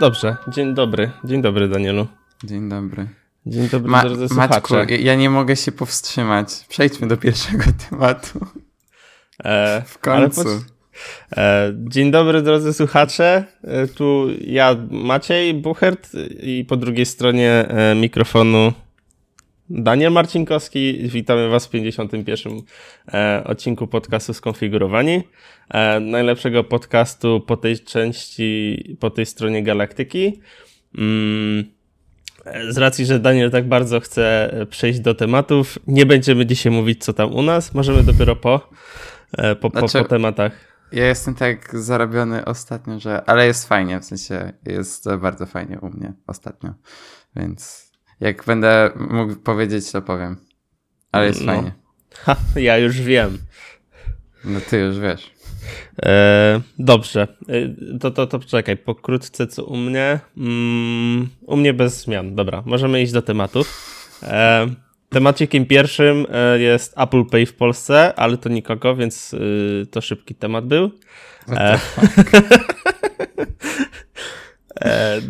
Dobrze, 0.00 0.36
dzień 0.48 0.74
dobry. 0.74 1.10
Dzień 1.24 1.42
dobry, 1.42 1.68
Danielu. 1.68 2.06
Dzień 2.44 2.68
dobry. 2.68 3.08
Dzień 3.46 3.68
dobry, 3.68 3.90
Ma 3.90 4.02
drodzy 4.02 4.34
Maćku, 4.34 4.74
ja 5.00 5.14
nie 5.14 5.30
mogę 5.30 5.56
się 5.56 5.72
powstrzymać. 5.72 6.48
Przejdźmy 6.68 7.08
do 7.08 7.16
pierwszego 7.16 7.64
tematu. 7.90 8.46
E, 9.44 9.82
w 9.86 9.98
końcu. 9.98 10.48
E, 11.36 11.72
dzień 11.74 12.10
dobry, 12.10 12.42
drodzy 12.42 12.72
słuchacze. 12.72 13.44
E, 13.64 13.86
tu 13.86 14.26
ja, 14.40 14.76
Maciej 14.90 15.54
Buchert 15.54 16.10
i 16.42 16.64
po 16.68 16.76
drugiej 16.76 17.06
stronie 17.06 17.50
e, 17.68 17.94
mikrofonu 17.94 18.72
Daniel 19.70 20.12
Marcinkowski. 20.12 21.08
Witamy 21.08 21.48
Was 21.48 21.66
w 21.66 21.70
51. 21.70 22.52
E, 23.12 23.44
odcinku 23.44 23.86
podcastu 23.86 24.34
Skonfigurowani. 24.34 25.22
E, 25.70 26.00
najlepszego 26.00 26.64
podcastu 26.64 27.40
po 27.40 27.56
tej 27.56 27.80
części, 27.80 28.96
po 29.00 29.10
tej 29.10 29.26
stronie 29.26 29.62
galaktyki. 29.62 30.40
Mm, 30.98 31.64
z 32.68 32.78
racji, 32.78 33.06
że 33.06 33.18
Daniel 33.18 33.50
tak 33.50 33.68
bardzo 33.68 34.00
chce 34.00 34.50
przejść 34.70 35.00
do 35.00 35.14
tematów, 35.14 35.78
nie 35.86 36.06
będziemy 36.06 36.46
dzisiaj 36.46 36.72
mówić, 36.72 37.04
co 37.04 37.12
tam 37.12 37.34
u 37.34 37.42
nas. 37.42 37.74
Możemy 37.74 38.02
dopiero 38.02 38.36
po, 38.36 38.70
e, 39.38 39.56
po, 39.56 39.70
po, 39.70 39.78
znaczy, 39.78 39.98
po 39.98 40.08
tematach. 40.08 40.52
Ja 40.92 41.06
jestem 41.06 41.34
tak 41.34 41.78
zarobiony 41.78 42.44
ostatnio, 42.44 43.00
że. 43.00 43.24
Ale 43.24 43.46
jest 43.46 43.68
fajnie, 43.68 44.00
w 44.00 44.04
sensie 44.04 44.52
jest 44.66 45.14
bardzo 45.20 45.46
fajnie 45.46 45.80
u 45.80 45.90
mnie 45.90 46.12
ostatnio. 46.26 46.74
Więc 47.36 47.87
jak 48.20 48.44
będę 48.44 48.90
mógł 49.10 49.36
powiedzieć, 49.36 49.92
to 49.92 50.02
powiem. 50.02 50.36
Ale 51.12 51.26
jest 51.26 51.40
no. 51.40 51.52
fajnie. 51.52 51.72
Ha, 52.14 52.36
ja 52.56 52.78
już 52.78 53.00
wiem. 53.00 53.38
No 54.44 54.60
ty 54.60 54.78
już 54.78 54.98
wiesz. 54.98 55.30
E, 56.02 56.60
dobrze. 56.78 57.28
E, 57.48 57.98
to, 57.98 58.10
to, 58.10 58.26
to 58.26 58.38
czekaj, 58.38 58.76
pokrótce 58.76 59.46
co 59.46 59.64
u 59.64 59.76
mnie. 59.76 60.20
Mm, 60.36 61.28
u 61.46 61.56
mnie 61.56 61.74
bez 61.74 62.02
zmian. 62.02 62.34
Dobra, 62.34 62.62
możemy 62.66 63.02
iść 63.02 63.12
do 63.12 63.22
tematów. 63.22 63.94
E, 64.22 64.66
temacikiem 65.08 65.66
pierwszym 65.66 66.26
e, 66.32 66.58
jest 66.58 66.94
Apple 66.98 67.24
Pay 67.24 67.46
w 67.46 67.54
Polsce, 67.54 68.14
ale 68.16 68.36
to 68.36 68.48
nikogo, 68.48 68.96
więc 68.96 69.34
y, 69.34 69.86
to 69.90 70.00
szybki 70.00 70.34
temat 70.34 70.66
był. 70.66 70.90
E, 71.48 71.78
E, 74.80 75.20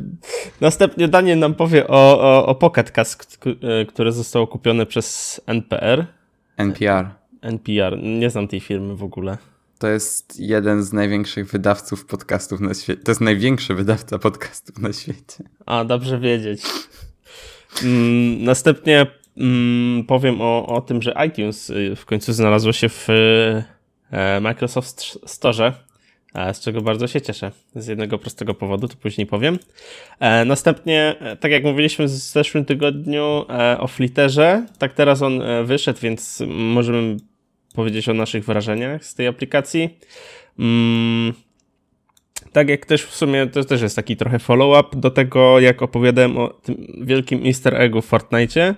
następnie 0.61 1.09
Daniel 1.09 1.39
nam 1.39 1.55
powie 1.55 1.89
o, 1.89 2.21
o, 2.21 2.47
o 2.47 2.55
Pocket 2.55 2.91
Cast, 2.91 3.47
e, 3.47 3.87
które 3.87 4.13
zostało 4.13 4.47
kupione 4.47 4.87
przez 4.87 5.41
NPR. 5.47 6.07
NPR. 6.57 7.11
NPR. 7.43 7.99
Nie 8.03 8.31
znam 8.31 8.49
tej 8.49 8.61
firmy 8.61 8.97
w 8.97 9.03
ogóle. 9.03 9.39
To 9.79 9.89
jest 9.89 10.41
jeden 10.41 10.83
z 10.83 10.93
największych 10.93 11.51
wydawców 11.51 12.07
podcastów 12.07 12.61
na 12.61 12.75
świecie. 12.75 13.03
To 13.03 13.11
jest 13.11 13.21
największy 13.21 13.75
wydawca 13.75 14.19
podcastów 14.19 14.79
na 14.79 14.93
świecie. 14.93 15.45
A, 15.67 15.85
dobrze 15.85 16.19
wiedzieć. 16.19 16.63
Mm, 17.85 18.45
następnie 18.45 19.07
mm, 19.37 20.05
powiem 20.05 20.41
o, 20.41 20.67
o 20.67 20.81
tym, 20.81 21.03
że 21.03 21.15
iTunes 21.27 21.71
y, 21.71 21.97
w 21.97 22.07
końcu 22.07 22.33
znalazło 22.33 22.73
się 22.73 22.89
w 22.89 23.09
e, 24.11 24.41
Microsoft 24.41 25.19
Store 25.27 25.73
z 26.53 26.61
czego 26.61 26.81
bardzo 26.81 27.07
się 27.07 27.21
cieszę. 27.21 27.53
Z 27.75 27.87
jednego 27.87 28.19
prostego 28.19 28.55
powodu, 28.55 28.89
to 28.89 28.95
później 28.97 29.27
powiem. 29.27 29.59
E, 30.21 30.45
następnie, 30.45 31.15
e, 31.21 31.37
tak 31.37 31.53
jak 31.53 31.65
mówiliśmy 31.65 32.05
w 32.05 32.09
zeszłym 32.09 32.65
tygodniu 32.65 33.45
e, 33.51 33.81
o 33.81 33.87
Flitterze, 33.87 34.67
tak 34.79 34.93
teraz 34.93 35.23
on 35.23 35.43
wyszedł, 35.65 36.01
więc 36.01 36.43
możemy 36.49 37.17
powiedzieć 37.75 38.09
o 38.09 38.15
naszych 38.15 38.45
wrażeniach 38.45 39.05
z 39.05 39.15
tej 39.15 39.27
aplikacji. 39.27 39.99
Mm, 40.59 41.33
tak 42.53 42.69
jak 42.69 42.87
też 42.87 43.05
w 43.05 43.15
sumie 43.15 43.47
to 43.47 43.65
też 43.65 43.83
jest 43.83 43.97
taki 43.97 44.17
trochę 44.17 44.39
follow-up 44.39 44.97
do 45.01 45.11
tego, 45.11 45.61
jak 45.61 45.83
opowiadałem 45.83 46.39
o 46.39 46.49
tym 46.49 46.87
wielkim 47.01 47.47
easter 47.47 47.83
eggu 47.83 48.03
w 48.03 48.07
Fortnite. 48.07 48.75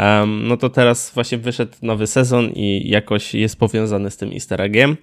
Um, 0.00 0.48
no 0.48 0.56
to 0.56 0.68
teraz 0.68 1.10
właśnie 1.14 1.38
wyszedł 1.38 1.72
nowy 1.82 2.06
sezon 2.06 2.50
i 2.54 2.88
jakoś 2.88 3.34
jest 3.34 3.58
powiązany 3.58 4.10
z 4.10 4.16
tym 4.16 4.32
easter 4.32 4.60
eggiem. 4.60 4.96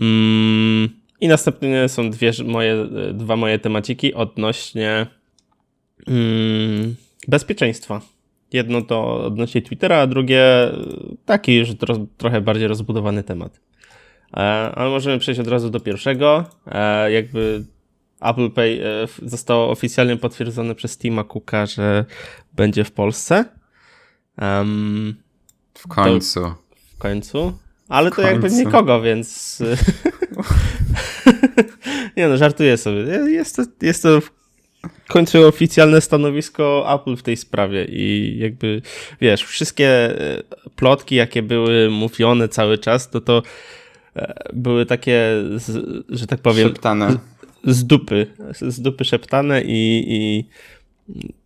Um, 0.00 1.01
i 1.22 1.28
następnie 1.28 1.88
są 1.88 2.10
dwie 2.10 2.32
moje, 2.44 2.86
dwa 3.14 3.36
moje 3.36 3.58
temaciki 3.58 4.14
odnośnie 4.14 5.06
mm, 6.06 6.94
bezpieczeństwa. 7.28 8.00
Jedno 8.52 8.82
to 8.82 9.24
odnośnie 9.24 9.62
Twittera, 9.62 9.96
a 9.96 10.06
drugie 10.06 10.44
taki 11.24 11.56
już 11.56 11.74
tro, 11.74 12.06
trochę 12.16 12.40
bardziej 12.40 12.68
rozbudowany 12.68 13.22
temat. 13.22 13.60
E, 14.32 14.36
ale 14.74 14.90
możemy 14.90 15.18
przejść 15.18 15.40
od 15.40 15.48
razu 15.48 15.70
do 15.70 15.80
pierwszego. 15.80 16.44
E, 16.66 17.12
jakby 17.12 17.64
Apple 18.20 18.50
Pay 18.50 18.80
e, 18.84 19.08
zostało 19.22 19.70
oficjalnie 19.70 20.16
potwierdzone 20.16 20.74
przez 20.74 20.98
Tima 20.98 21.24
Cooka, 21.24 21.66
że 21.66 22.04
będzie 22.52 22.84
w 22.84 22.92
Polsce. 22.92 23.44
Um, 24.40 25.14
w 25.74 25.88
końcu. 25.88 26.54
w 26.96 26.98
końcu. 26.98 27.58
Ale 27.88 28.10
to 28.10 28.22
jakby 28.22 28.50
nikogo, 28.50 29.02
więc. 29.02 29.58
nie 32.16 32.28
no, 32.28 32.36
żartuję 32.36 32.76
sobie. 32.76 33.00
Jest 33.30 33.56
to, 33.56 33.62
jest 33.82 34.02
to 34.02 34.20
w 34.20 34.30
końcu 35.08 35.46
oficjalne 35.46 36.00
stanowisko 36.00 36.94
Apple 36.94 37.16
w 37.16 37.22
tej 37.22 37.36
sprawie 37.36 37.84
i 37.84 38.34
jakby, 38.38 38.82
wiesz, 39.20 39.44
wszystkie 39.44 39.88
e, 39.88 40.42
plotki, 40.76 41.14
jakie 41.14 41.42
były 41.42 41.90
mówione 41.90 42.48
cały 42.48 42.78
czas, 42.78 43.10
to 43.10 43.20
to 43.20 43.42
e, 44.16 44.34
były 44.52 44.86
takie, 44.86 45.44
że 46.08 46.26
tak 46.26 46.40
powiem. 46.40 46.68
Szeptane. 46.68 47.18
Z 47.64 47.84
dupy. 47.84 48.26
Z 48.50 48.80
dupy 48.80 49.04
szeptane 49.04 49.62
i, 49.62 50.04
i 50.08 50.44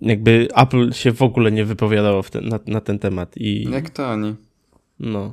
jakby 0.00 0.48
Apple 0.56 0.93
się 0.93 1.12
w 1.12 1.22
ogóle 1.22 1.53
nie 1.53 1.65
wypowiadało 1.65 2.22
ten, 2.22 2.48
na, 2.48 2.59
na 2.66 2.81
ten 2.81 2.98
temat. 2.98 3.37
I, 3.37 3.71
Jak 3.71 3.91
to 3.91 4.09
oni? 4.09 4.34
No 5.00 5.33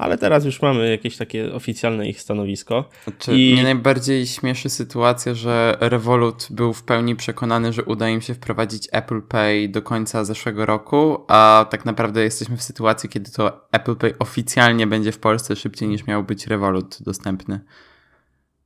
ale 0.00 0.18
teraz 0.18 0.44
już 0.44 0.62
mamy 0.62 0.90
jakieś 0.90 1.16
takie 1.16 1.52
oficjalne 1.52 2.08
ich 2.08 2.20
stanowisko. 2.20 2.88
Znaczy, 3.04 3.32
I... 3.38 3.52
Mnie 3.52 3.62
najbardziej 3.62 4.26
śmieszy 4.26 4.70
sytuacja, 4.70 5.34
że 5.34 5.76
Revolut 5.80 6.48
był 6.50 6.72
w 6.72 6.82
pełni 6.82 7.16
przekonany, 7.16 7.72
że 7.72 7.84
uda 7.84 8.08
im 8.08 8.20
się 8.20 8.34
wprowadzić 8.34 8.88
Apple 8.92 9.22
Pay 9.22 9.68
do 9.68 9.82
końca 9.82 10.24
zeszłego 10.24 10.66
roku, 10.66 11.24
a 11.28 11.66
tak 11.70 11.84
naprawdę 11.84 12.22
jesteśmy 12.22 12.56
w 12.56 12.62
sytuacji, 12.62 13.08
kiedy 13.08 13.30
to 13.30 13.68
Apple 13.72 13.96
Pay 13.96 14.14
oficjalnie 14.18 14.86
będzie 14.86 15.12
w 15.12 15.18
Polsce 15.18 15.56
szybciej 15.56 15.88
niż 15.88 16.06
miał 16.06 16.24
być 16.24 16.46
Revolut 16.46 16.98
dostępny. 17.00 17.60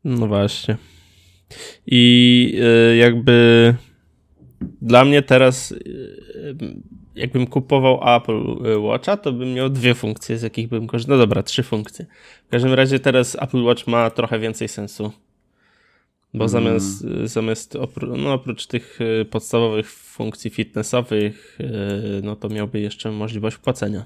No 0.04 0.26
właśnie. 0.26 0.76
I 1.86 2.52
yy, 2.90 2.96
jakby 2.96 3.74
dla 4.82 5.04
mnie 5.04 5.22
teraz 5.22 5.70
yy, 5.70 6.74
jakbym 7.16 7.46
kupował 7.46 8.16
Apple 8.16 8.42
Watcha, 8.78 9.16
to 9.16 9.32
bym 9.32 9.54
miał 9.54 9.70
dwie 9.70 9.94
funkcje, 9.94 10.38
z 10.38 10.42
jakich 10.42 10.68
bym 10.68 10.86
korzystał. 10.86 11.16
No 11.16 11.22
dobra, 11.22 11.42
trzy 11.42 11.62
funkcje. 11.62 12.06
W 12.46 12.50
każdym 12.50 12.74
razie 12.74 12.98
teraz 12.98 13.36
Apple 13.40 13.62
Watch 13.62 13.86
ma 13.86 14.10
trochę 14.10 14.38
więcej 14.38 14.68
sensu. 14.68 15.12
Bo 16.34 16.48
zamiast, 16.48 17.02
hmm. 17.02 17.28
zamiast 17.28 17.76
no 18.18 18.32
oprócz 18.32 18.66
tych 18.66 19.00
y, 19.00 19.24
podstawowych 19.24 19.90
funkcji 19.90 20.50
fitnessowych, 20.50 21.58
y, 21.60 22.20
no 22.22 22.36
to 22.36 22.48
miałby 22.48 22.80
jeszcze 22.80 23.10
możliwość 23.10 23.56
płacenia. 23.56 24.04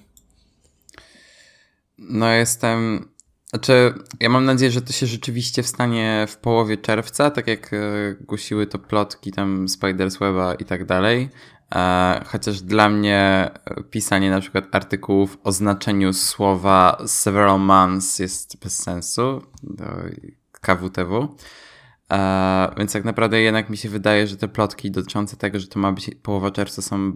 No 1.98 2.32
jestem. 2.32 3.08
Znaczy, 3.50 3.94
ja 4.20 4.28
mam 4.28 4.44
nadzieję, 4.44 4.70
że 4.70 4.82
to 4.82 4.92
się 4.92 5.06
rzeczywiście 5.06 5.62
wstanie 5.62 6.26
w 6.28 6.36
połowie 6.36 6.76
czerwca, 6.76 7.30
tak 7.30 7.46
jak 7.46 7.72
y, 7.72 8.16
głosiły 8.20 8.66
to 8.66 8.78
plotki 8.78 9.32
tam 9.32 9.66
Spider's 9.66 10.18
Weba 10.18 10.54
i 10.54 10.64
tak 10.64 10.84
dalej. 10.84 11.28
E, 11.74 12.24
chociaż 12.26 12.60
dla 12.60 12.88
mnie 12.88 13.50
pisanie 13.90 14.30
na 14.30 14.40
przykład 14.40 14.64
artykułów 14.72 15.38
o 15.44 15.52
znaczeniu 15.52 16.12
słowa 16.12 17.02
several 17.06 17.60
months 17.60 18.18
jest 18.18 18.60
bez 18.62 18.82
sensu. 18.82 19.42
KWTW. 20.60 21.36
E, 22.12 22.74
więc 22.78 22.92
tak 22.92 23.04
naprawdę 23.04 23.40
jednak 23.40 23.70
mi 23.70 23.76
się 23.76 23.88
wydaje, 23.88 24.26
że 24.26 24.36
te 24.36 24.48
plotki 24.48 24.90
dotyczące 24.90 25.36
tego, 25.36 25.60
że 25.60 25.66
to 25.66 25.78
ma 25.78 25.92
być 25.92 26.10
połowa 26.22 26.50
czerwca 26.50 26.82
są 26.82 27.12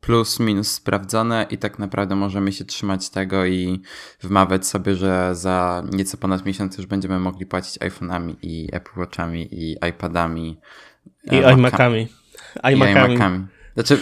plus 0.00 0.40
minus 0.40 0.72
sprawdzone 0.72 1.46
i 1.50 1.58
tak 1.58 1.78
naprawdę 1.78 2.16
możemy 2.16 2.52
się 2.52 2.64
trzymać 2.64 3.10
tego 3.10 3.46
i 3.46 3.82
wmawiać 4.20 4.66
sobie, 4.66 4.94
że 4.94 5.34
za 5.34 5.82
nieco 5.92 6.16
ponad 6.16 6.46
miesiąc 6.46 6.78
już 6.78 6.86
będziemy 6.86 7.20
mogli 7.20 7.46
płacić 7.46 7.78
iPhone'ami 7.78 8.34
i 8.42 8.68
Apple 8.72 9.00
Watchami 9.00 9.48
i 9.54 9.76
iPadami. 9.88 10.60
I 11.24 11.36
e, 11.36 11.52
iMacami 11.52 12.08
iMacami. 12.62 13.14
iMacami. 13.14 13.46
Znaczy, 13.74 13.98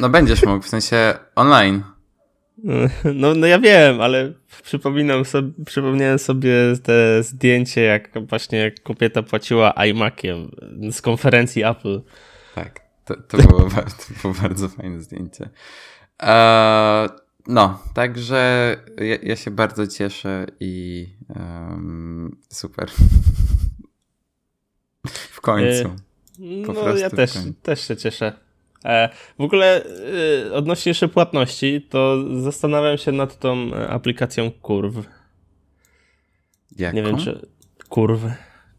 no 0.00 0.08
będziesz 0.08 0.42
mógł, 0.42 0.62
w 0.62 0.68
sensie 0.68 1.14
online. 1.36 1.82
No, 3.14 3.34
no 3.34 3.46
ja 3.46 3.58
wiem, 3.58 4.00
ale 4.00 4.32
przypominam 4.62 5.24
sobie, 5.24 5.64
przypomniałem 5.66 6.18
sobie 6.18 6.52
te 6.82 7.22
zdjęcie, 7.22 7.80
jak 7.80 8.28
właśnie 8.28 8.72
kobieta 8.82 9.22
płaciła 9.22 9.70
iMaciem 9.70 10.50
z 10.90 11.02
konferencji 11.02 11.64
Apple. 11.64 12.02
Tak, 12.54 12.80
to, 13.04 13.14
to, 13.16 13.36
było, 13.36 13.60
to 14.00 14.22
było 14.22 14.34
bardzo 14.42 14.68
fajne 14.68 15.00
zdjęcie. 15.00 15.50
Eee, 16.18 17.08
no, 17.46 17.82
także 17.94 18.76
ja, 18.96 19.16
ja, 19.22 19.36
się 19.36 19.50
bardzo 19.50 19.86
cieszę 19.86 20.46
i 20.60 21.06
um, 21.28 22.36
super. 22.48 22.90
W 25.06 25.40
końcu. 25.40 25.88
E 25.88 26.09
Po 26.66 26.72
no, 26.72 26.96
ja 26.96 27.10
też, 27.10 27.32
też 27.62 27.88
się 27.88 27.96
cieszę. 27.96 28.32
E, 28.84 29.08
w 29.38 29.42
ogóle 29.42 29.84
e, 30.46 30.52
odnośnie 30.52 30.90
jeszcze 30.90 31.08
płatności, 31.08 31.86
to 31.90 32.24
zastanawiam 32.40 32.98
się 32.98 33.12
nad 33.12 33.38
tą 33.38 33.74
e, 33.74 33.88
aplikacją 33.88 34.50
Kurw. 34.50 34.94
Jaką? 36.78 36.96
Nie 36.96 37.02
wiem, 37.02 37.16
czy 37.16 37.48
Kurw, 37.88 38.20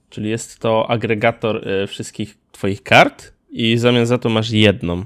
czyli 0.10 0.30
jest 0.30 0.60
to 0.60 0.90
agregator 0.90 1.66
wszystkich 1.88 2.38
twoich 2.52 2.84
kart 2.84 3.34
i 3.50 3.76
w 3.76 3.80
zamian 3.80 4.06
za 4.06 4.18
to 4.18 4.30
masz 4.30 4.52
jedną. 4.52 5.06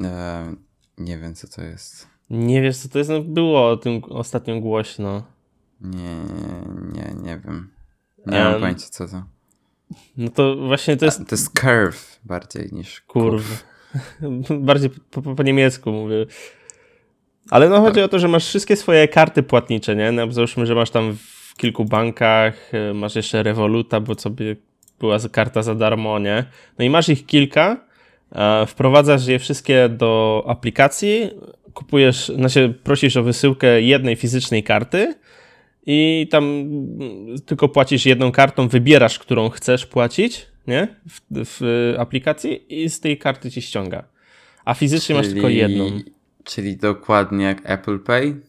E, 0.00 0.54
nie 0.98 1.18
wiem, 1.18 1.34
co 1.34 1.48
to 1.48 1.62
jest. 1.62 2.06
Nie 2.30 2.62
wiesz, 2.62 2.76
co 2.76 2.88
to 2.88 2.98
jest? 2.98 3.10
No, 3.10 3.22
było 3.22 3.70
o 3.70 3.76
tym 3.76 4.04
ostatnio 4.04 4.60
głośno. 4.60 5.22
Nie, 5.80 6.16
nie, 6.92 7.14
nie 7.22 7.38
wiem. 7.38 7.70
Nie 8.26 8.38
mam 8.38 8.54
Em, 8.54 8.60
pojęcia, 8.60 8.86
co 8.90 9.08
to. 9.08 9.22
No 10.16 10.30
to 10.30 10.56
właśnie 10.56 10.96
to 10.96 11.04
jest 11.04 11.18
To 11.18 11.34
jest 11.34 11.60
curve 11.60 12.20
bardziej 12.24 12.68
niż 12.72 13.00
Kurw. 13.00 13.64
Bardziej 14.60 14.90
po, 14.90 15.22
po, 15.22 15.34
po 15.34 15.42
niemiecku 15.42 15.92
mówię. 15.92 16.26
Ale 17.50 17.68
no 17.68 17.80
chodzi 17.80 18.00
o 18.00 18.08
to, 18.08 18.18
że 18.18 18.28
masz 18.28 18.46
wszystkie 18.46 18.76
swoje 18.76 19.08
karty 19.08 19.42
płatnicze, 19.42 19.96
nie? 19.96 20.12
No, 20.12 20.32
załóżmy, 20.32 20.66
że 20.66 20.74
masz 20.74 20.90
tam 20.90 21.16
w 21.16 21.56
kilku 21.56 21.84
bankach, 21.84 22.74
e, 22.74 22.94
masz 22.94 23.16
jeszcze 23.16 23.42
Revoluta, 23.42 24.00
bo 24.00 24.14
sobie 24.14 24.56
była 25.00 25.18
karta 25.32 25.62
za 25.62 25.74
darmo, 25.74 26.18
nie? 26.18 26.44
No 26.78 26.84
i 26.84 26.90
masz 26.90 27.08
ich 27.08 27.26
kilka, 27.26 27.76
wprowadzasz 28.66 29.26
je 29.26 29.38
wszystkie 29.38 29.88
do 29.88 30.44
aplikacji, 30.48 31.30
kupujesz, 31.74 32.32
znaczy 32.36 32.74
prosisz 32.84 33.16
o 33.16 33.22
wysyłkę 33.22 33.82
jednej 33.82 34.16
fizycznej 34.16 34.62
karty 34.62 35.14
i 35.86 36.28
tam 36.30 36.44
mm, 36.44 37.38
tylko 37.46 37.68
płacisz 37.68 38.06
jedną 38.06 38.32
kartą, 38.32 38.68
wybierasz, 38.68 39.18
którą 39.18 39.48
chcesz 39.48 39.86
płacić, 39.86 40.46
nie? 40.66 40.96
W, 41.08 41.20
w 41.30 41.94
aplikacji 41.98 42.82
i 42.82 42.90
z 42.90 43.00
tej 43.00 43.18
karty 43.18 43.50
ci 43.50 43.62
ściąga. 43.62 44.04
A 44.64 44.74
fizycznie 44.74 45.14
masz 45.14 45.28
tylko 45.28 45.48
jedną. 45.48 45.90
Czyli 46.44 46.76
dokładnie 46.76 47.44
jak 47.44 47.60
Apple 47.70 47.98
Pay, 47.98 48.40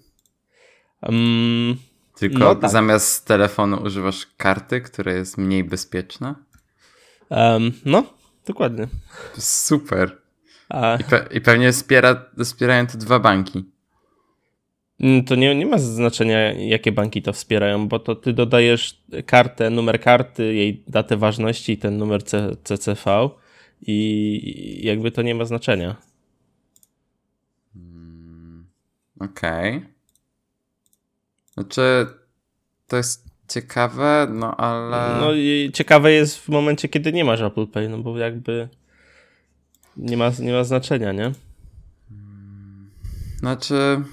Mm, 1.01 1.75
tylko 2.19 2.37
No 2.39 2.55
tak. 2.55 2.71
zamiast 2.71 3.27
telefonu 3.27 3.77
używasz 3.83 4.27
karty, 4.37 4.81
która 4.81 5.11
jest 5.13 5.37
mniej 5.37 5.63
bezpieczna. 5.63 6.35
em, 7.29 7.71
no, 7.85 8.03
dokładnie. 8.47 8.87
Super. 9.37 10.17
A, 10.69 10.95
I, 10.95 11.03
pe- 11.03 11.33
i 11.37 11.41
pewnie 11.41 11.71
wspiera, 11.71 12.25
wspierają 12.43 12.87
to 12.87 12.97
dwa 12.97 13.19
banki. 13.19 13.63
Mm, 14.99 15.23
to 15.23 15.35
nie, 15.35 15.55
nie 15.55 15.65
ma 15.65 15.77
znaczenia, 15.77 16.53
jakie 16.53 16.91
banki 16.91 17.21
to 17.21 17.33
wspierają, 17.33 17.87
bo 17.87 17.99
to 17.99 18.15
ty 18.15 18.33
dodajesz 18.33 19.03
kartę, 19.25 19.69
numer 19.69 20.01
karty, 20.01 20.53
jej 20.53 20.83
datę 20.87 21.17
ważności 21.17 21.73
i 21.73 21.77
ten 21.77 21.97
numer 21.97 22.23
CCV 22.63 23.29
i 23.81 24.81
jakby 24.83 25.11
to 25.11 25.21
nie 25.21 25.35
ma 25.35 25.45
znaczenia. 25.45 25.95
Okej. 29.19 29.85
Znaczy, 31.53 32.07
to 32.87 32.97
jest 32.97 33.25
ciekawe, 33.47 34.27
no 34.29 34.57
ale... 34.57 35.21
No 35.21 35.33
i 35.33 35.71
ciekawe 35.73 36.11
jest 36.11 36.37
w 36.37 36.49
momencie, 36.49 36.89
kiedy 36.89 37.13
nie 37.13 37.25
masz 37.25 37.41
Apple 37.41 37.67
Pay, 37.67 37.89
no 37.89 37.97
bo 37.97 38.17
jakby 38.17 38.69
nie 39.97 40.17
ma, 40.17 40.31
nie 40.39 40.53
ma 40.53 40.63
znaczenia, 40.63 41.11
nie? 41.11 41.31
Znaczy, 43.39 44.03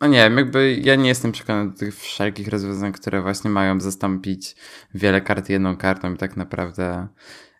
no 0.00 0.06
nie 0.06 0.18
wiem, 0.18 0.36
jakby 0.36 0.74
ja 0.74 0.94
nie 0.94 1.08
jestem 1.08 1.32
przekonany 1.32 1.70
do 1.70 1.78
tych 1.78 1.96
wszelkich 1.96 2.48
rozwiązań, 2.48 2.92
które 2.92 3.22
właśnie 3.22 3.50
mają 3.50 3.80
zastąpić 3.80 4.56
wiele 4.94 5.20
kart 5.20 5.48
jedną 5.48 5.76
kartą 5.76 6.14
i 6.14 6.16
tak 6.16 6.36
naprawdę 6.36 7.08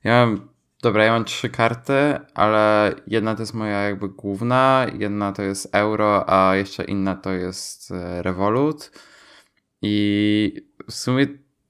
ja 0.04 0.26
mam, 0.26 0.48
dobra, 0.82 1.04
ja 1.04 1.12
mam 1.12 1.24
trzy 1.24 1.48
karty, 1.48 2.18
ale 2.34 2.94
jedna 3.06 3.34
to 3.34 3.42
jest 3.42 3.54
moja 3.54 3.82
jakby 3.82 4.08
główna, 4.08 4.86
jedna 4.98 5.32
to 5.32 5.42
jest 5.42 5.68
euro, 5.72 6.30
a 6.30 6.56
jeszcze 6.56 6.84
inna 6.84 7.16
to 7.16 7.32
jest 7.32 7.90
e, 7.90 8.22
Revolut 8.22 8.90
i 9.82 10.66
w 10.88 10.92
sumie 10.92 11.26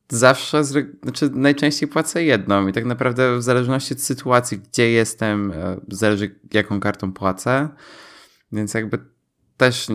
zawsze, 0.08 0.64
znaczy 0.64 1.31
najczęściej 1.32 1.88
płacę 1.88 2.25
jedną 2.25 2.69
i 2.69 2.72
tak 2.72 2.84
naprawdę 2.84 3.37
w 3.38 3.43
zależności 3.43 3.94
od 3.94 4.00
sytuacji, 4.00 4.58
gdzie 4.58 4.90
jestem, 4.90 5.52
e, 5.52 5.81
zależy 5.88 6.40
jaką 6.52 6.81
kartą 6.81 7.12
płacę. 7.12 7.69
Więc 8.52 8.75
jakby 8.75 8.99
też 9.61 9.87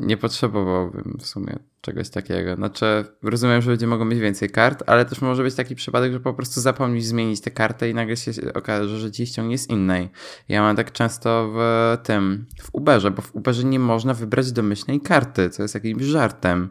nie 0.00 0.16
potrzebowałbym 0.16 1.16
w 1.20 1.26
sumie 1.26 1.58
czegoś 1.80 2.10
takiego. 2.10 2.56
Znaczy, 2.56 3.04
rozumiem, 3.22 3.62
że 3.62 3.70
ludzie 3.70 3.86
mogą 3.86 4.04
mieć 4.04 4.20
więcej 4.20 4.50
kart, 4.50 4.82
ale 4.86 5.04
też 5.04 5.20
może 5.20 5.42
być 5.42 5.54
taki 5.54 5.74
przypadek, 5.74 6.12
że 6.12 6.20
po 6.20 6.34
prostu 6.34 6.60
zapomnisz 6.60 7.04
zmienić 7.04 7.40
tę 7.40 7.50
kartę 7.50 7.90
i 7.90 7.94
nagle 7.94 8.16
się 8.16 8.32
okaże, 8.54 8.98
że 8.98 9.10
ci 9.10 9.26
ściągnie 9.26 9.58
z 9.58 9.70
innej. 9.70 10.08
Ja 10.48 10.62
mam 10.62 10.76
tak 10.76 10.92
często 10.92 11.50
w 11.54 11.96
tym, 12.02 12.46
w 12.62 12.68
Uberze, 12.72 13.10
bo 13.10 13.22
w 13.22 13.34
Uberze 13.34 13.64
nie 13.64 13.78
można 13.78 14.14
wybrać 14.14 14.52
domyślnej 14.52 15.00
karty, 15.00 15.50
co 15.50 15.62
jest 15.62 15.74
jakimś 15.74 16.02
żartem. 16.02 16.68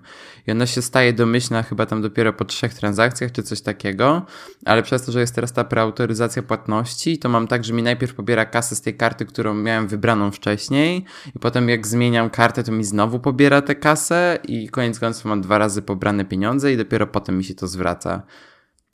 I 0.47 0.51
ona 0.51 0.65
się 0.65 0.81
staje 0.81 1.13
domyślna 1.13 1.63
chyba 1.63 1.85
tam 1.85 2.01
dopiero 2.01 2.33
po 2.33 2.45
trzech 2.45 2.73
transakcjach 2.73 3.31
czy 3.31 3.43
coś 3.43 3.61
takiego, 3.61 4.25
ale 4.65 4.83
przez 4.83 5.05
to, 5.05 5.11
że 5.11 5.19
jest 5.19 5.35
teraz 5.35 5.53
ta 5.53 5.63
preautoryzacja 5.63 6.43
płatności, 6.43 7.17
to 7.17 7.29
mam 7.29 7.47
tak, 7.47 7.63
że 7.63 7.73
mi 7.73 7.83
najpierw 7.83 8.13
pobiera 8.13 8.45
kasę 8.45 8.75
z 8.75 8.81
tej 8.81 8.95
karty, 8.95 9.25
którą 9.25 9.53
miałem 9.53 9.87
wybraną 9.87 10.31
wcześniej 10.31 11.05
i 11.35 11.39
potem 11.39 11.69
jak 11.69 11.87
zmieniam 11.87 12.29
kartę, 12.29 12.63
to 12.63 12.71
mi 12.71 12.83
znowu 12.83 13.19
pobiera 13.19 13.61
tę 13.61 13.75
kasę 13.75 14.39
i 14.43 14.69
koniec 14.69 14.98
końców 14.99 15.25
mam 15.25 15.41
dwa 15.41 15.57
razy 15.57 15.81
pobrane 15.81 16.25
pieniądze 16.25 16.73
i 16.73 16.77
dopiero 16.77 17.07
potem 17.07 17.37
mi 17.37 17.43
się 17.43 17.55
to 17.55 17.67
zwraca. 17.67 18.19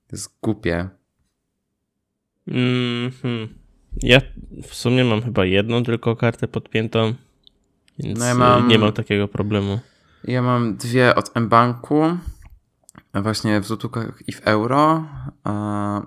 To 0.07 0.15
jest 0.15 0.37
głupie. 0.41 0.89
Mhm. 2.47 3.47
Ja 4.01 4.21
w 4.67 4.75
sumie 4.75 5.03
mam 5.03 5.21
chyba 5.21 5.45
jedną 5.45 5.83
tylko 5.83 6.15
kartę 6.15 6.47
podpiętą, 6.47 7.13
więc 7.99 8.19
No 8.19 8.25
ja 8.25 8.35
mam- 8.35 8.67
nie 8.67 8.79
mam 8.79 8.93
takiego 8.93 9.27
problemu. 9.27 9.79
Ja 10.23 10.41
mam 10.41 10.75
dwie 10.75 11.15
od 11.15 11.35
mBanku, 11.35 12.17
właśnie 13.21 13.61
w 13.61 13.65
złotówkach 13.65 14.27
i 14.27 14.31
w 14.31 14.41
euro. 14.47 15.05
e, 15.45 15.51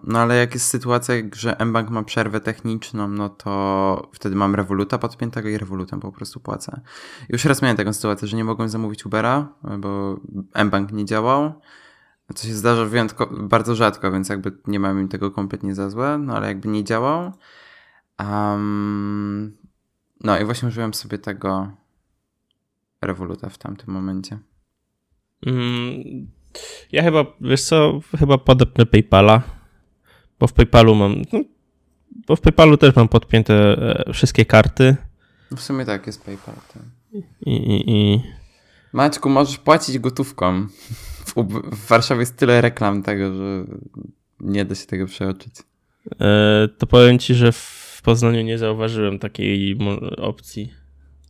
No 0.05 0.19
ale 0.19 0.37
jak 0.37 0.55
jest 0.55 0.67
sytuacja, 0.67 1.15
że 1.33 1.57
mBank 1.67 1.91
ma 1.91 2.03
przerwę 2.03 2.41
techniczną, 2.41 3.09
no 3.09 3.29
to 3.29 4.11
wtedy 4.13 4.37
mam 4.37 4.55
Revoluta 4.55 4.99
podpiętego 4.99 5.49
i 5.49 5.59
Revolutem 5.59 6.01
po 6.01 6.13
prostu 6.13 6.41
płacę. 6.41 6.81
Już 7.29 7.45
raz 7.45 7.63
miałem 7.63 7.77
taką 7.77 7.93
sytuację, 7.93 8.29
że 8.29 8.37
nie 8.37 8.45
mogłem 8.45 8.69
zamówić 8.69 9.07
Ubera, 9.07 9.49
bo 9.79 10.21
mBank 10.65 10.93
nie 10.93 11.05
działał. 11.05 11.53
Co 12.35 12.47
się 12.47 12.55
zdarza 12.55 12.85
wyjątko, 12.85 13.27
bardzo 13.27 13.75
rzadko, 13.75 14.13
więc 14.13 14.29
jakby 14.29 14.53
nie 14.67 14.81
mam 14.81 15.01
im 15.01 15.09
tego 15.09 15.31
kompletnie 15.31 15.75
za 15.75 15.91
złe, 15.91 16.19
no 16.19 16.37
ale 16.37 16.49
jakby 16.49 16.69
nie 16.69 16.85
działał. 16.85 17.33
Am, 18.17 19.53
no 20.25 20.39
i 20.39 20.45
właśnie 20.45 20.69
użyłem 20.69 20.95
sobie 20.95 21.19
tego 21.19 21.71
Revoluta 23.03 23.49
w 23.49 23.59
tamtym 23.59 23.95
momencie. 23.95 24.39
Mm, 25.47 26.29
ja 26.93 27.03
chyba, 27.03 27.27
wiesz 27.41 27.63
co, 27.63 28.01
chyba 28.19 28.39
podepnę 28.39 28.87
PayPala, 28.87 29.43
bo 30.41 30.47
w 30.47 30.53
PayPalu 30.53 30.95
mam, 30.95 31.23
no, 31.33 31.41
bo 32.27 32.37
w 32.37 32.41
PayPalu 32.41 32.77
też 32.77 32.97
mam 32.97 33.09
podpięte 33.09 33.55
e, 33.55 34.13
wszystkie 34.13 34.45
karty 34.45 34.97
w 35.57 35.61
sumie 35.61 35.85
tak, 35.85 36.07
jest 36.07 36.25
PayPal. 36.25 36.55
Tak. 36.55 36.83
i, 37.47 37.51
i, 37.51 37.91
i 37.91 38.23
Maćku, 38.93 39.29
możesz 39.29 39.59
płacić 39.59 39.99
gotówką. 39.99 40.67
W, 41.27 41.35
w 41.73 41.87
Warszawie 41.87 42.21
jest 42.21 42.37
tyle 42.37 42.61
reklam 42.61 43.03
tego, 43.03 43.35
że 43.35 43.65
nie 44.41 44.65
da 44.65 44.75
się 44.75 44.87
tego 44.87 45.07
przeoczyć. 45.07 45.55
e, 46.21 46.69
to 46.79 46.87
powiem 46.87 47.19
ci, 47.19 47.35
że 47.35 47.53
w 47.53 48.01
Poznaniu 48.05 48.43
nie 48.43 48.59
zauważyłem 48.59 49.19
takiej 49.19 49.79
opcji. 50.17 50.73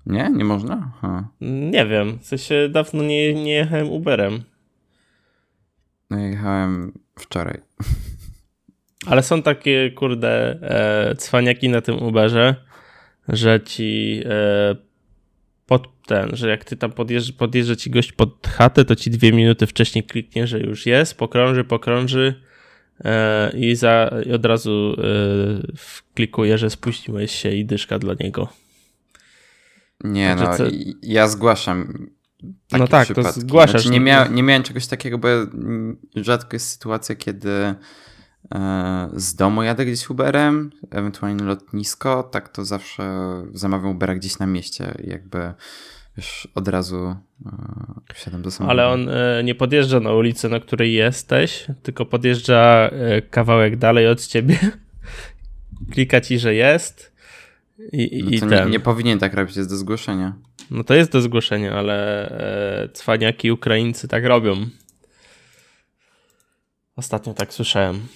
Nie? 0.07 0.31
Nie 0.35 0.45
można? 0.45 0.93
Ha. 1.01 1.29
Nie 1.41 1.87
wiem, 1.87 2.19
w 2.19 2.27
sensie 2.27 2.69
dawno 2.69 3.03
nie, 3.03 3.35
nie 3.35 3.53
jechałem 3.53 3.91
Uberem. 3.91 4.43
No 6.11 6.19
jechałem 6.19 6.93
wczoraj. 7.19 7.61
Ale 9.07 9.23
są 9.23 9.43
takie, 9.43 9.91
kurde, 9.91 10.59
e, 10.63 11.15
cwaniaki 11.17 11.69
na 11.69 11.81
tym 11.81 12.03
Uberze, 12.03 12.55
że 13.29 13.61
ci 13.61 14.23
e, 14.25 14.77
pod 15.67 16.03
ten, 16.07 16.37
że 16.37 16.49
jak 16.49 16.65
ty 16.65 16.77
tam 16.77 16.93
podjeżdż, 16.93 17.33
podjeżdża 17.33 17.77
ci 17.77 17.91
gość 17.91 18.13
pod 18.13 18.47
chatę, 18.47 18.85
to 18.85 18.97
ci 18.97 19.11
dwie 19.11 19.33
minuty 19.33 19.67
wcześniej 19.67 20.05
kliknie, 20.05 20.47
że 20.47 20.61
już 20.61 20.87
jest, 20.87 21.19
pokrąży, 21.19 21.65
pokrąży 21.65 22.43
e, 23.05 23.53
i, 23.57 23.77
za, 23.77 24.11
i 24.27 24.33
od 24.33 24.45
razu 24.45 24.97
e, 24.99 25.03
wklikuje, 25.77 26.59
że 26.59 26.71
spuściłeś 26.71 27.33
się 27.33 27.53
i 27.53 27.65
dyszka 27.65 27.99
dla 27.99 28.15
niego. 28.21 28.49
Nie 30.05 30.29
Także 30.29 30.45
no, 30.45 30.57
co- 30.57 30.77
ja 31.03 31.29
zgłaszam. 31.29 32.11
Takie 32.69 32.83
No 32.83 32.89
tak, 32.89 33.09
to 33.09 33.15
przypadki. 33.15 33.41
zgłaszasz. 33.41 33.83
Znaczy, 33.83 34.01
nie, 34.01 34.01
mia- 34.01 34.33
nie 34.33 34.43
miałem 34.43 34.63
czegoś 34.63 34.87
takiego, 34.87 35.19
bo 35.19 35.29
rzadko 36.17 36.57
jest 36.57 36.69
sytuacja, 36.71 37.15
kiedy 37.15 37.75
e, 38.55 39.11
z 39.15 39.35
domu 39.35 39.63
jadę 39.63 39.87
gdzieś 39.87 40.11
Uberem, 40.11 40.71
ewentualnie 40.91 41.45
lotnisko, 41.45 42.23
tak 42.23 42.49
to 42.49 42.65
zawsze 42.65 43.05
zamawiam 43.53 43.91
Ubera 43.91 44.15
gdzieś 44.15 44.39
na 44.39 44.47
mieście. 44.47 44.95
Jakby 45.05 45.53
już 46.17 46.49
od 46.55 46.69
razu 46.69 47.17
yy, 47.45 47.53
wsiadam 48.15 48.43
do 48.43 48.51
samochodu. 48.51 48.81
Ale 48.81 48.89
on 48.93 49.09
y, 49.09 49.45
nie 49.45 49.55
podjeżdża 49.55 50.01
na 50.01 50.13
ulicę, 50.13 50.49
na 50.49 50.61
której 50.61 50.95
jesteś, 50.95 51.67
tylko 51.83 52.07
podjeżdża 52.07 52.91
y, 53.19 53.23
kawałek 53.23 53.77
dalej 53.77 54.09
od 54.09 54.27
ciebie, 54.27 54.59
klika 55.93 56.21
ci, 56.21 56.39
że 56.39 56.55
jest 56.55 57.08
i, 57.93 58.23
no 58.25 58.31
i 58.31 58.51
nie, 58.51 58.71
nie, 58.71 58.81
powinien 58.81 59.19
tak 59.19 59.35
robić, 59.35 59.57
jest 59.57 59.71
do 59.71 59.77
zgłoszenia. 59.77 60.37
No 60.71 60.85
to 60.85 60.95
jest 60.95 61.13
do 61.13 61.21
zgłoszenia, 61.21 61.75
ale 61.75 62.29
e, 62.31 62.89
cwaniaki 62.89 63.51
Ukraińcy 63.51 64.09
tak 64.09 64.25
robią. 64.25 64.67
Ostatnio 66.97 67.35
tak 67.35 67.53
słyszałem. 67.53 68.07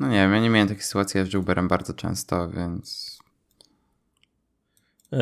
No 0.00 0.08
nie 0.08 0.16
wiem, 0.16 0.32
ja 0.32 0.40
nie 0.40 0.50
miałem 0.50 0.68
takiej 0.68 0.82
sytuacji, 0.82 1.18
jeżdżę 1.18 1.38
Uberem 1.38 1.68
bardzo 1.68 1.94
często, 1.94 2.50
więc... 2.50 3.18
E, 5.12 5.18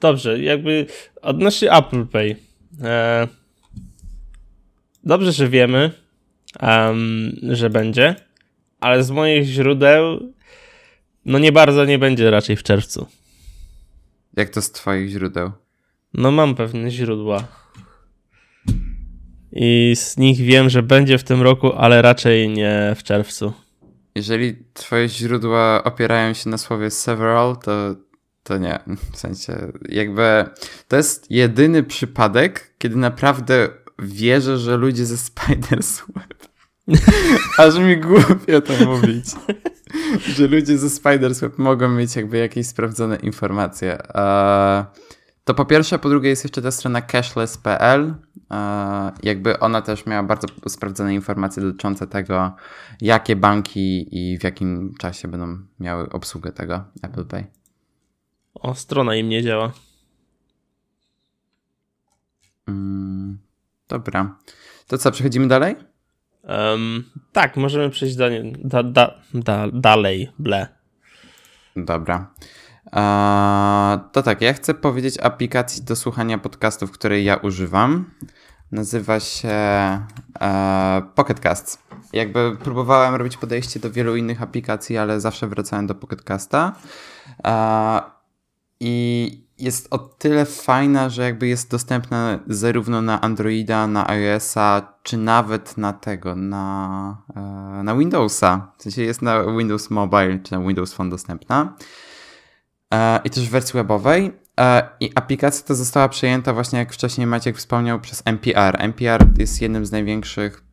dobrze, 0.00 0.42
jakby 0.42 0.86
odnośnie 1.22 1.72
Apple 1.72 2.06
Pay. 2.06 2.36
E, 2.82 3.28
dobrze, 5.04 5.32
że 5.32 5.48
wiemy, 5.48 5.90
um, 6.62 7.32
że 7.42 7.70
będzie, 7.70 8.14
ale 8.80 9.02
z 9.04 9.10
moich 9.10 9.44
źródeł 9.44 10.32
no 11.28 11.38
nie 11.38 11.52
bardzo 11.52 11.84
nie 11.84 11.98
będzie 11.98 12.30
raczej 12.30 12.56
w 12.56 12.62
czerwcu. 12.62 13.06
Jak 14.36 14.50
to 14.50 14.62
z 14.62 14.72
twoich 14.72 15.08
źródeł? 15.10 15.52
No 16.14 16.30
mam 16.30 16.54
pewne 16.54 16.90
źródła. 16.90 17.44
I 19.52 19.94
z 19.96 20.16
nich 20.16 20.38
wiem, 20.38 20.70
że 20.70 20.82
będzie 20.82 21.18
w 21.18 21.24
tym 21.24 21.42
roku, 21.42 21.72
ale 21.72 22.02
raczej 22.02 22.48
nie 22.48 22.94
w 22.96 23.02
czerwcu. 23.02 23.52
Jeżeli 24.14 24.56
twoje 24.74 25.08
źródła 25.08 25.84
opierają 25.84 26.34
się 26.34 26.50
na 26.50 26.58
słowie 26.58 26.90
several, 26.90 27.56
to, 27.56 27.94
to 28.42 28.58
nie. 28.58 28.78
W 29.12 29.16
sensie, 29.16 29.72
jakby 29.88 30.44
to 30.88 30.96
jest 30.96 31.30
jedyny 31.30 31.82
przypadek, 31.82 32.74
kiedy 32.78 32.96
naprawdę 32.96 33.68
wierzę, 33.98 34.58
że 34.58 34.76
ludzie 34.76 35.06
ze 35.06 35.14
Spider's 35.14 36.02
Web. 36.14 36.37
Aż 37.58 37.78
mi 37.78 37.96
głupio 37.96 38.60
to 38.60 38.86
mówić. 38.86 39.24
że 40.36 40.46
ludzie 40.46 40.78
ze 40.78 40.86
Spider's 40.86 41.40
Web 41.40 41.58
mogą 41.58 41.88
mieć 41.88 42.16
jakby 42.16 42.38
jakieś 42.38 42.66
sprawdzone 42.66 43.16
informacje. 43.16 43.98
To 45.44 45.54
po 45.54 45.64
pierwsze, 45.64 45.98
po 45.98 46.08
drugie 46.08 46.28
jest 46.28 46.44
jeszcze 46.44 46.62
ta 46.62 46.70
strona 46.70 47.02
cashless.pl. 47.02 48.14
Jakby 49.22 49.58
ona 49.58 49.82
też 49.82 50.06
miała 50.06 50.22
bardzo 50.22 50.48
sprawdzone 50.68 51.14
informacje 51.14 51.62
dotyczące 51.62 52.06
tego, 52.06 52.52
jakie 53.00 53.36
banki 53.36 54.08
i 54.10 54.38
w 54.38 54.44
jakim 54.44 54.94
czasie 54.98 55.28
będą 55.28 55.58
miały 55.80 56.10
obsługę 56.10 56.52
tego 56.52 56.84
Apple 57.02 57.24
Pay. 57.24 57.46
O, 58.54 58.74
strona 58.74 59.16
im 59.16 59.28
nie 59.28 59.42
działa. 59.42 59.72
Mm, 62.68 63.38
dobra. 63.88 64.36
To 64.86 64.98
co, 64.98 65.12
przechodzimy 65.12 65.48
dalej? 65.48 65.76
Um, 66.48 67.04
tak, 67.32 67.56
możemy 67.56 67.90
przejść 67.90 68.16
do, 68.16 68.24
da, 68.64 68.82
da, 68.82 69.14
da, 69.34 69.68
dalej, 69.72 70.32
ble. 70.38 70.68
Dobra. 71.76 72.30
Eee, 72.92 73.98
to 74.12 74.22
tak, 74.22 74.40
ja 74.40 74.52
chcę 74.52 74.74
powiedzieć 74.74 75.18
aplikacji 75.18 75.84
do 75.84 75.96
słuchania 75.96 76.38
podcastów, 76.38 76.90
której 76.90 77.24
ja 77.24 77.36
używam. 77.36 78.10
Nazywa 78.72 79.20
się 79.20 79.48
e, 79.48 81.02
Pocket 81.14 81.40
Casts. 81.40 81.78
Jakby 82.12 82.56
próbowałem 82.56 83.14
robić 83.14 83.36
podejście 83.36 83.80
do 83.80 83.90
wielu 83.90 84.16
innych 84.16 84.42
aplikacji, 84.42 84.98
ale 84.98 85.20
zawsze 85.20 85.46
wracałem 85.46 85.86
do 85.86 85.94
Pocket 85.94 86.22
Casta. 86.22 86.72
E, 87.44 88.00
I 88.80 89.47
jest 89.58 89.88
o 89.90 89.98
tyle 89.98 90.44
fajna, 90.44 91.08
że 91.08 91.22
jakby 91.22 91.48
jest 91.48 91.70
dostępna 91.70 92.38
zarówno 92.46 93.02
na 93.02 93.20
Androida, 93.20 93.86
na 93.86 94.10
iOS-a, 94.10 94.94
czy 95.02 95.16
nawet 95.16 95.78
na 95.78 95.92
tego, 95.92 96.34
na, 96.34 97.22
e, 97.36 97.82
na 97.82 97.96
Windowsa. 97.96 98.72
W 98.78 98.82
sensie 98.82 99.02
jest 99.02 99.22
na 99.22 99.44
Windows 99.44 99.90
Mobile, 99.90 100.38
czy 100.38 100.52
na 100.52 100.60
Windows 100.60 100.92
Phone 100.92 101.10
dostępna. 101.10 101.76
E, 102.94 103.20
I 103.24 103.30
też 103.30 103.48
w 103.48 103.50
wersji 103.50 103.72
webowej. 103.72 104.32
E, 104.60 104.88
I 105.00 105.12
aplikacja 105.14 105.66
ta 105.66 105.74
została 105.74 106.08
przejęta 106.08 106.52
właśnie, 106.52 106.78
jak 106.78 106.92
wcześniej 106.92 107.26
Maciek 107.26 107.56
wspomniał, 107.56 108.00
przez 108.00 108.22
NPR. 108.24 108.76
NPR 108.78 109.26
jest 109.38 109.62
jednym 109.62 109.86
z 109.86 109.92
największych 109.92 110.64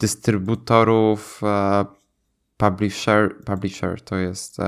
dystrybutorów 0.00 1.40
publisher, 2.56 3.36
publisher 3.44 4.00
to 4.02 4.16
jest 4.16 4.58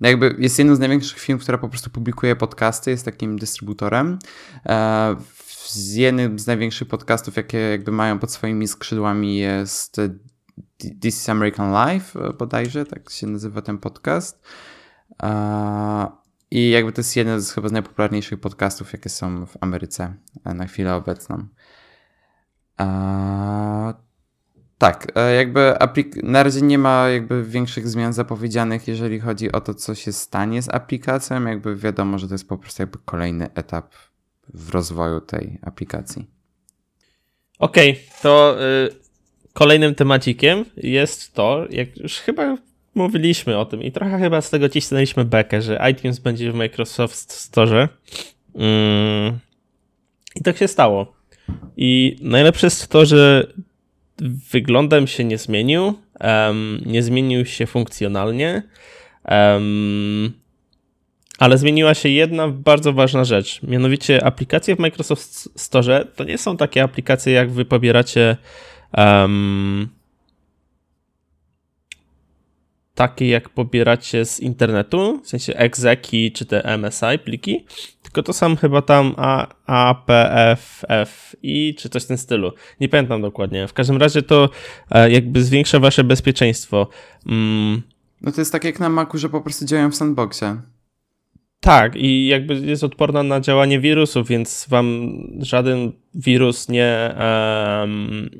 jakby 0.00 0.36
jest 0.38 0.58
jedną 0.58 0.74
z 0.74 0.78
największych 0.78 1.18
firm, 1.18 1.38
która 1.38 1.58
po 1.58 1.68
prostu 1.68 1.90
publikuje 1.90 2.36
podcasty, 2.36 2.90
jest 2.90 3.04
takim 3.04 3.38
dystrybutorem. 3.38 4.18
E, 4.66 5.16
z 5.66 5.94
jednym 5.94 6.38
z 6.38 6.46
największych 6.46 6.88
podcastów, 6.88 7.36
jakie 7.36 7.58
jakby 7.58 7.92
mają 7.92 8.18
pod 8.18 8.32
swoimi 8.32 8.68
skrzydłami 8.68 9.36
jest 9.36 10.00
This 10.78 11.16
is 11.16 11.28
American 11.28 11.72
Life 11.72 12.20
e, 12.20 12.32
bodajże, 12.32 12.86
tak 12.86 13.10
się 13.10 13.26
nazywa 13.26 13.62
ten 13.62 13.78
podcast. 13.78 14.42
E, 15.22 16.06
I 16.50 16.70
jakby 16.70 16.92
to 16.92 17.00
jest 17.00 17.16
jeden 17.16 17.40
z 17.40 17.52
chyba 17.52 17.68
z 17.68 17.72
najpopularniejszych 17.72 18.40
podcastów, 18.40 18.92
jakie 18.92 19.08
są 19.08 19.46
w 19.46 19.56
Ameryce 19.60 20.14
na 20.44 20.66
chwilę 20.66 20.94
obecną. 20.94 21.48
Tak, 24.78 25.12
e, 25.14 25.34
jakby 25.34 25.74
na 26.22 26.42
razie 26.42 26.62
nie 26.62 26.78
ma 26.78 27.08
jakby 27.08 27.44
większych 27.44 27.88
zmian 27.88 28.12
zapowiedzianych, 28.12 28.88
jeżeli 28.88 29.20
chodzi 29.20 29.52
o 29.52 29.60
to, 29.60 29.74
co 29.74 29.94
się 29.94 30.12
stanie 30.12 30.62
z 30.62 30.68
aplikacją. 30.68 31.46
Jakby 31.46 31.76
wiadomo, 31.76 32.18
że 32.18 32.28
to 32.28 32.34
jest 32.34 32.48
po 32.48 32.58
prostu 32.58 32.82
jakby 32.82 32.98
kolejny 33.04 33.48
etap 33.54 33.94
w 34.54 34.70
rozwoju 34.70 35.20
tej 35.20 35.58
aplikacji. 35.62 36.26
Okej, 37.58 37.90
okay, 37.90 38.02
to 38.22 38.56
y, 38.62 38.90
kolejnym 39.52 39.94
temacikiem 39.94 40.64
jest 40.76 41.34
to, 41.34 41.66
jak 41.70 41.96
już 41.96 42.18
chyba 42.18 42.56
mówiliśmy 42.94 43.58
o 43.58 43.64
tym 43.64 43.82
i 43.82 43.92
trochę 43.92 44.18
chyba 44.18 44.40
z 44.40 44.50
tego 44.50 44.68
cisnęliśmy 44.68 45.24
bekę, 45.24 45.62
że 45.62 45.80
iTunes 45.92 46.18
będzie 46.18 46.52
w 46.52 46.54
Microsoft 46.54 47.32
Store. 47.32 47.88
Mm, 48.54 49.38
I 50.36 50.42
tak 50.42 50.56
się 50.56 50.68
stało. 50.68 51.14
I 51.76 52.16
najlepsze 52.20 52.66
jest 52.66 52.88
to, 52.88 53.06
że 53.06 53.52
wyglądem 54.52 55.06
się 55.06 55.24
nie 55.24 55.38
zmienił, 55.38 55.94
um, 56.20 56.80
nie 56.86 57.02
zmienił 57.02 57.46
się 57.46 57.66
funkcjonalnie, 57.66 58.62
um, 59.24 60.32
ale 61.38 61.58
zmieniła 61.58 61.94
się 61.94 62.08
jedna 62.08 62.48
bardzo 62.48 62.92
ważna 62.92 63.24
rzecz. 63.24 63.62
Mianowicie 63.62 64.24
aplikacje 64.24 64.76
w 64.76 64.78
Microsoft 64.78 65.60
Store 65.60 66.04
to 66.16 66.24
nie 66.24 66.38
są 66.38 66.56
takie 66.56 66.82
aplikacje, 66.82 67.32
jak 67.32 67.50
wy 67.50 67.64
pobieracie 67.64 68.36
um, 68.96 69.88
takie 72.94 73.28
jak 73.28 73.48
pobieracie 73.48 74.24
z 74.24 74.40
internetu, 74.40 75.20
w 75.24 75.28
sensie 75.28 75.54
exeki 75.54 76.32
czy 76.32 76.46
te 76.46 76.78
MSI 76.78 77.18
pliki, 77.24 77.64
tylko 78.02 78.22
to 78.22 78.32
są 78.32 78.56
chyba 78.56 78.82
tam 78.82 79.14
A, 79.16 79.46
APFFI 79.66 81.74
czy 81.78 81.88
coś 81.88 82.02
w 82.02 82.06
tym 82.06 82.18
stylu. 82.18 82.52
Nie 82.80 82.88
pamiętam 82.88 83.22
dokładnie. 83.22 83.68
W 83.68 83.72
każdym 83.72 83.96
razie 83.96 84.22
to 84.22 84.48
e, 84.90 85.10
jakby 85.10 85.44
zwiększa 85.44 85.78
wasze 85.78 86.04
bezpieczeństwo. 86.04 86.88
Mm. 87.26 87.82
No 88.22 88.32
to 88.32 88.40
jest 88.40 88.52
tak 88.52 88.64
jak 88.64 88.80
na 88.80 88.88
Macu, 88.88 89.18
że 89.18 89.28
po 89.28 89.40
prostu 89.40 89.64
działają 89.64 89.90
w 89.90 89.96
sandboxie. 89.96 90.56
Tak, 91.60 91.96
i 91.96 92.26
jakby 92.26 92.54
jest 92.54 92.84
odporna 92.84 93.22
na 93.22 93.40
działanie 93.40 93.80
wirusów, 93.80 94.28
więc 94.28 94.66
wam 94.68 95.16
żaden 95.38 95.92
wirus 96.14 96.68
nie, 96.68 97.14
um, 97.18 98.30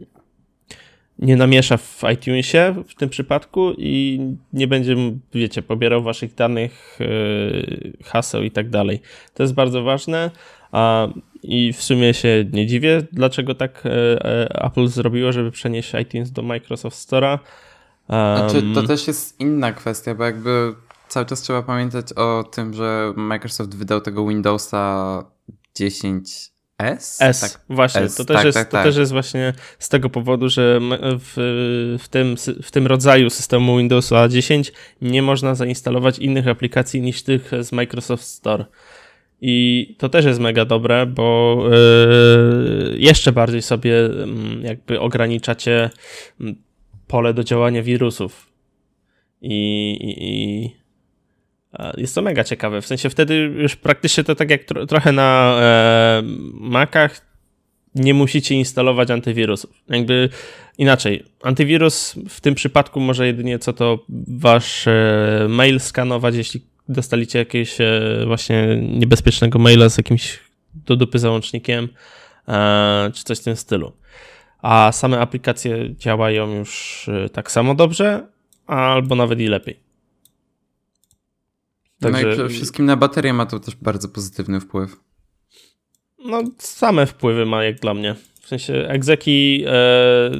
nie 1.24 1.36
namiesza 1.36 1.76
w 1.76 2.02
iTunesie 2.12 2.74
w 2.88 2.94
tym 2.94 3.08
przypadku 3.08 3.72
i 3.78 4.20
nie 4.52 4.68
będzie, 4.68 4.96
wiecie, 5.34 5.62
pobierał 5.62 6.02
waszych 6.02 6.34
danych, 6.34 6.98
yy, 7.00 7.92
haseł 8.04 8.42
i 8.42 8.50
tak 8.50 8.70
dalej. 8.70 9.00
To 9.34 9.42
jest 9.42 9.54
bardzo 9.54 9.82
ważne 9.82 10.30
a, 10.72 11.08
i 11.42 11.72
w 11.72 11.82
sumie 11.82 12.14
się 12.14 12.44
nie 12.52 12.66
dziwię, 12.66 13.02
dlaczego 13.12 13.54
tak 13.54 13.82
yy, 13.84 14.48
Apple 14.48 14.86
zrobiło, 14.86 15.32
żeby 15.32 15.50
przenieść 15.50 15.94
iTunes 15.94 16.32
do 16.32 16.42
Microsoft 16.42 17.10
Store'a. 17.10 17.38
Um, 18.08 18.38
znaczy, 18.38 18.62
to 18.74 18.82
też 18.82 19.06
jest 19.06 19.40
inna 19.40 19.72
kwestia, 19.72 20.14
bo 20.14 20.24
jakby 20.24 20.74
cały 21.08 21.26
czas 21.26 21.42
trzeba 21.42 21.62
pamiętać 21.62 22.12
o 22.12 22.44
tym, 22.52 22.74
że 22.74 23.12
Microsoft 23.16 23.74
wydał 23.74 24.00
tego 24.00 24.26
Windowsa 24.26 25.24
10 25.74 26.53
S? 26.78 27.18
S, 27.22 27.40
tak. 27.40 27.60
właśnie. 27.68 28.00
S, 28.00 28.14
to, 28.14 28.24
też 28.24 28.36
tak, 28.36 28.44
jest, 28.46 28.58
tak, 28.58 28.68
to 28.68 28.72
tak. 28.72 28.84
też 28.84 28.96
jest 28.96 29.12
właśnie 29.12 29.52
z 29.78 29.88
tego 29.88 30.10
powodu, 30.10 30.48
że 30.48 30.80
w, 31.02 31.34
w, 32.02 32.08
tym, 32.08 32.36
w 32.62 32.70
tym 32.70 32.86
rodzaju 32.86 33.30
systemu 33.30 33.78
Windowsa 33.78 34.28
10 34.28 34.72
nie 35.02 35.22
można 35.22 35.54
zainstalować 35.54 36.18
innych 36.18 36.48
aplikacji 36.48 37.00
niż 37.02 37.22
tych 37.22 37.50
z 37.60 37.72
Microsoft 37.72 38.24
Store. 38.24 38.64
I 39.40 39.96
to 39.98 40.08
też 40.08 40.24
jest 40.24 40.40
mega 40.40 40.64
dobre, 40.64 41.06
bo 41.06 41.58
yy, 42.90 42.98
jeszcze 42.98 43.32
bardziej 43.32 43.62
sobie 43.62 43.90
yy, 43.90 44.08
jakby 44.62 45.00
ograniczacie 45.00 45.90
pole 47.06 47.34
do 47.34 47.44
działania 47.44 47.82
wirusów. 47.82 48.52
I, 49.42 49.96
i, 50.00 50.83
Jest 51.96 52.14
to 52.14 52.22
mega 52.22 52.44
ciekawe. 52.44 52.82
W 52.82 52.86
sensie 52.86 53.10
wtedy 53.10 53.34
już 53.34 53.76
praktycznie 53.76 54.24
to 54.24 54.34
tak 54.34 54.50
jak 54.50 54.64
tro 54.64 54.86
trochę 54.86 55.12
na 55.12 55.56
e, 55.60 56.22
Macach 56.54 57.20
nie 57.94 58.14
musicie 58.14 58.54
instalować 58.54 59.10
antywirusów. 59.10 59.70
Jakby 59.88 60.28
inaczej, 60.78 61.24
antywirus 61.42 62.14
w 62.28 62.40
tym 62.40 62.54
przypadku 62.54 63.00
może 63.00 63.26
jedynie 63.26 63.58
co 63.58 63.72
to 63.72 64.04
wasz 64.28 64.86
e, 64.86 65.46
mail 65.48 65.80
skanować, 65.80 66.34
jeśli 66.34 66.60
dostaliście 66.88 67.38
jakiegoś 67.38 67.80
e, 67.80 68.00
właśnie 68.26 68.82
niebezpiecznego 68.82 69.58
maila 69.58 69.88
z 69.88 69.96
jakimś 69.98 70.38
do 70.74 70.96
dupy 70.96 71.18
załącznikiem, 71.18 71.88
e, 72.48 73.10
czy 73.14 73.24
coś 73.24 73.38
w 73.38 73.44
tym 73.44 73.56
stylu. 73.56 73.92
A 74.62 74.92
same 74.92 75.20
aplikacje 75.20 75.94
działają 75.96 76.54
już 76.54 77.06
e, 77.08 77.28
tak 77.28 77.50
samo 77.50 77.74
dobrze, 77.74 78.26
albo 78.66 79.14
nawet 79.14 79.40
i 79.40 79.46
lepiej. 79.46 79.80
Także... 82.00 82.22
No 82.22 82.32
i 82.32 82.34
przede 82.34 82.48
wszystkim 82.48 82.86
na 82.86 82.96
baterię 82.96 83.32
ma 83.32 83.46
to 83.46 83.60
też 83.60 83.76
bardzo 83.76 84.08
pozytywny 84.08 84.60
wpływ. 84.60 84.96
No, 86.18 86.42
same 86.58 87.06
wpływy 87.06 87.46
ma 87.46 87.64
jak 87.64 87.80
dla 87.80 87.94
mnie. 87.94 88.14
W 88.40 88.48
sensie 88.48 88.74
egzeki 88.74 89.64
e, 89.66 90.30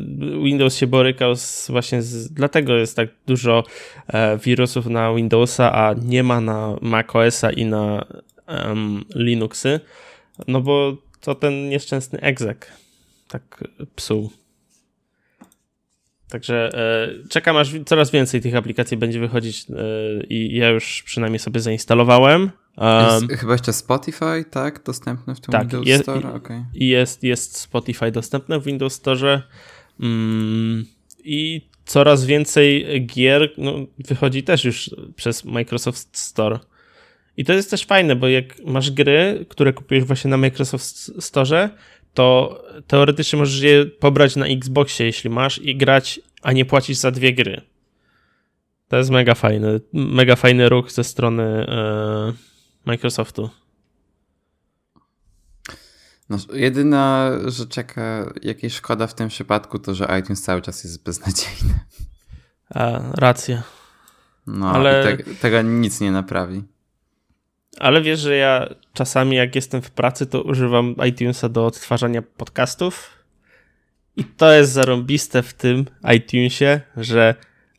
Windows 0.44 0.76
się 0.76 0.86
borykał 0.86 1.36
z, 1.36 1.70
właśnie 1.70 2.02
z, 2.02 2.32
dlatego 2.32 2.76
jest 2.76 2.96
tak 2.96 3.08
dużo 3.26 3.64
e, 4.06 4.38
wirusów 4.38 4.86
na 4.86 5.14
Windowsa, 5.14 5.72
a 5.72 5.94
nie 6.02 6.22
ma 6.22 6.40
na 6.40 6.76
macOSa 6.82 7.50
i 7.50 7.64
na 7.64 8.06
um, 8.48 9.04
Linuxy, 9.14 9.80
no 10.48 10.60
bo 10.60 10.96
to 11.20 11.34
ten 11.34 11.68
nieszczęsny 11.68 12.20
egzek 12.20 12.72
tak 13.28 13.64
psuł. 13.96 14.30
Także 16.34 16.70
e, 16.74 17.28
czekam 17.28 17.56
aż 17.56 17.72
coraz 17.86 18.10
więcej 18.10 18.40
tych 18.40 18.54
aplikacji 18.54 18.96
będzie 18.96 19.20
wychodzić 19.20 19.66
e, 19.70 19.74
i 20.28 20.56
ja 20.56 20.68
już 20.68 21.02
przynajmniej 21.02 21.38
sobie 21.38 21.60
zainstalowałem. 21.60 22.50
Um, 22.76 23.28
jest 23.30 23.40
chyba 23.40 23.52
jeszcze 23.52 23.72
Spotify, 23.72 24.44
tak? 24.50 24.84
Dostępny 24.84 25.34
w 25.34 25.40
tym 25.40 25.52
tak, 25.52 25.62
Windows 25.62 25.86
jest, 25.86 26.02
Store? 26.02 26.32
Okay. 26.32 26.64
Jest, 26.74 27.22
jest 27.22 27.56
Spotify 27.56 28.10
dostępne 28.10 28.60
w 28.60 28.64
Windows 28.64 28.94
Store. 28.94 29.42
Mm, 30.00 30.84
I 31.24 31.68
coraz 31.84 32.24
więcej 32.24 32.86
gier 33.06 33.52
no, 33.58 33.74
wychodzi 33.98 34.42
też 34.42 34.64
już 34.64 34.90
przez 35.16 35.44
Microsoft 35.44 36.18
Store. 36.18 36.58
I 37.36 37.44
to 37.44 37.52
jest 37.52 37.70
też 37.70 37.84
fajne, 37.84 38.16
bo 38.16 38.28
jak 38.28 38.44
masz 38.64 38.90
gry, 38.90 39.46
które 39.48 39.72
kupujesz 39.72 40.04
właśnie 40.04 40.30
na 40.30 40.36
Microsoft 40.36 41.22
Store, 41.22 41.70
to 42.14 42.62
teoretycznie 42.86 43.38
możesz 43.38 43.60
je 43.60 43.86
pobrać 43.86 44.36
na 44.36 44.46
Xboxie, 44.46 45.06
jeśli 45.06 45.30
masz, 45.30 45.58
i 45.58 45.76
grać, 45.76 46.20
a 46.42 46.52
nie 46.52 46.64
płacić 46.64 46.98
za 46.98 47.10
dwie 47.10 47.32
gry. 47.32 47.60
To 48.88 48.96
jest 48.96 49.10
mega 49.10 49.34
fajny, 49.34 49.80
mega 49.92 50.36
fajny 50.36 50.68
ruch 50.68 50.90
ze 50.90 51.04
strony 51.04 51.42
e, 51.42 52.32
Microsoftu. 52.86 53.50
No, 56.28 56.38
jedyna 56.52 57.30
rzecz, 57.46 57.76
jaka, 57.76 58.32
jakiej 58.42 58.70
szkoda 58.70 59.06
w 59.06 59.14
tym 59.14 59.28
przypadku, 59.28 59.78
to 59.78 59.94
że 59.94 60.18
iTunes 60.20 60.42
cały 60.42 60.62
czas 60.62 60.84
jest 60.84 61.04
beznadziejny. 61.04 61.80
A, 62.70 63.00
racja. 63.14 63.62
No, 64.46 64.70
ale 64.70 65.16
te, 65.16 65.24
tego 65.34 65.62
nic 65.62 66.00
nie 66.00 66.12
naprawi. 66.12 66.62
Ale 67.80 68.02
wiesz, 68.02 68.20
że 68.20 68.36
ja 68.36 68.68
czasami 68.92 69.36
jak 69.36 69.54
jestem 69.54 69.82
w 69.82 69.90
pracy, 69.90 70.26
to 70.26 70.42
używam 70.42 70.94
iTunesa 71.08 71.48
do 71.48 71.66
odtwarzania 71.66 72.22
podcastów. 72.22 73.10
I 74.16 74.24
to 74.24 74.52
jest 74.52 74.72
zarąbiste 74.72 75.42
w 75.42 75.54
tym 75.54 75.84
iTunesie, 76.16 76.80
że 76.96 77.34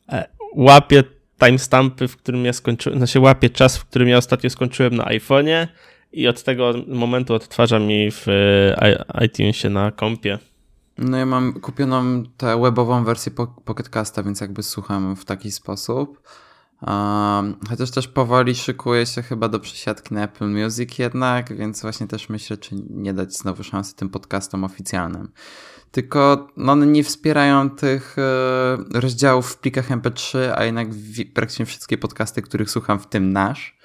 e, 0.08 0.28
łapię 0.56 1.04
timestampy, 1.44 2.08
w 2.08 2.16
którym 2.16 2.44
ja 2.44 2.52
skończyłem, 2.52 2.98
znaczy 2.98 3.20
łapię 3.20 3.50
czas, 3.50 3.76
w 3.76 3.84
którym 3.84 4.08
ja 4.08 4.16
ostatnio 4.16 4.50
skończyłem 4.50 4.94
na 4.94 5.04
iPhone'ie 5.04 5.66
i 6.12 6.28
od 6.28 6.42
tego 6.42 6.72
momentu 6.88 7.34
odtwarza 7.34 7.78
mi 7.78 8.10
w 8.10 8.28
e, 8.28 9.24
iTunesie 9.24 9.70
na 9.70 9.90
kompie. 9.90 10.38
No 10.98 11.18
ja 11.18 11.26
mam 11.26 11.60
kupioną 11.60 12.22
tę 12.36 12.60
webową 12.60 13.04
wersję 13.04 13.32
Pocketcasta, 13.64 14.22
więc 14.22 14.40
jakby 14.40 14.62
słucham 14.62 15.16
w 15.16 15.24
taki 15.24 15.50
sposób. 15.50 16.22
Chociaż 17.68 17.90
też 17.90 18.08
powoli 18.08 18.54
szykuje 18.54 19.06
się 19.06 19.22
chyba 19.22 19.48
do 19.48 19.60
przesiadki 19.60 20.14
na 20.14 20.24
Apple 20.24 20.48
Music 20.48 20.98
jednak, 20.98 21.56
więc 21.56 21.82
właśnie 21.82 22.06
też 22.06 22.28
myślę, 22.28 22.56
czy 22.56 22.74
nie 22.90 23.14
dać 23.14 23.36
znowu 23.36 23.64
szansy 23.64 23.96
tym 23.96 24.08
podcastom 24.08 24.64
oficjalnym. 24.64 25.32
Tylko 25.90 26.48
no, 26.56 26.72
one 26.72 26.86
nie 26.86 27.04
wspierają 27.04 27.70
tych 27.70 28.16
e, 28.18 29.00
rozdziałów 29.00 29.52
w 29.52 29.58
plikach 29.58 29.90
MP3, 29.90 30.38
a 30.56 30.64
jednak 30.64 30.94
w, 30.94 31.32
praktycznie 31.32 31.66
wszystkie 31.66 31.98
podcasty, 31.98 32.42
których 32.42 32.70
słucham, 32.70 32.98
w 32.98 33.06
tym 33.06 33.32
nasz. 33.32 33.78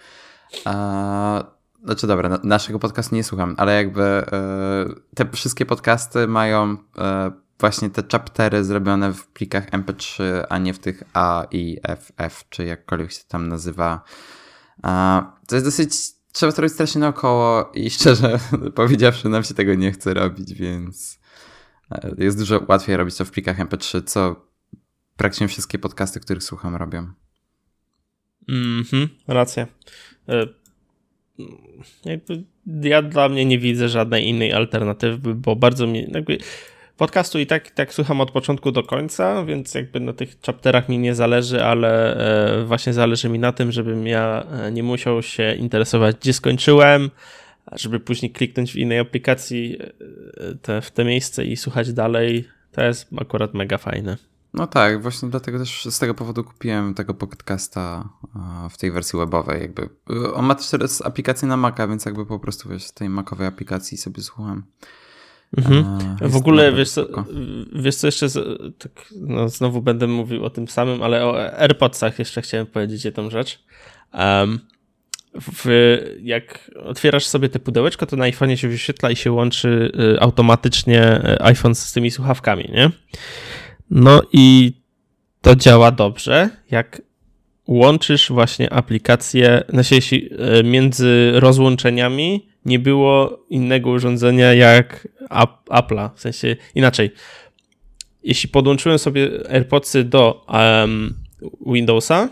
E, 0.65 1.43
znaczy 1.83 2.07
dobra, 2.07 2.39
naszego 2.43 2.79
podcastu 2.79 3.15
nie 3.15 3.23
słucham, 3.23 3.55
ale 3.57 3.75
jakby 3.75 4.03
e, 4.03 4.25
te 5.15 5.29
wszystkie 5.31 5.65
podcasty 5.65 6.27
mają 6.27 6.77
właśnie 7.61 7.89
te 7.89 8.03
chaptery 8.11 8.63
zrobione 8.63 9.13
w 9.13 9.27
plikach 9.27 9.69
MP3, 9.69 10.23
a 10.49 10.57
nie 10.57 10.73
w 10.73 10.79
tych 10.79 11.03
A, 11.13 11.47
I, 11.51 11.77
F, 11.83 12.11
F, 12.17 12.45
czy 12.49 12.65
jakkolwiek 12.65 13.11
się 13.11 13.23
tam 13.27 13.47
nazywa. 13.47 14.03
To 15.47 15.55
jest 15.55 15.65
dosyć, 15.65 15.93
trzeba 16.31 16.51
to 16.51 16.61
robić 16.61 16.73
strasznie 16.73 17.01
naokoło 17.01 17.71
i 17.73 17.89
szczerze 17.99 18.39
powiedziawszy, 18.75 19.29
nam 19.29 19.43
się 19.43 19.53
tego 19.53 19.75
nie 19.75 19.91
chce 19.91 20.13
robić, 20.13 20.53
więc 20.53 21.19
e, 21.91 22.11
jest 22.17 22.37
dużo 22.37 22.65
łatwiej 22.67 22.97
robić 22.97 23.17
to 23.17 23.25
w 23.25 23.31
plikach 23.31 23.57
MP3, 23.59 24.03
co 24.03 24.45
praktycznie 25.17 25.47
wszystkie 25.47 25.79
podcasty, 25.79 26.19
których 26.19 26.43
słucham, 26.43 26.75
robią. 26.75 27.07
Mhm, 28.49 29.09
racja. 29.27 29.67
E, 30.29 30.47
jakby 32.05 32.43
ja 32.81 33.01
dla 33.01 33.29
mnie 33.29 33.45
nie 33.45 33.59
widzę 33.59 33.89
żadnej 33.89 34.27
innej 34.27 34.53
alternatywy, 34.53 35.35
bo 35.35 35.55
bardzo 35.55 35.87
mi 35.87 36.11
jakby 36.11 36.37
Podcastu 37.01 37.39
i 37.39 37.47
tak, 37.47 37.71
tak 37.71 37.93
słucham 37.93 38.21
od 38.21 38.31
początku 38.31 38.71
do 38.71 38.83
końca, 38.83 39.45
więc 39.45 39.73
jakby 39.73 39.99
na 39.99 40.13
tych 40.13 40.41
chapterach 40.45 40.89
mi 40.89 40.99
nie 40.99 41.15
zależy, 41.15 41.63
ale 41.65 42.15
e, 42.61 42.65
właśnie 42.65 42.93
zależy 42.93 43.29
mi 43.29 43.39
na 43.39 43.51
tym, 43.51 43.71
żebym 43.71 44.07
ja 44.07 44.43
e, 44.43 44.71
nie 44.71 44.83
musiał 44.83 45.21
się 45.21 45.55
interesować, 45.55 46.15
gdzie 46.15 46.33
skończyłem, 46.33 47.09
żeby 47.71 47.99
później 47.99 48.31
kliknąć 48.31 48.73
w 48.73 48.75
innej 48.75 48.99
aplikacji 48.99 49.77
e, 49.81 50.55
te, 50.61 50.81
w 50.81 50.91
te 50.91 51.05
miejsce 51.05 51.45
i 51.45 51.57
słuchać 51.57 51.93
dalej. 51.93 52.47
To 52.71 52.83
jest 52.83 53.07
akurat 53.21 53.53
mega 53.53 53.77
fajne. 53.77 54.17
No 54.53 54.67
tak, 54.67 55.01
właśnie 55.01 55.29
dlatego 55.29 55.59
też 55.59 55.85
z 55.85 55.99
tego 55.99 56.13
powodu 56.13 56.43
kupiłem 56.43 56.93
tego 56.93 57.13
podcasta 57.13 58.09
w 58.69 58.77
tej 58.77 58.91
wersji 58.91 59.19
webowej. 59.19 59.61
Jakby. 59.61 59.89
On 60.33 60.45
ma 60.45 60.55
też 60.55 60.69
teraz 60.69 61.01
aplikację 61.01 61.47
na 61.47 61.57
Maca, 61.57 61.87
więc 61.87 62.05
jakby 62.05 62.25
po 62.25 62.39
prostu 62.39 62.69
wiesz, 62.69 62.83
z 62.83 62.93
tej 62.93 63.09
macowej 63.09 63.47
aplikacji 63.47 63.97
sobie 63.97 64.23
słucham. 64.23 64.63
Mhm. 65.57 66.17
w 66.21 66.35
ogóle 66.35 66.73
wiesz 66.73 66.89
co, 66.89 67.07
wiesz 67.75 67.95
co 67.95 68.07
jeszcze, 68.07 68.27
tak, 68.77 69.13
no 69.21 69.49
znowu 69.49 69.81
będę 69.81 70.07
mówił 70.07 70.45
o 70.45 70.49
tym 70.49 70.67
samym, 70.67 71.03
ale 71.03 71.25
o 71.25 71.59
AirPodsach 71.59 72.19
jeszcze 72.19 72.41
chciałem 72.41 72.65
powiedzieć 72.67 73.05
jedną 73.05 73.29
rzecz. 73.29 73.63
Um, 74.13 74.59
w, 75.41 75.65
jak 76.21 76.71
otwierasz 76.83 77.25
sobie 77.25 77.49
te 77.49 77.59
pudełeczko, 77.59 78.05
to 78.05 78.15
na 78.15 78.25
iPhone'ie 78.25 78.55
się 78.55 78.67
wyświetla 78.67 79.11
i 79.11 79.15
się 79.15 79.31
łączy 79.31 79.91
y, 80.15 80.21
automatycznie 80.21 81.21
y, 81.33 81.41
iPhone 81.41 81.75
z 81.75 81.93
tymi 81.93 82.11
słuchawkami, 82.11 82.69
nie? 82.73 82.91
No 83.89 84.21
i 84.33 84.73
to 85.41 85.55
działa 85.55 85.91
dobrze, 85.91 86.49
jak 86.71 87.01
łączysz 87.67 88.29
właśnie 88.29 88.73
aplikację, 88.73 89.63
znaczy 89.69 89.95
jeśli 89.95 90.29
y, 90.59 90.63
między 90.63 91.31
rozłączeniami 91.33 92.50
nie 92.65 92.79
było 92.79 93.45
innego 93.49 93.89
urządzenia 93.89 94.53
jak 94.53 95.07
Apple'a. 95.69 96.09
W 96.15 96.21
sensie 96.21 96.55
inaczej. 96.75 97.11
Jeśli 98.23 98.49
podłączyłem 98.49 98.99
sobie 98.99 99.29
AirPodsy 99.49 100.03
do 100.03 100.45
um, 100.47 101.13
Windowsa, 101.65 102.29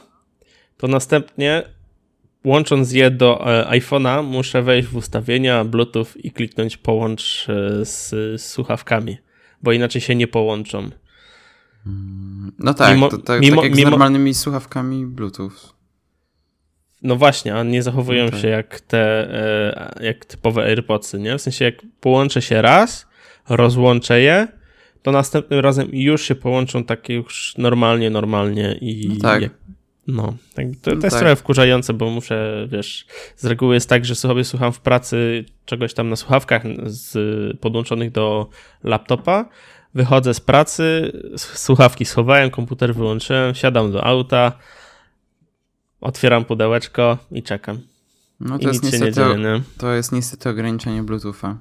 to 0.77 0.87
następnie 0.87 1.63
łącząc 2.43 2.91
je 2.91 3.11
do 3.11 3.59
e, 3.59 3.79
iPhone'a, 3.79 4.23
muszę 4.23 4.61
wejść 4.61 4.87
w 4.87 4.95
ustawienia 4.95 5.65
Bluetooth 5.65 6.05
i 6.15 6.31
kliknąć 6.31 6.77
połącz 6.77 7.47
e, 7.49 7.85
z, 7.85 8.09
z 8.41 8.45
słuchawkami, 8.45 9.17
bo 9.63 9.71
inaczej 9.71 10.01
się 10.01 10.15
nie 10.15 10.27
połączą. 10.27 10.89
No 12.59 12.73
tak, 12.73 12.95
mimo, 12.95 13.09
to, 13.09 13.17
to, 13.17 13.39
mimo, 13.39 13.55
tak 13.55 13.63
jak 13.63 13.75
z 13.75 13.77
mimo, 13.77 13.89
normalnymi 13.89 14.33
słuchawkami 14.33 15.05
Bluetooth. 15.05 15.78
No 17.01 17.15
właśnie, 17.15 17.55
a 17.55 17.63
nie 17.63 17.83
zachowują 17.83 18.25
okay. 18.25 18.39
się 18.39 18.47
jak 18.47 18.81
te 18.81 19.33
e, 19.33 20.05
jak 20.05 20.25
typowe 20.25 20.63
AirPodsy, 20.63 21.19
nie? 21.19 21.37
W 21.37 21.41
sensie 21.41 21.65
jak 21.65 21.75
połączę 21.99 22.41
się 22.41 22.61
raz, 22.61 23.07
rozłączę 23.49 24.21
je, 24.21 24.47
to 25.01 25.11
następnym 25.11 25.59
razem 25.59 25.87
już 25.91 26.23
się 26.23 26.35
połączą 26.35 26.83
takie 26.83 27.13
już 27.13 27.53
normalnie, 27.57 28.09
normalnie 28.09 28.77
i 28.81 29.09
no 29.09 29.21
tak. 29.21 29.41
Jak, 29.41 29.51
no, 30.07 30.33
tak, 30.53 30.65
to, 30.81 30.91
to 30.91 30.95
jest 30.95 31.09
tak. 31.09 31.19
trochę 31.19 31.35
wkurzające, 31.35 31.93
bo 31.93 32.09
muszę, 32.09 32.67
wiesz, 32.71 33.05
z 33.35 33.45
reguły 33.45 33.73
jest 33.73 33.89
tak, 33.89 34.05
że 34.05 34.15
sobie 34.15 34.43
słucham 34.43 34.73
w 34.73 34.79
pracy 34.79 35.45
czegoś 35.65 35.93
tam 35.93 36.09
na 36.09 36.15
słuchawkach 36.15 36.63
z, 36.85 37.57
podłączonych 37.59 38.11
do 38.11 38.49
laptopa, 38.83 39.49
wychodzę 39.93 40.33
z 40.33 40.39
pracy, 40.39 41.11
słuchawki 41.37 42.05
schowałem, 42.05 42.49
komputer 42.49 42.95
wyłączyłem, 42.95 43.55
siadam 43.55 43.91
do 43.91 44.03
auta, 44.03 44.51
otwieram 46.01 46.45
pudełeczko 46.45 47.17
i 47.31 47.43
czekam. 47.43 47.79
No 48.39 48.59
to 48.59 48.63
I 48.63 48.67
jest 48.67 48.83
nic 48.83 48.91
się 48.91 48.99
nie 48.99 49.05
niestety, 49.05 49.29
dzieje, 49.29 49.43
nie? 49.43 49.61
to 49.77 49.93
jest 49.93 50.11
niestety 50.11 50.49
ograniczenie 50.49 51.03
Bluetootha. 51.03 51.57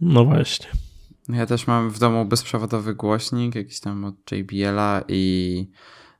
No 0.00 0.24
właśnie. 0.24 0.66
Ja 1.28 1.46
też 1.46 1.66
mam 1.66 1.90
w 1.90 1.98
domu 1.98 2.24
bezprzewodowy 2.24 2.94
głośnik, 2.94 3.54
jakiś 3.54 3.80
tam 3.80 4.04
od 4.04 4.32
JBL-a 4.32 5.02
i 5.08 5.66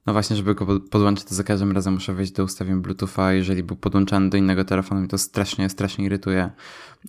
no 0.06 0.12
właśnie, 0.12 0.36
żeby 0.36 0.54
go 0.54 0.66
pod- 0.66 0.88
podłączyć, 0.88 1.24
to 1.24 1.34
za 1.34 1.44
każdym 1.44 1.72
razem 1.72 1.94
muszę 1.94 2.14
wejść 2.14 2.32
do 2.32 2.44
ustawień 2.44 2.82
Bluetootha. 2.82 3.32
Jeżeli 3.32 3.62
był 3.62 3.76
podłączany 3.76 4.30
do 4.30 4.36
innego 4.36 4.64
telefonu, 4.64 5.00
mi 5.00 5.08
to 5.08 5.18
strasznie, 5.18 5.68
strasznie 5.68 6.04
irytuje. 6.04 6.50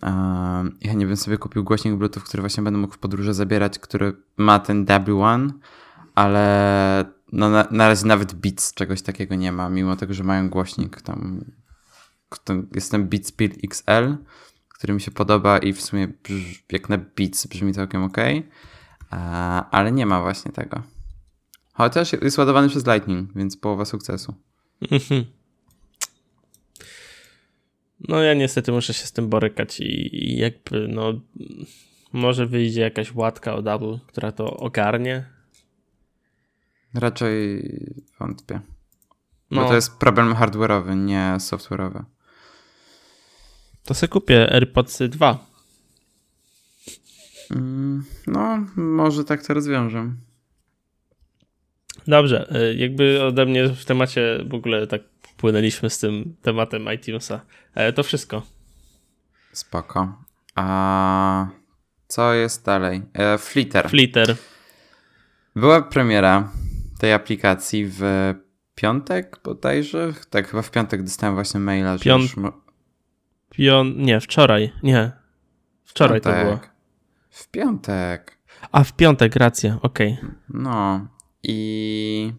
Um, 0.04 0.78
ja 0.82 0.94
nie 0.94 1.06
bym 1.06 1.18
sobie 1.18 1.38
kupił 1.38 1.64
głośnik 1.64 1.96
Bluetooth, 1.96 2.24
który 2.24 2.42
właśnie 2.42 2.64
będę 2.64 2.80
mógł 2.80 2.94
w 2.94 2.98
podróży 2.98 3.34
zabierać, 3.34 3.80
który 3.80 4.14
ma 4.38 4.60
ten 4.60 4.86
W1, 4.86 5.50
ale 6.16 7.06
no 7.32 7.50
na, 7.50 7.68
na 7.72 7.88
razie 7.88 8.06
nawet 8.08 8.34
Beats 8.34 8.74
czegoś 8.74 9.02
takiego 9.02 9.36
nie 9.36 9.52
ma, 9.52 9.70
mimo 9.70 9.96
tego, 9.96 10.14
że 10.14 10.24
mają 10.24 10.50
głośnik 10.50 11.02
tam. 11.02 11.46
ten- 12.44 12.68
Jest 12.76 12.92
ten 12.92 13.08
Beats 13.10 13.32
Pill 13.32 13.52
XL, 13.64 14.16
który 14.70 14.94
mi 14.94 15.02
się 15.02 15.12
podoba 15.12 15.58
i 15.58 15.74
w 15.74 15.82
sumie 15.82 16.08
jak 16.72 16.90
na 16.90 16.98
Beats 16.98 17.48
brzmi 17.48 17.74
całkiem 17.74 18.04
ok, 18.04 18.18
ale 19.72 19.92
nie 19.92 20.06
ma 20.06 20.22
właśnie 20.22 20.52
tego. 20.52 20.84
Chociaż 21.74 22.14
jest 22.14 22.38
ładowany 22.38 22.70
przez 22.70 22.88
Lightning, 22.88 23.34
więc 23.36 23.58
połowa 23.58 23.86
sukcesu. 23.86 24.34
Mhm. 24.92 25.26
No 28.08 28.22
ja 28.24 28.34
niestety 28.34 28.72
muszę 28.72 28.94
się 28.94 29.06
z 29.06 29.12
tym 29.12 29.30
borykać 29.30 29.80
i, 29.80 30.16
i 30.26 30.38
jakby 30.38 30.88
no 30.88 31.14
może 32.14 32.46
wyjdzie 32.46 32.82
jakaś 32.82 33.16
łatka 33.16 33.54
od 33.56 33.68
Apple, 33.68 34.00
która 34.08 34.32
to 34.32 34.58
ogarnie. 34.58 35.26
Raczej 36.94 37.64
wątpię. 38.20 38.60
No 39.52 39.62
Bo 39.62 39.68
to 39.68 39.76
jest 39.76 39.98
problem 39.98 40.34
hardware'owy, 40.36 40.96
nie 40.96 41.34
software'owy. 41.38 42.04
to 43.84 43.94
sobie 43.94 44.08
kupię 44.08 44.54
AirPodsy 44.54 45.08
2. 45.10 45.46
Mm, 47.52 48.06
No, 48.28 48.66
może 48.76 49.24
tak 49.24 49.46
to 49.46 49.54
rozwiążę. 49.54 50.12
Dobrze, 52.08 52.56
y, 52.72 52.76
jakby 52.76 53.24
ode 53.24 53.46
mnie 53.46 53.68
w 53.70 53.86
temacie 53.86 54.40
w 54.50 54.54
ogóle 54.54 54.88
tak 54.88 55.02
płynęliśmy 55.38 55.90
z 55.90 56.00
tym 56.00 56.36
tematem 56.42 56.94
iTunesa. 56.94 57.42
E, 57.76 57.94
To 57.94 58.04
wszystko. 58.04 58.42
Spoko. 59.54 60.24
A 60.56 61.48
co 62.08 62.34
jest 62.34 62.66
dalej? 62.66 63.02
E, 63.14 63.38
Flitter. 63.38 63.90
Flitter. 63.90 64.36
Była 65.56 65.82
premiera 65.82 66.52
tej 67.02 67.14
aplikacji 67.14 67.86
w 67.90 68.02
piątek 68.76 69.40
bodajże? 69.44 70.14
Tak, 70.30 70.48
chyba 70.48 70.62
w 70.62 70.72
piątek 70.72 71.04
dostałem 71.04 71.36
właśnie 71.36 71.60
maila, 71.60 71.98
że 71.98 72.04
Piąt- 72.04 72.22
już. 72.22 72.36
Nie, 73.96 74.20
wczoraj. 74.20 74.74
Nie. 74.84 75.12
Wczoraj 75.84 76.22
to 76.22 76.30
piątek. 76.30 76.46
było. 76.46 76.60
W 77.30 77.48
piątek. 77.48 78.38
A 78.72 78.84
w 78.84 78.94
piątek, 78.94 79.36
racja, 79.36 79.80
okej. 79.82 80.18
No 80.50 81.08
i 81.44 82.34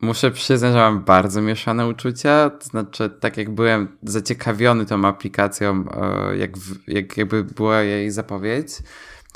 muszę 0.00 0.30
przyznać, 0.30 0.72
że 0.72 0.78
mam 0.78 1.04
bardzo 1.04 1.42
mieszane 1.42 1.86
uczucia. 1.86 2.50
To 2.50 2.64
znaczy, 2.64 3.10
tak 3.20 3.36
jak 3.36 3.50
byłem 3.50 3.98
zaciekawiony 4.02 4.86
tą 4.86 5.04
aplikacją, 5.04 5.84
e, 5.90 6.36
jak, 6.36 6.58
w, 6.58 6.88
jak 6.88 7.16
jakby 7.16 7.44
była 7.44 7.82
jej 7.82 8.10
zapowiedź, 8.10 8.68
to 8.78 8.84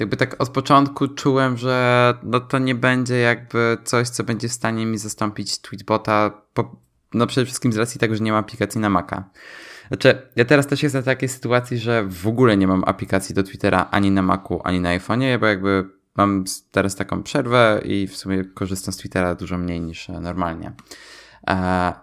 jakby 0.01 0.17
tak 0.17 0.37
od 0.39 0.49
początku 0.49 1.09
czułem, 1.09 1.57
że 1.57 2.15
no 2.23 2.41
to 2.41 2.59
nie 2.59 2.75
będzie 2.75 3.19
jakby 3.19 3.79
coś, 3.85 4.09
co 4.09 4.25
będzie 4.25 4.49
w 4.49 4.53
stanie 4.53 4.87
mi 4.87 4.99
zastąpić 4.99 5.59
Tweetbota, 5.59 6.43
po, 6.55 6.77
no 7.15 7.27
przede 7.27 7.45
wszystkim 7.45 7.73
z 7.73 7.77
racji 7.77 8.01
tego, 8.01 8.17
że 8.17 8.25
nie 8.25 8.33
ma 8.33 8.39
aplikacji 8.39 8.81
na 8.81 8.91
Maca. 8.91 9.25
Znaczy, 9.89 10.23
ja 10.37 10.45
teraz 10.45 10.67
też 10.67 10.83
jestem 10.83 11.03
w 11.03 11.05
takiej 11.05 11.29
sytuacji, 11.29 11.79
że 11.79 12.05
w 12.05 12.27
ogóle 12.27 12.57
nie 12.57 12.67
mam 12.67 12.85
aplikacji 12.87 13.35
do 13.35 13.43
Twittera 13.43 13.89
ani 13.91 14.11
na 14.11 14.23
Macu, 14.23 14.61
ani 14.65 14.81
na 14.81 14.99
iPhone'ie, 14.99 15.39
bo 15.39 15.47
jakby 15.47 15.89
mam 16.17 16.45
teraz 16.71 16.97
taką 16.97 17.23
przerwę 17.23 17.81
i 17.85 18.07
w 18.07 18.17
sumie 18.17 18.45
korzystam 18.45 18.95
z 18.95 18.97
Twittera 18.97 19.35
dużo 19.35 19.59
mniej 19.59 19.81
niż 19.81 20.11
e, 20.11 20.21
normalnie. 20.21 20.73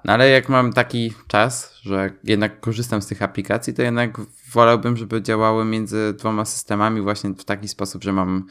No 0.03 0.13
ale 0.13 0.29
jak 0.29 0.49
mam 0.49 0.73
taki 0.73 1.13
czas, 1.27 1.73
że 1.81 2.13
jednak 2.23 2.59
korzystam 2.59 3.01
z 3.01 3.07
tych 3.07 3.21
aplikacji, 3.21 3.73
to 3.73 3.81
jednak 3.81 4.17
wolałbym, 4.53 4.97
żeby 4.97 5.21
działały 5.21 5.65
między 5.65 6.13
dwoma 6.17 6.45
systemami 6.45 7.01
właśnie 7.01 7.29
w 7.29 7.45
taki 7.45 7.67
sposób, 7.67 8.03
że 8.03 8.13
mam 8.13 8.45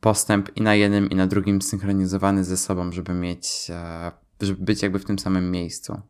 postęp 0.00 0.56
i 0.56 0.62
na 0.62 0.74
jednym, 0.74 1.10
i 1.10 1.14
na 1.14 1.26
drugim 1.26 1.62
synchronizowany 1.62 2.44
ze 2.44 2.56
sobą, 2.56 2.92
żeby 2.92 3.14
mieć, 3.14 3.70
e, 3.70 4.12
żeby 4.40 4.64
być 4.64 4.82
jakby 4.82 4.98
w 4.98 5.04
tym 5.04 5.18
samym 5.18 5.50
miejscu. 5.50 6.00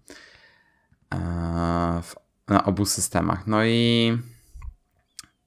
E, 1.15 1.19
w, 2.03 2.15
na 2.49 2.65
obu 2.65 2.85
systemach. 2.87 3.47
No 3.47 3.65
i 3.65 4.19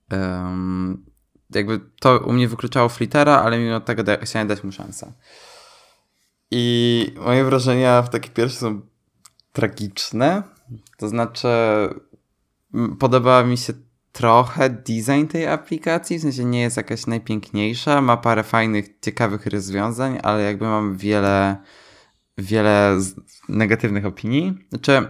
em, 0.10 1.06
jakby 1.50 1.80
to 2.00 2.20
u 2.20 2.34
mnie 2.34 2.48
wykluczało 2.48 2.90
Flittera, 2.90 3.42
ale 3.42 3.60
mimo 3.60 3.80
tego 3.80 4.04
da, 4.04 4.18
chciałem 4.18 4.48
dać 4.48 4.64
mu 4.64 4.72
szansę. 4.72 5.14
I 6.52 7.14
moje 7.26 7.44
wrażenia 7.44 8.02
w 8.02 8.10
takie 8.10 8.30
pierwsze 8.30 8.58
są 8.58 8.82
tragiczne. 9.54 10.44
To 10.98 11.08
znaczy, 11.08 11.48
podoba 13.00 13.44
mi 13.44 13.58
się 13.58 13.74
trochę 14.12 14.70
design 14.70 15.28
tej 15.28 15.48
aplikacji, 15.48 16.20
w 16.20 16.22
sensie 16.22 16.46
nie 16.46 16.62
jest 16.62 16.78
jakaś 16.78 17.08
najpiękniejsza, 17.08 18.02
ma 18.02 18.18
parę 18.18 18.44
fajnych, 18.44 18.86
ciekawych 19.02 19.46
rozwiązań, 19.46 20.20
ale 20.24 20.44
jakby 20.44 20.66
mam 20.66 20.98
wiele, 20.98 21.58
wiele 22.38 22.98
negatywnych 23.50 24.06
opinii. 24.06 24.54
Znaczy, 24.70 25.08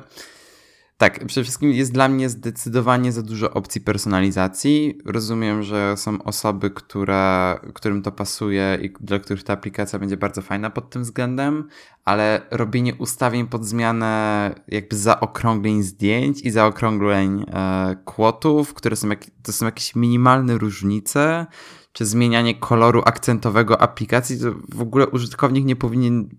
tak, 0.98 1.26
przede 1.26 1.44
wszystkim 1.44 1.72
jest 1.72 1.94
dla 1.94 2.10
mnie 2.10 2.30
zdecydowanie 2.30 3.12
za 3.12 3.22
dużo 3.22 3.54
opcji 3.54 3.82
personalizacji. 3.82 4.98
Rozumiem, 5.06 5.64
że 5.64 5.98
są 5.98 6.24
osoby, 6.24 6.72
które, 6.72 7.60
którym 7.74 8.02
to 8.02 8.12
pasuje 8.12 8.78
i 8.82 8.94
dla 9.00 9.20
których 9.20 9.44
ta 9.44 9.54
aplikacja 9.54 10.00
będzie 10.00 10.18
bardzo 10.18 10.42
fajna 10.42 10.70
pod 10.70 10.90
tym 10.90 11.04
względem, 11.04 11.68
ale 12.06 12.42
robienie 12.52 12.96
ustawień 12.96 13.48
pod 13.48 13.66
zmianę 13.66 14.56
jakby 14.68 14.96
zaokrągleń 14.96 15.84
zdjęć 15.84 16.42
i 16.42 16.52
zaokrągleń 16.52 17.46
e, 17.48 17.96
kłotów, 18.06 18.74
które 18.74 18.96
są, 18.96 19.10
jak, 19.10 19.26
to 19.44 19.54
są 19.54 19.66
jakieś 19.66 19.96
minimalne 19.96 20.58
różnice, 20.58 21.46
czy 21.92 22.06
zmienianie 22.06 22.56
koloru 22.56 23.02
akcentowego 23.06 23.82
aplikacji, 23.82 24.40
to 24.40 24.54
w 24.70 24.82
ogóle 24.82 25.08
użytkownik 25.08 25.66
nie 25.66 25.76
powinien 25.76 26.30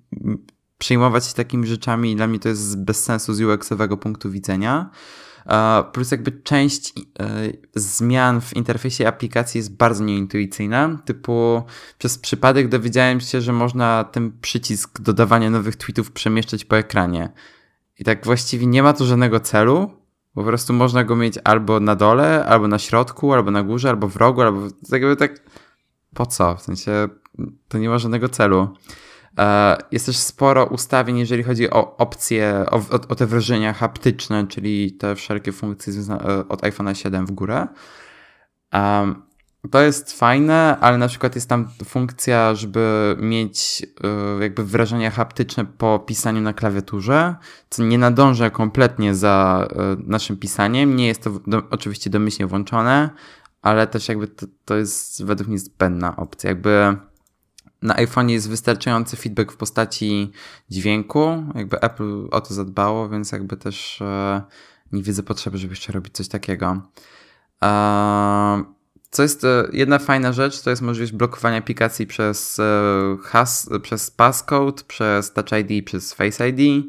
przejmować 0.78 1.26
się 1.26 1.34
takimi 1.34 1.66
rzeczami 1.66 2.16
dla 2.16 2.26
mnie 2.26 2.38
to 2.38 2.48
jest 2.48 2.84
bez 2.84 3.04
sensu 3.04 3.34
z 3.34 3.40
UX-owego 3.40 3.96
punktu 3.96 4.30
widzenia. 4.30 4.90
Plus 5.92 6.10
jakby 6.10 6.32
część 6.32 6.92
e, 6.98 7.22
zmian 7.74 8.40
w 8.40 8.56
interfejsie 8.56 9.08
aplikacji 9.08 9.58
jest 9.58 9.76
bardzo 9.76 10.04
nieintuicyjna. 10.04 10.98
Typu 11.04 11.62
przez 11.98 12.18
przypadek 12.18 12.68
dowiedziałem 12.68 13.20
się, 13.20 13.40
że 13.40 13.52
można 13.52 14.04
ten 14.04 14.32
przycisk 14.40 15.00
dodawania 15.00 15.50
nowych 15.50 15.76
tweetów 15.76 16.12
przemieszczać 16.12 16.64
po 16.64 16.78
ekranie. 16.78 17.32
I 17.98 18.04
tak 18.04 18.24
właściwie 18.24 18.66
nie 18.66 18.82
ma 18.82 18.92
tu 18.92 19.06
żadnego 19.06 19.40
celu. 19.40 19.90
Po 20.34 20.44
prostu 20.44 20.72
można 20.72 21.04
go 21.04 21.16
mieć 21.16 21.34
albo 21.44 21.80
na 21.80 21.96
dole, 21.96 22.46
albo 22.46 22.68
na 22.68 22.78
środku, 22.78 23.32
albo 23.32 23.50
na 23.50 23.62
górze, 23.62 23.88
albo 23.88 24.08
w 24.08 24.16
rogu, 24.16 24.42
albo 24.42 24.60
tak 24.90 25.02
jakby 25.02 25.16
tak 25.16 25.40
po 26.14 26.26
co? 26.26 26.56
W 26.56 26.62
sensie 26.62 27.08
to 27.68 27.78
nie 27.78 27.88
ma 27.88 27.98
żadnego 27.98 28.28
celu. 28.28 28.68
E, 29.38 29.76
Jest 29.92 30.06
też 30.06 30.16
sporo 30.16 30.64
ustawień, 30.66 31.18
jeżeli 31.18 31.42
chodzi 31.42 31.70
o 31.70 31.96
opcje, 31.96 32.64
o, 32.70 32.76
o, 32.76 33.00
o 33.08 33.14
te 33.14 33.26
wrażenia 33.26 33.72
haptyczne, 33.72 34.46
czyli 34.46 34.92
te 34.92 35.14
wszelkie 35.14 35.52
funkcje 35.52 35.92
e, 36.10 36.48
od 36.48 36.62
iPhone'a 36.62 36.94
7 36.94 37.26
w 37.26 37.30
górę. 37.30 37.66
To 39.70 39.80
jest 39.82 40.18
fajne, 40.18 40.76
ale 40.80 40.98
na 40.98 41.08
przykład 41.08 41.34
jest 41.34 41.48
tam 41.48 41.68
funkcja, 41.84 42.54
żeby 42.54 43.16
mieć 43.20 43.86
e, 44.04 44.42
jakby 44.42 44.64
wrażenia 44.64 45.10
haptyczne 45.10 45.64
po 45.64 45.98
pisaniu 45.98 46.40
na 46.40 46.52
klawiaturze, 46.52 47.36
co 47.70 47.84
nie 47.84 47.98
nadąża 47.98 48.50
kompletnie 48.50 49.14
za 49.14 49.68
naszym 50.06 50.36
pisaniem. 50.36 50.96
Nie 50.96 51.06
jest 51.06 51.22
to 51.22 51.30
do, 51.46 51.62
oczywiście 51.70 52.10
domyślnie 52.10 52.46
włączone, 52.46 53.10
ale 53.62 53.86
też 53.86 54.08
jakby 54.08 54.28
to, 54.28 54.46
to 54.64 54.76
jest 54.76 55.24
według 55.24 55.48
mnie 55.48 55.58
zbędna 55.58 56.16
opcja. 56.16 56.50
Jakby 56.50 56.96
na 57.82 57.96
iPhone 57.96 58.30
jest 58.30 58.48
wystarczający 58.48 59.16
feedback 59.16 59.52
w 59.52 59.56
postaci 59.56 60.32
dźwięku. 60.70 61.44
Jakby 61.54 61.80
Apple 61.80 62.28
o 62.30 62.40
to 62.40 62.54
zadbało, 62.54 63.08
więc 63.08 63.32
jakby 63.32 63.56
też 63.56 64.02
e, 64.02 64.42
nie 64.92 65.02
widzę 65.02 65.22
potrzeby, 65.22 65.58
żeby 65.58 65.72
jeszcze 65.72 65.92
robić 65.92 66.14
coś 66.14 66.28
takiego. 66.28 66.82
E, 67.62 68.64
co 69.10 69.22
jest 69.22 69.44
e, 69.44 69.68
jedna 69.72 69.98
fajna 69.98 70.32
rzecz, 70.32 70.60
to 70.60 70.70
jest 70.70 70.82
możliwość 70.82 71.12
blokowania 71.12 71.58
aplikacji 71.58 72.06
przez 72.06 72.60
has, 73.22 73.70
przez 73.82 74.10
passcode, 74.10 74.82
przez 74.88 75.32
Touch 75.32 75.52
ID, 75.60 75.86
przez 75.86 76.14
Face 76.14 76.48
ID. 76.48 76.86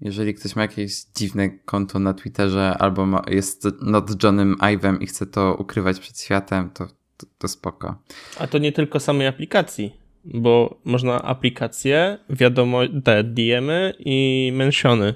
Jeżeli 0.00 0.34
ktoś 0.34 0.56
ma 0.56 0.62
jakieś 0.62 1.04
dziwne 1.16 1.50
konto 1.50 1.98
na 1.98 2.14
Twitterze 2.14 2.76
albo 2.78 3.06
ma, 3.06 3.22
jest 3.26 3.68
not 3.80 4.22
Johnem 4.22 4.56
Ive'em 4.56 5.02
i 5.02 5.06
chce 5.06 5.26
to 5.26 5.56
ukrywać 5.58 6.00
przed 6.00 6.20
światem, 6.20 6.70
to, 6.70 6.86
to, 7.16 7.26
to 7.38 7.48
spoko. 7.48 8.02
A 8.38 8.46
to 8.46 8.58
nie 8.58 8.72
tylko 8.72 9.00
samej 9.00 9.26
aplikacji. 9.26 10.07
Bo 10.24 10.80
można 10.84 11.22
aplikacje, 11.22 12.18
wiadomo, 12.30 12.78
te 13.04 13.24
DMy 13.24 13.94
i 13.98 14.52
mensiony. 14.54 15.14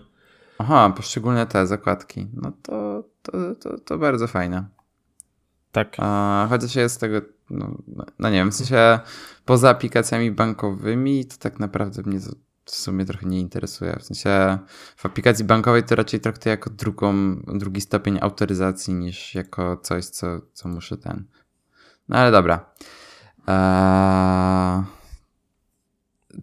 Aha, 0.59 0.93
poszczególne 0.97 1.47
te 1.47 1.67
zakładki. 1.67 2.27
No 2.35 2.53
to, 2.63 3.05
to, 3.23 3.55
to, 3.55 3.79
to 3.79 3.99
bardzo 3.99 4.27
fajne. 4.27 4.65
Tak. 5.73 5.97
A, 5.99 6.47
chociaż 6.51 6.75
jest 6.75 7.01
tego, 7.01 7.21
no, 7.51 7.79
no 8.19 8.31
nie 8.31 8.37
wiem, 8.37 8.51
w 8.51 8.55
sensie 8.55 8.99
poza 9.45 9.71
aplikacjami 9.71 10.31
bankowymi 10.31 11.25
to 11.25 11.37
tak 11.39 11.61
naprawdę 11.61 12.03
mnie 12.03 12.21
to 12.21 12.31
w 12.65 12.71
sumie 12.71 13.05
trochę 13.05 13.27
nie 13.27 13.41
interesuje. 13.41 13.97
W 14.01 14.05
sensie 14.05 14.59
w 14.97 15.07
aplikacji 15.07 15.45
bankowej 15.45 15.83
to 15.83 15.97
raczej 15.97 16.21
traktuję 16.21 16.51
jako 16.51 16.71
drugą, 16.71 17.37
drugi 17.37 17.81
stopień 17.81 18.19
autoryzacji 18.21 18.95
niż 18.95 19.35
jako 19.35 19.77
coś, 19.77 20.05
co, 20.05 20.27
co 20.53 20.69
muszę 20.69 20.97
ten. 20.97 21.25
No 22.09 22.17
ale 22.17 22.31
dobra. 22.31 22.73
Eee... 23.47 24.83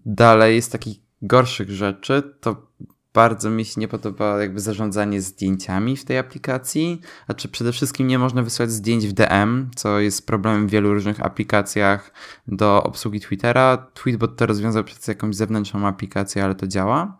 Dalej 0.05 0.61
z 0.61 0.69
takich 0.69 0.97
gorszych 1.21 1.69
rzeczy 1.69 2.35
to 2.41 2.69
bardzo 3.13 3.49
mi 3.49 3.65
się 3.65 3.81
nie 3.81 3.87
podoba 3.87 4.41
jakby 4.41 4.59
zarządzanie 4.59 5.21
zdjęciami 5.21 5.97
w 5.97 6.05
tej 6.05 6.17
aplikacji. 6.17 7.01
Znaczy 7.25 7.49
przede 7.49 7.71
wszystkim 7.71 8.07
nie 8.07 8.19
można 8.19 8.43
wysłać 8.43 8.71
zdjęć 8.71 9.07
w 9.07 9.13
DM, 9.13 9.71
co 9.75 9.99
jest 9.99 10.27
problemem 10.27 10.67
w 10.67 10.71
wielu 10.71 10.93
różnych 10.93 11.25
aplikacjach 11.25 12.11
do 12.47 12.83
obsługi 12.83 13.19
Twittera. 13.19 13.77
Tweetbot 13.93 14.37
to 14.37 14.45
rozwiązał 14.45 14.83
przez 14.83 15.07
jakąś 15.07 15.35
zewnętrzną 15.35 15.87
aplikację, 15.87 16.43
ale 16.43 16.55
to 16.55 16.67
działa. 16.67 17.17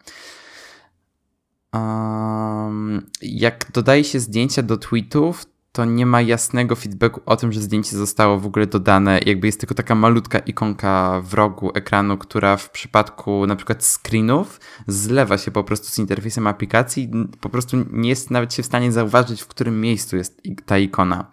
Um, 1.73 3.09
jak 3.21 3.71
dodaje 3.71 4.03
się 4.03 4.19
zdjęcia 4.19 4.63
do 4.63 4.77
tweetów, 4.77 5.45
to 5.71 5.86
nie 5.86 6.05
ma 6.05 6.21
jasnego 6.21 6.75
feedbacku 6.75 7.21
o 7.25 7.36
tym, 7.36 7.51
że 7.51 7.62
zdjęcie 7.62 7.97
zostało 7.97 8.39
w 8.39 8.45
ogóle 8.45 8.67
dodane. 8.67 9.19
Jakby 9.25 9.47
jest 9.47 9.60
tylko 9.60 9.75
taka 9.75 9.95
malutka 9.95 10.39
ikonka 10.39 11.21
w 11.25 11.34
rogu 11.34 11.71
ekranu, 11.75 12.17
która 12.17 12.58
w 12.58 12.69
przypadku 12.69 13.47
na 13.47 13.55
przykład 13.55 13.86
screenów 13.86 14.60
zlewa 14.88 15.38
się 15.38 15.51
po 15.51 15.63
prostu 15.63 15.88
z 15.88 15.99
interfejsem 15.99 16.47
aplikacji. 16.47 17.12
Po 17.41 17.49
prostu 17.49 17.77
nie 17.91 18.10
jest 18.10 18.32
nawet 18.32 18.53
się 18.53 18.63
w 18.63 18.65
stanie 18.65 18.91
zauważyć, 18.91 19.41
w 19.41 19.47
którym 19.47 19.82
miejscu 19.82 20.17
jest 20.17 20.41
ta 20.65 20.77
ikona. 20.77 21.32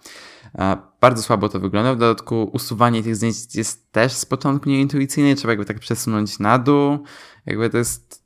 Bardzo 1.01 1.23
słabo 1.23 1.49
to 1.49 1.61
wygląda. 1.61 1.95
W 1.95 1.99
dodatku 1.99 2.51
usuwanie 2.53 3.03
tych 3.03 3.17
zdjęć 3.17 3.37
jest 3.55 3.93
też 3.93 4.13
z 4.13 4.27
początku 4.27 4.69
nieintuicyjne. 4.69 5.35
Trzeba 5.35 5.53
jakby 5.53 5.65
tak 5.65 5.79
przesunąć 5.79 6.39
na 6.39 6.59
dół. 6.59 6.99
Jakby 7.47 7.71
to 7.71 7.79
jest 7.79 8.25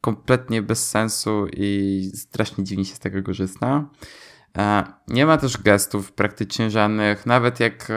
kompletnie 0.00 0.62
bez 0.62 0.90
sensu 0.90 1.46
i 1.52 2.02
strasznie 2.14 2.64
dziwnie 2.64 2.84
się 2.84 2.94
z 2.94 2.98
tego 2.98 3.22
korzysta. 3.22 3.88
E, 4.58 4.84
nie 5.08 5.26
ma 5.26 5.36
też 5.36 5.58
gestów 5.58 6.12
praktycznie 6.12 6.70
żadnych. 6.70 7.26
Nawet 7.26 7.60
jak 7.60 7.90
e, 7.90 7.94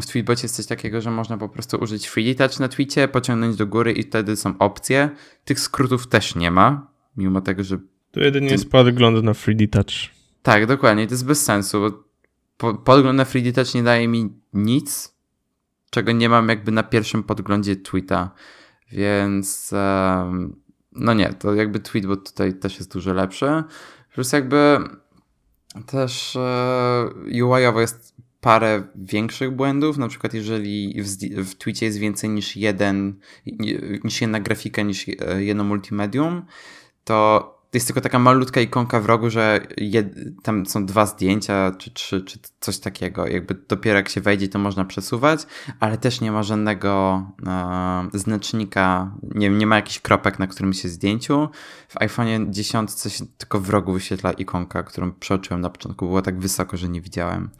w 0.00 0.06
Tweetbocie 0.06 0.42
jest 0.42 0.56
coś 0.56 0.66
takiego, 0.66 1.00
że 1.00 1.10
można 1.10 1.38
po 1.38 1.48
prostu 1.48 1.76
użyć 1.76 2.06
Free 2.06 2.34
Touch 2.34 2.60
na 2.60 2.68
Tweetie, 2.68 3.08
pociągnąć 3.08 3.56
do 3.56 3.66
góry 3.66 3.92
i 3.92 4.02
wtedy 4.02 4.36
są 4.36 4.58
opcje. 4.58 5.10
Tych 5.44 5.60
skrótów 5.60 6.06
też 6.06 6.34
nie 6.34 6.50
ma, 6.50 6.90
mimo 7.16 7.40
tego, 7.40 7.64
że... 7.64 7.78
To 8.10 8.20
jedynie 8.20 8.48
jest 8.48 8.70
podgląd 8.70 9.24
na 9.24 9.34
Free 9.34 9.68
Touch. 9.68 9.92
Tak, 10.42 10.66
dokładnie. 10.66 11.06
To 11.06 11.14
jest 11.14 11.26
bez 11.26 11.44
sensu, 11.44 11.80
bo 12.60 12.74
podgląd 12.74 13.16
na 13.16 13.24
Free 13.24 13.52
Touch 13.52 13.74
nie 13.74 13.82
daje 13.82 14.08
mi 14.08 14.28
nic, 14.52 15.14
czego 15.90 16.12
nie 16.12 16.28
mam 16.28 16.48
jakby 16.48 16.72
na 16.72 16.82
pierwszym 16.82 17.22
podglądzie 17.22 17.76
tweeta. 17.76 18.30
Więc 18.92 19.74
no 20.92 21.14
nie, 21.14 21.32
to 21.32 21.54
jakby 21.54 21.80
Tweetbot 21.80 22.30
tutaj 22.30 22.54
też 22.54 22.78
jest 22.78 22.92
dużo 22.92 23.12
lepszy. 23.12 23.64
Plus 24.14 24.32
jakby 24.32 24.78
też 25.82 26.36
e, 26.36 27.10
UI-owo 27.44 27.80
jest 27.80 28.16
parę 28.40 28.82
większych 28.94 29.50
błędów, 29.50 29.98
na 29.98 30.08
przykład 30.08 30.34
jeżeli 30.34 31.02
w, 31.02 31.06
w 31.44 31.54
jest 31.82 31.98
więcej 31.98 32.30
niż 32.30 32.56
jeden, 32.56 33.18
niż 34.04 34.20
jedna 34.20 34.40
grafika, 34.40 34.82
niż 34.82 35.08
e, 35.08 35.42
jedno 35.44 35.64
multimedium, 35.64 36.42
to 37.04 37.55
jest 37.76 37.86
tylko 37.86 38.00
taka 38.00 38.18
malutka 38.18 38.60
ikonka 38.60 39.00
w 39.00 39.06
rogu, 39.06 39.30
że 39.30 39.60
jed, 39.76 40.06
tam 40.42 40.66
są 40.66 40.86
dwa 40.86 41.06
zdjęcia, 41.06 41.72
czy 41.78 41.90
trzy, 41.90 42.20
czy 42.20 42.38
coś 42.60 42.78
takiego. 42.78 43.26
Jakby 43.26 43.54
dopiero 43.68 43.96
jak 43.96 44.08
się 44.08 44.20
wejdzie, 44.20 44.48
to 44.48 44.58
można 44.58 44.84
przesuwać, 44.84 45.46
ale 45.80 45.98
też 45.98 46.20
nie 46.20 46.32
ma 46.32 46.42
żadnego 46.42 47.22
e, 47.46 48.18
znacznika, 48.18 49.12
nie, 49.34 49.48
nie 49.50 49.66
ma 49.66 49.76
jakichś 49.76 49.98
kropek 49.98 50.38
na 50.38 50.46
którym 50.46 50.72
się 50.72 50.88
zdjęciu. 50.88 51.48
W 51.88 51.96
iPhone 52.00 52.52
10 52.52 52.90
się 52.90 53.26
tylko 53.38 53.60
w 53.60 53.70
rogu 53.70 53.92
wyświetla 53.92 54.32
ikonka, 54.32 54.82
którą 54.82 55.12
przeoczyłem 55.12 55.60
na 55.60 55.70
początku. 55.70 56.06
Było 56.06 56.22
tak 56.22 56.38
wysoko, 56.38 56.76
że 56.76 56.88
nie 56.88 57.00
widziałem. 57.00 57.50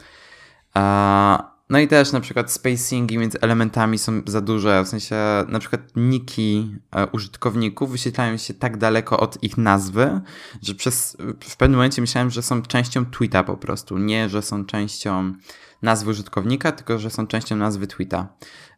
E, 0.76 1.55
no 1.70 1.78
i 1.78 1.88
też 1.88 2.12
na 2.12 2.20
przykład 2.20 2.52
spacingi 2.52 3.18
między 3.18 3.40
elementami 3.40 3.98
są 3.98 4.22
za 4.26 4.40
duże, 4.40 4.84
w 4.84 4.88
sensie 4.88 5.16
na 5.48 5.58
przykład 5.58 5.82
niki 5.96 6.70
e, 6.96 7.06
użytkowników 7.06 7.90
wyświetlają 7.90 8.36
się 8.36 8.54
tak 8.54 8.76
daleko 8.76 9.20
od 9.20 9.42
ich 9.42 9.58
nazwy, 9.58 10.20
że 10.62 10.74
przez, 10.74 11.16
w 11.44 11.56
pewnym 11.56 11.76
momencie 11.76 12.00
myślałem, 12.00 12.30
że 12.30 12.42
są 12.42 12.62
częścią 12.62 13.06
tweeta 13.06 13.44
po 13.44 13.56
prostu, 13.56 13.98
nie, 13.98 14.28
że 14.28 14.42
są 14.42 14.64
częścią 14.64 15.34
nazwy 15.82 16.10
użytkownika, 16.10 16.72
tylko 16.72 16.98
że 16.98 17.10
są 17.10 17.26
częścią 17.26 17.56
nazwy 17.56 17.86
tweeta. 17.86 18.28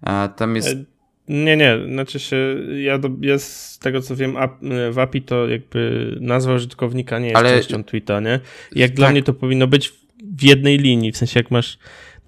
E, 0.03 0.29
tam 0.29 0.57
jest... 0.57 0.69
E, 0.69 0.85
nie, 1.29 1.57
nie, 1.57 1.79
znaczy 1.93 2.21
się, 2.21 2.37
ja, 2.83 2.99
do, 2.99 3.11
ja 3.21 3.39
z 3.39 3.79
tego 3.79 4.03
co 4.03 4.17
wiem, 4.17 4.37
w 4.91 4.99
API 4.99 5.23
to 5.23 5.49
jakby 5.49 6.17
nazwa 6.21 6.55
użytkownika 6.55 7.19
nie 7.19 7.27
jest 7.27 7.37
Ale... 7.37 7.51
częścią 7.51 7.85
tweeta, 7.85 8.21
nie? 8.21 8.41
Jak 8.73 8.91
tak. 8.91 8.97
dla 8.97 9.11
mnie 9.11 9.23
to 9.23 9.35
powinno 9.35 9.67
być 9.67 9.93
w 10.37 10.43
jednej 10.43 10.79
linii, 10.79 11.13
w 11.13 11.17
sensie 11.17 11.41
jak 11.41 11.51
masz 11.51 11.79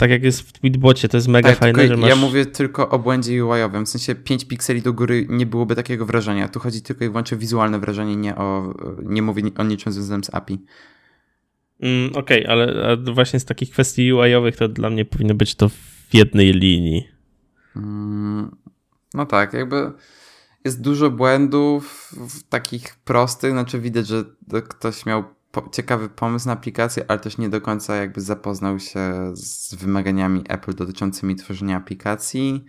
tak 0.01 0.11
jak 0.11 0.23
jest 0.23 0.41
w 0.41 0.53
Tweetbocie, 0.53 1.09
to 1.09 1.17
jest 1.17 1.29
mega 1.29 1.49
tak, 1.49 1.59
fajne, 1.59 1.89
że 1.89 1.97
masz... 1.97 2.11
Ja 2.11 2.17
mówię 2.17 2.47
tylko 2.47 2.89
o 2.89 2.99
błędzie 2.99 3.45
UI-owym, 3.45 3.87
w 3.87 3.89
sensie 3.89 4.15
5 4.15 4.45
pikseli 4.45 4.83
do 4.83 4.93
góry 4.93 5.27
nie 5.29 5.47
byłoby 5.47 5.75
takiego 5.75 6.07
wrażenia. 6.07 6.49
Tu 6.49 6.61
chodzi 6.61 6.83
tylko 6.83 7.05
i 7.05 7.09
wyłącznie 7.09 7.37
o 7.37 7.41
wizualne 7.41 7.79
wrażenie, 7.79 8.17
nie 8.17 8.37
o... 8.37 8.75
nie 9.03 9.23
mówię 9.23 9.43
o 9.57 9.65
niczym 9.65 9.93
związanym 9.93 10.25
z 10.25 10.35
API. 10.35 10.59
Mm, 11.81 12.11
Okej, 12.15 12.45
okay, 12.45 12.53
ale 12.53 12.97
właśnie 13.15 13.41
z 13.41 13.45
takich 13.45 13.71
kwestii 13.71 14.13
UI-owych 14.13 14.57
to 14.57 14.69
dla 14.69 14.91
mnie 14.91 15.05
powinno 15.05 15.35
być 15.35 15.55
to 15.55 15.69
w 15.69 16.09
jednej 16.13 16.53
linii. 16.53 17.09
Mm, 17.77 18.57
no 19.15 19.27
tak, 19.27 19.53
jakby 19.53 19.93
jest 20.65 20.81
dużo 20.81 21.11
błędów 21.11 22.15
takich 22.49 22.97
prostych, 23.05 23.51
znaczy 23.51 23.81
widać, 23.81 24.07
że 24.07 24.25
ktoś 24.69 25.07
miał 25.07 25.25
ciekawy 25.73 26.09
pomysł 26.09 26.47
na 26.47 26.53
aplikację, 26.53 27.05
ale 27.09 27.19
też 27.19 27.39
nie 27.39 27.49
do 27.49 27.61
końca 27.61 27.97
jakby 27.97 28.21
zapoznał 28.21 28.81
się 28.81 29.33
z 29.35 29.75
wymaganiami 29.75 30.45
Apple 30.49 30.75
dotyczącymi 30.75 31.37
tworzenia 31.37 31.77
aplikacji 31.77 32.65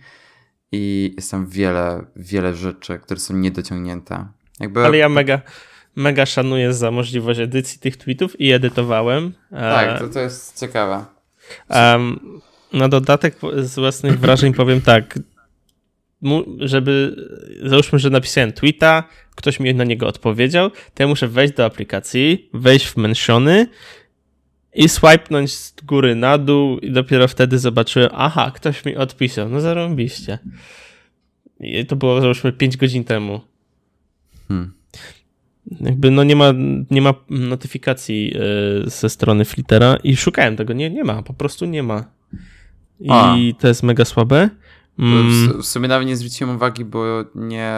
i 0.72 1.14
jest 1.16 1.30
tam 1.30 1.46
wiele, 1.46 2.04
wiele 2.16 2.54
rzeczy, 2.54 2.98
które 2.98 3.20
są 3.20 3.34
niedociągnięte. 3.34 4.26
Jakby... 4.60 4.84
Ale 4.84 4.96
ja 4.96 5.08
mega, 5.08 5.40
mega 5.96 6.26
szanuję 6.26 6.72
za 6.72 6.90
możliwość 6.90 7.40
edycji 7.40 7.78
tych 7.78 7.96
tweetów 7.96 8.40
i 8.40 8.52
edytowałem. 8.52 9.32
Tak, 9.50 9.98
to, 9.98 10.08
to 10.08 10.20
jest 10.20 10.60
ciekawe. 10.60 11.04
Um, 11.68 12.40
na 12.72 12.88
dodatek 12.88 13.36
z 13.56 13.74
własnych 13.74 14.20
wrażeń 14.20 14.54
powiem 14.54 14.80
tak, 14.80 15.18
żeby, 16.58 17.16
załóżmy, 17.64 17.98
że 17.98 18.10
napisałem 18.10 18.52
tweeta, 18.52 19.04
ktoś 19.34 19.60
mi 19.60 19.74
na 19.74 19.84
niego 19.84 20.06
odpowiedział, 20.06 20.70
to 20.70 21.02
ja 21.02 21.06
muszę 21.06 21.28
wejść 21.28 21.54
do 21.54 21.64
aplikacji, 21.64 22.50
wejść 22.54 22.86
w 22.86 22.96
mensiony 22.96 23.66
i 24.74 24.88
swipenąć 24.88 25.52
z 25.52 25.74
góry 25.84 26.14
na 26.14 26.38
dół 26.38 26.78
i 26.78 26.90
dopiero 26.90 27.28
wtedy 27.28 27.58
zobaczyłem, 27.58 28.10
aha, 28.12 28.52
ktoś 28.54 28.84
mi 28.84 28.96
odpisał, 28.96 29.48
no 29.48 29.60
zarąbiście. 29.60 30.38
I 31.60 31.86
to 31.86 31.96
było 31.96 32.20
załóżmy 32.20 32.52
5 32.52 32.76
godzin 32.76 33.04
temu. 33.04 33.40
Hmm. 34.48 34.72
Jakby 35.80 36.10
no 36.10 36.24
nie 36.24 36.36
ma, 36.36 36.52
nie 36.90 37.02
ma 37.02 37.14
notyfikacji 37.30 38.34
yy, 38.84 38.90
ze 38.90 39.10
strony 39.10 39.44
Flittera 39.44 39.96
i 40.04 40.16
szukałem 40.16 40.56
tego, 40.56 40.72
nie, 40.72 40.90
nie 40.90 41.04
ma, 41.04 41.22
po 41.22 41.34
prostu 41.34 41.66
nie 41.66 41.82
ma. 41.82 42.04
I 43.00 43.10
A. 43.10 43.36
to 43.58 43.68
jest 43.68 43.82
mega 43.82 44.04
słabe. 44.04 44.50
Mm. 44.98 45.62
W, 45.62 45.66
sumie 45.66 45.88
nawet 45.88 46.08
nie 46.08 46.16
zwróciłem 46.16 46.56
uwagi, 46.56 46.84
bo 46.84 47.24
nie, 47.34 47.74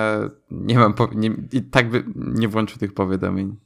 nie 0.51 0.79
mam, 0.79 0.95
nie, 1.15 1.31
i 1.53 1.63
tak 1.63 1.91
by 1.91 2.05
nie 2.17 2.49
włączył 2.49 2.79
tych 2.79 2.95
powiadomień. 2.95 3.57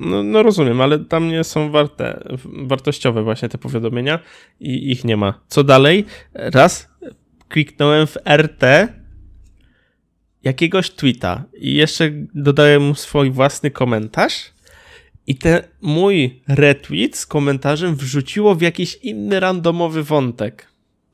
No, 0.00 0.22
no, 0.22 0.42
rozumiem, 0.42 0.80
ale 0.80 0.98
tam 0.98 1.28
nie 1.28 1.44
są 1.44 1.70
warte, 1.70 2.28
wartościowe 2.44 3.22
właśnie 3.22 3.48
te 3.48 3.58
powiadomienia 3.58 4.18
i 4.60 4.90
ich 4.90 5.04
nie 5.04 5.16
ma. 5.16 5.40
Co 5.48 5.64
dalej? 5.64 6.04
Raz 6.34 6.88
kliknąłem 7.48 8.06
w 8.06 8.16
RT 8.26 8.62
jakiegoś 10.44 10.90
tweeta 10.90 11.44
i 11.54 11.74
jeszcze 11.74 12.10
dodałem 12.34 12.82
mu 12.82 12.94
swój 12.94 13.30
własny 13.30 13.70
komentarz 13.70 14.52
i 15.26 15.34
ten 15.36 15.62
mój 15.80 16.42
retweet 16.48 17.16
z 17.16 17.26
komentarzem 17.26 17.96
wrzuciło 17.96 18.54
w 18.54 18.62
jakiś 18.62 18.94
inny 18.94 19.40
randomowy 19.40 20.02
wątek. 20.02 20.67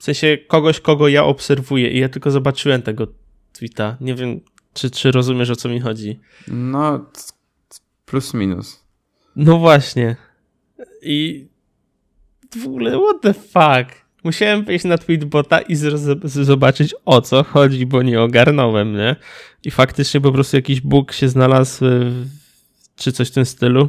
W 0.04 0.06
sensie 0.06 0.38
kogoś, 0.48 0.80
kogo 0.80 1.08
ja 1.08 1.24
obserwuję 1.24 1.90
i 1.90 1.98
ja 1.98 2.08
tylko 2.08 2.30
zobaczyłem 2.30 2.82
tego 2.82 3.06
tweeta. 3.52 3.96
Nie 4.00 4.14
wiem, 4.14 4.40
czy, 4.74 4.90
czy 4.90 5.10
rozumiesz, 5.10 5.50
o 5.50 5.56
co 5.56 5.68
mi 5.68 5.80
chodzi. 5.80 6.20
No, 6.48 7.06
plus 8.06 8.34
minus. 8.34 8.84
No 9.36 9.58
właśnie. 9.58 10.16
I 11.02 11.48
w 12.56 12.66
ogóle, 12.66 12.90
what 12.90 13.22
the 13.22 13.34
fuck? 13.34 14.04
musiałem 14.24 14.64
wejść 14.64 14.84
na 14.84 14.98
Tweetbota 14.98 15.60
i 15.60 15.76
zobaczyć 16.24 16.94
o 17.04 17.20
co 17.20 17.42
chodzi, 17.44 17.86
bo 17.86 18.02
nie 18.02 18.20
ogarnąłem, 18.20 18.96
nie? 18.96 19.16
I 19.64 19.70
faktycznie 19.70 20.20
po 20.20 20.32
prostu 20.32 20.56
jakiś 20.56 20.80
bóg 20.80 21.12
się 21.12 21.28
znalazł, 21.28 21.84
czy 22.96 23.12
coś 23.12 23.28
w 23.28 23.34
tym 23.34 23.44
stylu 23.44 23.88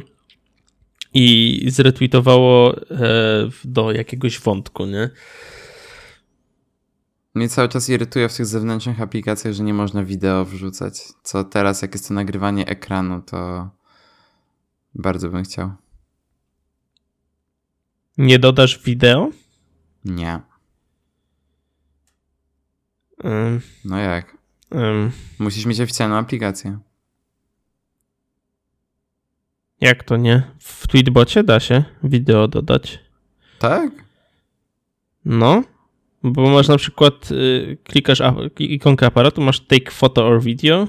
i 1.14 1.62
zretweetowało 1.68 2.76
e, 2.76 2.78
do 3.64 3.92
jakiegoś 3.92 4.40
wątku, 4.40 4.86
nie? 4.86 5.10
Mnie 7.36 7.48
cały 7.48 7.68
czas 7.68 7.88
irytuje 7.88 8.28
w 8.28 8.36
tych 8.36 8.46
zewnętrznych 8.46 9.00
aplikacjach, 9.00 9.54
że 9.54 9.62
nie 9.62 9.74
można 9.74 10.04
wideo 10.04 10.44
wrzucać. 10.44 11.02
Co 11.22 11.44
teraz, 11.44 11.82
jak 11.82 11.94
jest 11.94 12.08
to 12.08 12.14
nagrywanie 12.14 12.66
ekranu, 12.66 13.22
to 13.22 13.70
bardzo 14.94 15.28
bym 15.28 15.44
chciał. 15.44 15.72
Nie 18.18 18.38
dodasz 18.38 18.82
wideo? 18.82 19.30
Nie. 20.04 20.40
Um, 23.24 23.60
no 23.84 23.98
jak? 23.98 24.36
Um, 24.70 25.10
Musisz 25.38 25.66
mieć 25.66 25.80
oficjalną 25.80 26.16
aplikację. 26.16 26.78
Jak 29.80 30.04
to 30.04 30.16
nie? 30.16 30.50
W 30.58 30.86
Tweetbocie 30.86 31.44
da 31.44 31.60
się 31.60 31.84
wideo 32.02 32.48
dodać. 32.48 32.98
Tak? 33.58 33.90
No. 35.24 35.75
Bo 36.32 36.50
masz 36.50 36.68
na 36.68 36.76
przykład, 36.76 37.30
y, 37.30 37.78
klikasz 37.84 38.22
ikonkę 38.58 39.06
aparatu, 39.06 39.40
masz 39.40 39.60
take 39.60 39.90
photo 39.90 40.26
or 40.26 40.42
video. 40.42 40.88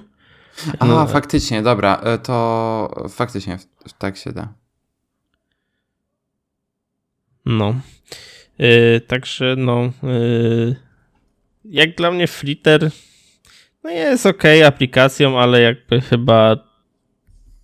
A, 0.79 0.85
no, 0.85 1.07
faktycznie, 1.07 1.61
dobra, 1.61 2.01
e, 2.03 2.17
to 2.17 3.07
faktycznie 3.09 3.57
tak 3.97 4.17
się 4.17 4.31
da. 4.31 4.53
No. 7.45 7.75
Yy, 8.59 9.01
także 9.07 9.55
no. 9.57 9.91
Yy, 10.03 10.75
jak 11.65 11.95
dla 11.95 12.11
mnie 12.11 12.27
Flitter 12.27 12.91
no 13.83 13.89
jest 13.89 14.25
ok 14.25 14.43
aplikacją, 14.65 15.39
ale 15.39 15.61
jakby 15.61 16.01
chyba 16.01 16.57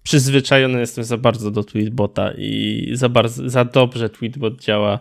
przyzwyczajony 0.04 0.80
jestem 0.80 1.04
za 1.04 1.18
bardzo 1.18 1.52
do 1.52 1.64
Tweetbota 1.64 2.32
i 2.38 2.90
za, 2.94 3.10
bardzo, 3.10 3.50
za 3.50 3.66
dobrze 3.66 4.10
Tweetbot 4.10 4.62
działa 4.62 5.00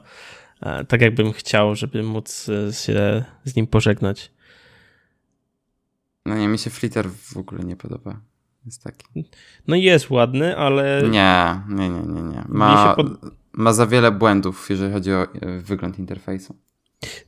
tak 0.89 1.01
jakbym 1.01 1.33
chciał, 1.33 1.75
żeby 1.75 2.03
móc 2.03 2.49
e, 2.49 2.73
się 2.73 3.25
z 3.45 3.57
nim 3.57 3.67
pożegnać. 3.67 4.33
No 6.27 6.37
nie, 6.37 6.49
mi 6.49 6.59
się 6.59 6.71
Flitter 6.71 7.11
w 7.11 7.37
ogóle 7.37 7.65
nie 7.65 7.77
podoba. 7.77 8.21
Jest 8.65 8.85
taki. 8.85 9.25
No 9.69 9.77
jest 9.77 10.11
ładny, 10.11 10.57
ale... 10.57 11.03
Nie, 11.11 11.61
nie, 11.69 11.89
nie, 11.89 12.03
nie. 12.03 12.23
nie. 12.23 12.45
Ma, 12.49 12.95
pod... 12.97 13.07
ma 13.53 13.73
za 13.73 13.87
wiele 13.87 14.11
błędów, 14.13 14.67
jeżeli 14.71 14.93
chodzi 14.93 15.13
o 15.13 15.23
e, 15.23 15.59
wygląd 15.59 15.99
interfejsu. 15.99 16.57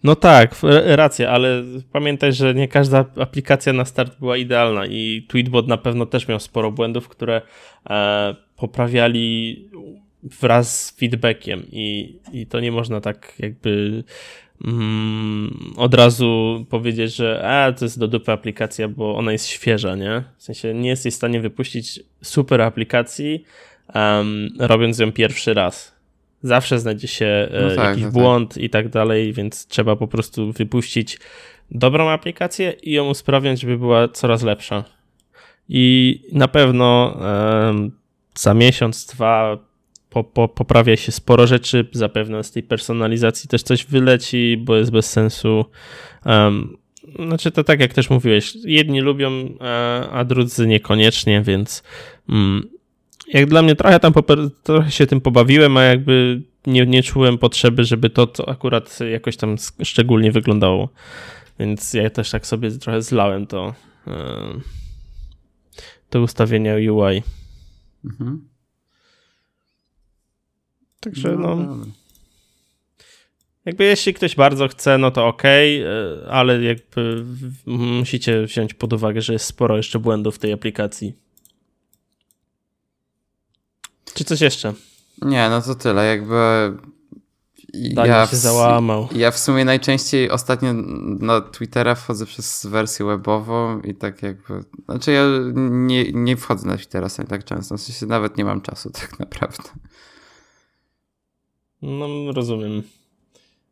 No 0.04 0.16
tak, 0.16 0.54
racja, 0.86 1.30
ale 1.30 1.62
pamiętaj, 1.92 2.32
że 2.32 2.54
nie 2.54 2.68
każda 2.68 3.04
aplikacja 3.20 3.72
na 3.72 3.84
start 3.84 4.18
była 4.18 4.36
idealna 4.36 4.86
i 4.86 5.26
Tweetbot 5.28 5.68
na 5.68 5.76
pewno 5.76 6.06
też 6.06 6.28
miał 6.28 6.40
sporo 6.40 6.72
błędów, 6.72 7.08
które 7.08 7.42
e, 7.90 8.36
poprawiali 8.56 9.70
wraz 10.24 10.84
z 10.84 10.90
feedbackiem 10.90 11.62
i, 11.72 12.18
i 12.32 12.46
to 12.46 12.60
nie 12.60 12.72
można 12.72 13.00
tak 13.00 13.34
jakby 13.38 14.04
mm, 14.64 15.74
od 15.76 15.94
razu 15.94 16.66
powiedzieć, 16.70 17.14
że 17.14 17.48
a, 17.48 17.72
to 17.72 17.84
jest 17.84 17.98
do 17.98 18.08
dupy 18.08 18.32
aplikacja, 18.32 18.88
bo 18.88 19.16
ona 19.16 19.32
jest 19.32 19.46
świeża, 19.46 19.96
nie? 19.96 20.24
W 20.36 20.42
sensie 20.42 20.74
nie 20.74 20.88
jesteś 20.88 21.14
w 21.14 21.16
stanie 21.16 21.40
wypuścić 21.40 22.00
super 22.22 22.62
aplikacji, 22.62 23.44
um, 23.94 24.48
robiąc 24.58 24.98
ją 24.98 25.12
pierwszy 25.12 25.54
raz. 25.54 25.94
Zawsze 26.42 26.78
znajdzie 26.78 27.08
się 27.08 27.26
e, 27.26 27.62
no 27.62 27.76
tak, 27.76 27.88
jakiś 27.88 28.04
no 28.04 28.10
błąd 28.10 28.54
tak. 28.54 28.62
i 28.62 28.70
tak 28.70 28.88
dalej, 28.88 29.32
więc 29.32 29.66
trzeba 29.66 29.96
po 29.96 30.08
prostu 30.08 30.52
wypuścić 30.52 31.18
dobrą 31.70 32.10
aplikację 32.10 32.74
i 32.82 32.92
ją 32.92 33.08
usprawiać, 33.08 33.60
żeby 33.60 33.78
była 33.78 34.08
coraz 34.08 34.42
lepsza. 34.42 34.84
I 35.68 36.20
na 36.32 36.48
pewno 36.48 37.18
um, 37.20 37.90
za 38.34 38.54
miesiąc, 38.54 39.06
dwa 39.06 39.58
po, 40.14 40.24
po, 40.24 40.48
poprawia 40.48 40.96
się 40.96 41.12
sporo 41.12 41.46
rzeczy, 41.46 41.88
zapewne 41.92 42.44
z 42.44 42.50
tej 42.50 42.62
personalizacji 42.62 43.48
też 43.48 43.62
coś 43.62 43.86
wyleci, 43.86 44.56
bo 44.56 44.76
jest 44.76 44.90
bez 44.90 45.10
sensu. 45.10 45.64
Um, 46.26 46.76
znaczy 47.26 47.50
to 47.50 47.64
tak 47.64 47.80
jak 47.80 47.94
też 47.94 48.10
mówiłeś, 48.10 48.54
jedni 48.64 49.00
lubią, 49.00 49.30
a, 49.60 50.08
a 50.10 50.24
drudzy 50.24 50.66
niekoniecznie, 50.66 51.42
więc 51.42 51.82
um, 52.28 52.68
jak 53.28 53.46
dla 53.46 53.62
mnie 53.62 53.76
trochę 53.76 54.00
tam 54.00 54.12
trochę 54.62 54.90
się 54.90 55.06
tym 55.06 55.20
pobawiłem, 55.20 55.76
a 55.76 55.82
jakby 55.82 56.42
nie, 56.66 56.86
nie 56.86 57.02
czułem 57.02 57.38
potrzeby, 57.38 57.84
żeby 57.84 58.10
to, 58.10 58.26
to 58.26 58.48
akurat 58.48 58.98
jakoś 59.12 59.36
tam 59.36 59.56
szczególnie 59.82 60.32
wyglądało. 60.32 60.88
Więc 61.58 61.94
ja 61.94 62.10
też 62.10 62.30
tak 62.30 62.46
sobie 62.46 62.70
trochę 62.70 63.02
zlałem 63.02 63.46
to, 63.46 63.74
te 66.10 66.20
ustawienia 66.20 66.74
UI. 66.74 67.22
Mhm. 68.04 68.53
Także 71.04 71.36
no. 71.36 71.56
no 71.56 71.86
jakby 73.64 73.84
jeśli 73.84 74.14
ktoś 74.14 74.36
bardzo 74.36 74.68
chce, 74.68 74.98
no 74.98 75.10
to 75.10 75.26
ok, 75.26 75.42
ale 76.30 76.62
jakby 76.62 77.24
musicie 77.66 78.44
wziąć 78.46 78.74
pod 78.74 78.92
uwagę, 78.92 79.20
że 79.20 79.32
jest 79.32 79.44
sporo 79.44 79.76
jeszcze 79.76 79.98
błędów 79.98 80.34
w 80.34 80.38
tej 80.38 80.52
aplikacji. 80.52 81.14
Czy 84.14 84.24
coś 84.24 84.40
jeszcze? 84.40 84.72
Nie, 85.22 85.48
no 85.48 85.62
to 85.62 85.74
tyle. 85.74 86.06
Jakby 86.06 86.34
Daniel 87.74 88.14
ja 88.14 88.26
się 88.26 88.36
załamał. 88.36 89.08
Ja 89.12 89.30
w 89.30 89.38
sumie 89.38 89.64
najczęściej 89.64 90.30
ostatnio 90.30 90.72
na 91.20 91.40
Twittera 91.40 91.94
wchodzę 91.94 92.26
przez 92.26 92.66
wersję 92.66 93.06
webową 93.06 93.80
i 93.80 93.94
tak 93.94 94.22
jakby. 94.22 94.64
Znaczy 94.84 95.12
ja 95.12 95.24
nie, 95.54 96.12
nie 96.12 96.36
wchodzę 96.36 96.68
na 96.68 96.76
Twittera 96.76 97.08
tak 97.28 97.44
często. 97.44 97.76
W 97.76 97.80
sensie 97.80 98.06
nawet 98.06 98.36
nie 98.36 98.44
mam 98.44 98.60
czasu 98.60 98.90
tak 99.00 99.18
naprawdę. 99.18 99.70
No, 101.84 102.32
rozumiem. 102.32 102.82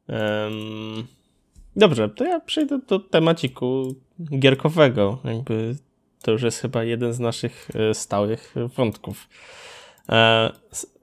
Um, 0.09 1.07
dobrze, 1.77 2.09
to 2.09 2.25
ja 2.25 2.41
przejdę 2.41 2.79
do 2.89 2.99
temaciku 2.99 3.95
gierkowego. 4.39 5.19
Jakby 5.25 5.77
to 6.23 6.31
już 6.31 6.43
jest 6.43 6.61
chyba 6.61 6.85
jeden 6.85 7.13
z 7.13 7.21
naszych 7.21 7.69
e, 7.75 7.95
stałych 7.95 8.55
wątków. 8.77 9.29
E, 10.09 10.53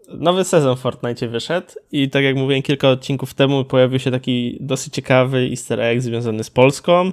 nowy 0.08 0.44
sezon 0.44 0.78
w 0.78 0.80
Fortnite 0.80 1.28
wyszedł 1.28 1.68
i 1.92 2.10
tak 2.10 2.24
jak 2.24 2.36
mówiłem 2.36 2.62
kilka 2.62 2.90
odcinków 2.90 3.34
temu 3.34 3.66
pojawił 3.66 4.00
się 4.00 4.12
taki 4.12 4.58
dosyć 4.62 4.94
ciekawy 4.94 5.38
easter 5.50 5.82
egg 5.82 6.02
związany 6.02 6.44
z 6.44 6.50
Polską. 6.50 7.12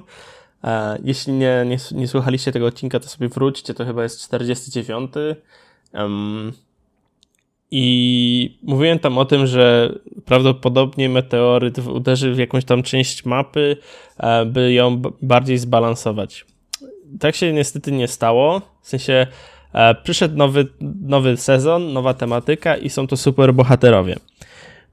E, 0.63 0.99
jeśli 1.03 1.33
nie, 1.33 1.65
nie, 1.67 1.77
nie 1.91 2.07
słuchaliście 2.07 2.51
tego 2.51 2.65
odcinka, 2.65 2.99
to 2.99 3.07
sobie 3.07 3.29
wróćcie, 3.29 3.73
to 3.73 3.85
chyba 3.85 4.03
jest 4.03 4.21
49. 4.21 5.11
Um, 5.93 6.53
i 7.71 8.57
mówiłem 8.63 8.99
tam 8.99 9.17
o 9.17 9.25
tym, 9.25 9.47
że 9.47 9.93
prawdopodobnie 10.25 11.09
meteoryt 11.09 11.79
uderzy 11.79 12.33
w 12.33 12.37
jakąś 12.37 12.65
tam 12.65 12.83
część 12.83 13.25
mapy, 13.25 13.77
e, 14.17 14.45
by 14.45 14.73
ją 14.73 15.01
bardziej 15.21 15.57
zbalansować. 15.57 16.45
Tak 17.19 17.35
się 17.35 17.53
niestety 17.53 17.91
nie 17.91 18.07
stało. 18.07 18.61
W 18.81 18.87
sensie 18.87 19.27
e, 19.73 19.95
przyszedł 19.95 20.37
nowy, 20.37 20.67
nowy 21.01 21.37
sezon, 21.37 21.93
nowa 21.93 22.13
tematyka 22.13 22.77
i 22.77 22.89
są 22.89 23.07
to 23.07 23.17
super 23.17 23.53
bohaterowie. 23.53 24.15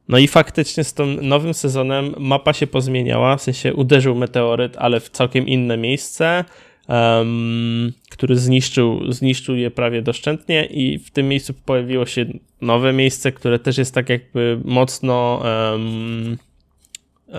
No 0.08 0.18
i 0.18 0.28
faktycznie 0.28 0.84
z 0.84 0.94
tym 0.94 1.28
nowym 1.28 1.54
sezonem 1.54 2.14
mapa 2.18 2.52
się 2.52 2.66
pozmieniała, 2.66 3.36
w 3.36 3.42
sensie 3.42 3.74
uderzył 3.74 4.14
meteoryt, 4.14 4.76
ale 4.78 5.00
w 5.00 5.10
całkiem 5.10 5.46
inne 5.46 5.76
miejsce 5.76 6.44
um, 6.88 7.92
który 8.10 8.36
zniszczył, 8.36 9.12
zniszczył 9.12 9.56
je 9.56 9.70
prawie 9.70 10.02
doszczętnie 10.02 10.64
i 10.64 10.98
w 10.98 11.10
tym 11.10 11.28
miejscu 11.28 11.54
pojawiło 11.64 12.06
się 12.06 12.26
nowe 12.60 12.92
miejsce, 12.92 13.32
które 13.32 13.58
też 13.58 13.78
jest 13.78 13.94
tak 13.94 14.08
jakby 14.08 14.60
mocno 14.64 15.42
um, 15.44 16.38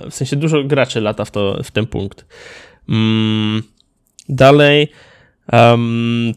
w 0.09 0.13
sensie 0.13 0.35
dużo 0.35 0.63
graczy 0.63 1.01
lata 1.01 1.25
w, 1.25 1.31
to, 1.31 1.63
w 1.63 1.71
ten 1.71 1.87
punkt. 1.87 2.25
Um, 2.89 3.63
dalej 4.29 4.87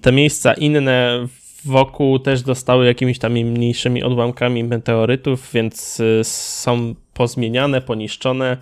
te 0.00 0.12
miejsca 0.12 0.54
inne 0.54 1.26
wokół 1.68 2.18
też 2.18 2.42
dostały 2.42 2.86
jakimiś 2.86 3.18
tam 3.18 3.32
mniejszymi 3.32 4.02
odłamkami 4.02 4.64
meteorytów, 4.64 5.50
więc 5.52 6.00
y, 6.00 6.20
są 6.22 6.94
pozmieniane, 7.14 7.80
poniszczone. 7.80 8.56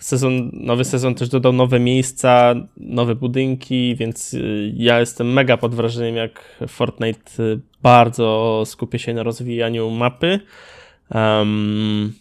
Sezon, 0.00 0.50
nowy 0.52 0.84
sezon 0.84 1.14
też 1.14 1.28
dodał 1.28 1.52
nowe 1.52 1.80
miejsca, 1.80 2.54
nowe 2.76 3.14
budynki, 3.14 3.96
więc 3.96 4.34
y, 4.34 4.72
ja 4.76 5.00
jestem 5.00 5.32
mega 5.32 5.56
pod 5.56 5.74
wrażeniem, 5.74 6.16
jak 6.16 6.58
Fortnite 6.68 7.42
y, 7.42 7.60
bardzo 7.82 8.62
skupia 8.66 8.98
się 8.98 9.14
na 9.14 9.22
rozwijaniu 9.22 9.90
mapy. 9.90 10.40
Um, 11.10 12.14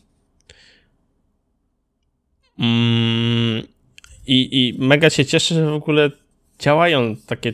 i, 4.28 4.50
I 4.52 4.76
mega 4.80 5.10
się 5.10 5.26
cieszę, 5.26 5.56
że 5.56 5.66
w 5.66 5.74
ogóle 5.74 6.12
działają 6.60 7.16
takie 7.28 7.54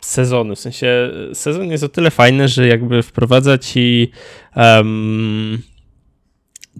sezony. 0.00 0.56
W 0.56 0.60
sensie 0.60 1.10
sezon 1.32 1.70
jest 1.70 1.84
o 1.84 1.88
tyle 1.88 2.10
fajny, 2.10 2.48
że 2.48 2.66
jakby 2.66 3.02
wprowadza 3.02 3.58
ci 3.58 4.10
um, 4.56 5.58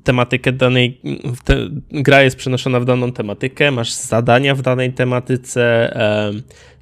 tematykę 0.05 0.53
danej, 0.53 1.01
te, 1.45 1.57
gra 1.91 2.23
jest 2.23 2.37
przenoszona 2.37 2.81
w 2.81 2.85
daną 2.85 3.13
tematykę, 3.13 3.71
masz 3.71 3.93
zadania 3.93 4.55
w 4.55 4.63
danej 4.63 4.93
tematyce, 4.93 5.95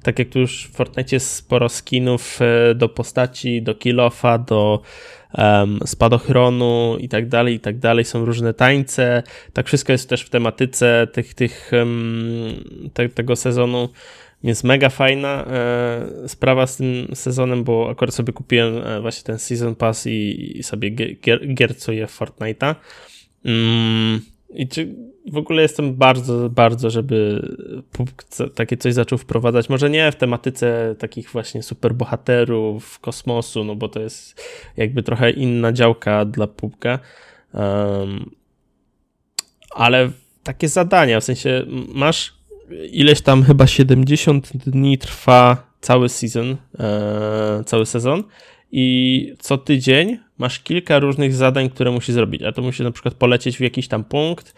tak 0.03 0.19
jak 0.19 0.29
tu 0.29 0.39
już 0.39 0.67
w 0.67 0.75
Fortnite 0.75 1.15
jest 1.15 1.35
sporo 1.35 1.69
skinów 1.69 2.39
e, 2.41 2.75
do 2.75 2.89
postaci, 2.89 3.61
do 3.61 3.75
kilofa, 3.75 4.37
do 4.37 4.81
um, 5.37 5.79
spadochronu 5.85 6.97
i 6.99 7.09
tak 7.09 7.27
dalej, 7.27 7.55
i 7.55 7.59
tak 7.59 7.79
dalej. 7.79 8.05
Są 8.05 8.25
różne 8.25 8.53
tańce. 8.53 9.23
Tak 9.53 9.67
wszystko 9.67 9.91
jest 9.91 10.09
też 10.09 10.21
w 10.21 10.29
tematyce 10.29 11.07
tych, 11.13 11.33
tych, 11.33 11.71
um, 11.73 12.63
te, 12.93 13.09
tego 13.09 13.35
sezonu. 13.35 13.89
Więc 14.43 14.63
mega 14.63 14.89
fajna 14.89 15.45
e, 15.45 16.27
sprawa 16.27 16.67
z 16.67 16.77
tym 16.77 17.07
sezonem, 17.13 17.63
bo 17.63 17.89
akurat 17.89 18.15
sobie 18.15 18.33
kupiłem 18.33 18.77
e, 18.77 19.01
właśnie 19.01 19.23
ten 19.23 19.39
Season 19.39 19.75
Pass 19.75 20.07
i, 20.07 20.57
i 20.57 20.63
sobie 20.63 20.89
gier, 20.89 21.53
giercuję 21.53 22.05
Fortnite'a. 22.05 22.75
Mm, 23.45 24.21
I 24.49 24.67
czy 24.67 24.95
w 25.31 25.37
ogóle 25.37 25.61
jestem 25.61 25.95
bardzo, 25.95 26.49
bardzo, 26.49 26.89
żeby 26.89 27.41
takie 28.55 28.77
coś 28.77 28.93
zaczął 28.93 29.17
wprowadzać. 29.17 29.69
Może 29.69 29.89
nie 29.89 30.11
w 30.11 30.15
tematyce 30.15 30.95
takich 30.99 31.29
właśnie 31.31 31.63
superbohaterów, 31.63 32.99
kosmosu, 32.99 33.63
no 33.63 33.75
bo 33.75 33.89
to 33.89 33.99
jest 33.99 34.41
jakby 34.77 35.03
trochę 35.03 35.31
inna 35.31 35.71
działka 35.73 36.25
dla 36.25 36.47
pubka. 36.47 36.99
Um, 37.53 38.31
ale 39.71 40.11
takie 40.43 40.67
zadania, 40.67 41.19
w 41.19 41.23
sensie 41.23 41.65
masz 41.93 42.36
ileś 42.91 43.21
tam 43.21 43.43
chyba 43.43 43.67
70 43.67 44.57
dni 44.57 44.97
trwa 44.97 45.71
cały 45.81 46.09
season, 46.09 46.57
e, 46.79 47.63
cały 47.65 47.85
sezon 47.85 48.23
i 48.71 49.33
co 49.39 49.57
tydzień 49.57 50.17
masz 50.37 50.59
kilka 50.59 50.99
różnych 50.99 51.35
zadań, 51.35 51.69
które 51.69 51.91
musisz 51.91 52.15
zrobić, 52.15 52.41
a 52.43 52.51
to 52.51 52.61
musisz 52.61 52.79
na 52.79 52.91
przykład 52.91 53.13
polecieć 53.13 53.57
w 53.57 53.61
jakiś 53.61 53.87
tam 53.87 54.03
punkt 54.03 54.53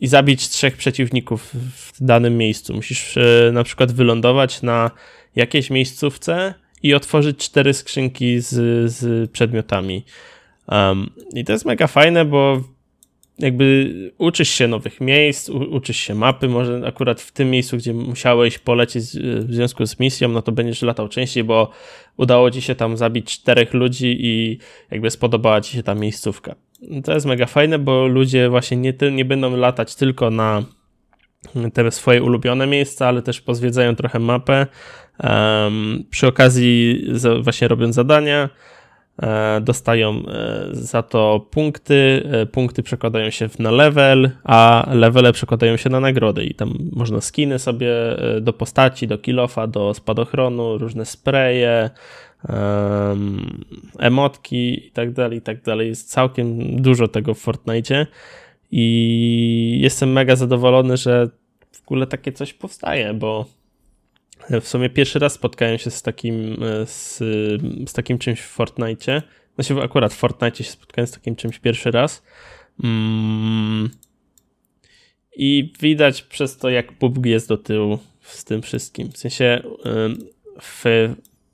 i 0.00 0.06
zabić 0.06 0.48
trzech 0.48 0.76
przeciwników 0.76 1.54
w 1.54 2.04
danym 2.04 2.36
miejscu. 2.36 2.74
Musisz 2.74 3.16
e, 3.16 3.50
na 3.52 3.64
przykład 3.64 3.92
wylądować 3.92 4.62
na 4.62 4.90
jakiejś 5.36 5.70
miejscówce 5.70 6.54
i 6.82 6.94
otworzyć 6.94 7.38
cztery 7.38 7.74
skrzynki 7.74 8.40
z, 8.40 8.48
z 8.92 9.30
przedmiotami. 9.30 10.04
Um, 10.68 11.10
I 11.34 11.44
to 11.44 11.52
jest 11.52 11.64
mega 11.64 11.86
fajne, 11.86 12.24
bo 12.24 12.62
jakby 13.42 13.90
uczysz 14.18 14.48
się 14.48 14.68
nowych 14.68 15.00
miejsc, 15.00 15.48
u, 15.48 15.58
uczysz 15.58 15.96
się 15.96 16.14
mapy, 16.14 16.48
może 16.48 16.82
akurat 16.86 17.20
w 17.20 17.32
tym 17.32 17.50
miejscu, 17.50 17.76
gdzie 17.76 17.94
musiałeś 17.94 18.58
polecieć 18.58 19.04
w 19.20 19.54
związku 19.54 19.86
z 19.86 20.00
misją, 20.00 20.28
no 20.28 20.42
to 20.42 20.52
będziesz 20.52 20.82
latał 20.82 21.08
częściej, 21.08 21.44
bo 21.44 21.70
udało 22.16 22.50
ci 22.50 22.62
się 22.62 22.74
tam 22.74 22.96
zabić 22.96 23.32
czterech 23.32 23.74
ludzi 23.74 24.16
i 24.20 24.58
jakby 24.90 25.10
spodobała 25.10 25.60
ci 25.60 25.76
się 25.76 25.82
ta 25.82 25.94
miejscówka. 25.94 26.54
To 27.04 27.12
jest 27.12 27.26
mega 27.26 27.46
fajne, 27.46 27.78
bo 27.78 28.06
ludzie 28.06 28.48
właśnie 28.48 28.76
nie, 28.76 28.94
nie 29.12 29.24
będą 29.24 29.56
latać 29.56 29.94
tylko 29.94 30.30
na 30.30 30.62
te 31.74 31.90
swoje 31.90 32.22
ulubione 32.22 32.66
miejsca, 32.66 33.08
ale 33.08 33.22
też 33.22 33.40
pozwiedzają 33.40 33.96
trochę 33.96 34.18
mapę. 34.18 34.66
Um, 35.22 36.04
przy 36.10 36.26
okazji 36.26 37.04
właśnie 37.42 37.68
robią 37.68 37.92
zadania, 37.92 38.48
E, 38.48 38.79
dostają 39.60 40.22
e, 40.28 40.68
za 40.72 41.02
to 41.02 41.46
punkty, 41.50 42.22
e, 42.32 42.46
punkty 42.46 42.82
przekładają 42.82 43.30
się 43.30 43.48
na 43.58 43.70
level, 43.70 44.30
a 44.44 44.88
levele 44.92 45.32
przekładają 45.32 45.76
się 45.76 45.90
na 45.90 46.00
nagrody. 46.00 46.44
I 46.44 46.54
tam 46.54 46.74
można 46.92 47.20
skiny 47.20 47.58
sobie 47.58 47.92
do 48.40 48.52
postaci, 48.52 49.06
do 49.06 49.18
kilofa, 49.18 49.66
do 49.66 49.94
spadochronu, 49.94 50.78
różne 50.78 51.06
spreje, 51.06 51.90
emotki 53.98 54.86
i 54.86 54.90
tak 54.90 55.12
dalej, 55.12 55.38
i 55.38 55.42
tak 55.42 55.62
dalej. 55.62 55.88
Jest 55.88 56.10
całkiem 56.10 56.76
dużo 56.82 57.08
tego 57.08 57.34
w 57.34 57.38
Fortnite 57.38 58.06
i 58.70 59.78
jestem 59.82 60.12
mega 60.12 60.36
zadowolony, 60.36 60.96
że 60.96 61.28
w 61.72 61.82
ogóle 61.82 62.06
takie 62.06 62.32
coś 62.32 62.52
powstaje, 62.52 63.14
bo 63.14 63.59
w 64.60 64.68
sumie 64.68 64.90
pierwszy 64.90 65.18
raz 65.18 65.32
spotkałem 65.32 65.78
się 65.78 65.90
z 65.90 66.02
takim, 66.02 66.62
e, 66.62 66.86
z, 66.86 67.18
z 67.88 67.92
takim 67.92 68.18
czymś 68.18 68.40
w 68.40 68.48
Fortnite. 68.48 69.22
Znaczy 69.54 69.82
akurat 69.82 70.14
w 70.14 70.16
Fortnite 70.16 70.56
się 70.56 70.70
spotkałem 70.70 71.06
z 71.06 71.10
takim 71.10 71.36
czymś 71.36 71.58
pierwszy 71.58 71.90
raz. 71.90 72.22
Mm. 72.84 73.90
I 75.36 75.72
widać 75.80 76.22
przez 76.22 76.56
to, 76.56 76.70
jak 76.70 76.92
PUBG 76.92 77.26
jest 77.26 77.48
do 77.48 77.56
tyłu 77.56 77.98
z 78.22 78.44
tym 78.44 78.62
wszystkim. 78.62 79.12
W 79.12 79.18
sensie 79.18 79.62
w 80.60 80.84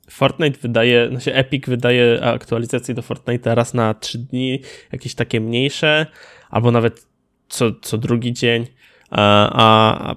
Fortnite 0.09 0.59
wydaje, 0.61 1.09
znaczy 1.09 1.35
Epic 1.35 1.65
wydaje 1.65 2.23
aktualizacje 2.23 2.93
do 2.95 3.01
Fortnite 3.01 3.55
raz 3.55 3.73
na 3.73 3.93
3 3.93 4.17
dni, 4.17 4.61
jakieś 4.91 5.15
takie 5.15 5.41
mniejsze, 5.41 6.05
albo 6.49 6.71
nawet 6.71 7.05
co, 7.49 7.71
co 7.81 7.97
drugi 7.97 8.33
dzień, 8.33 8.67
a, 9.09 9.49
a 10.09 10.15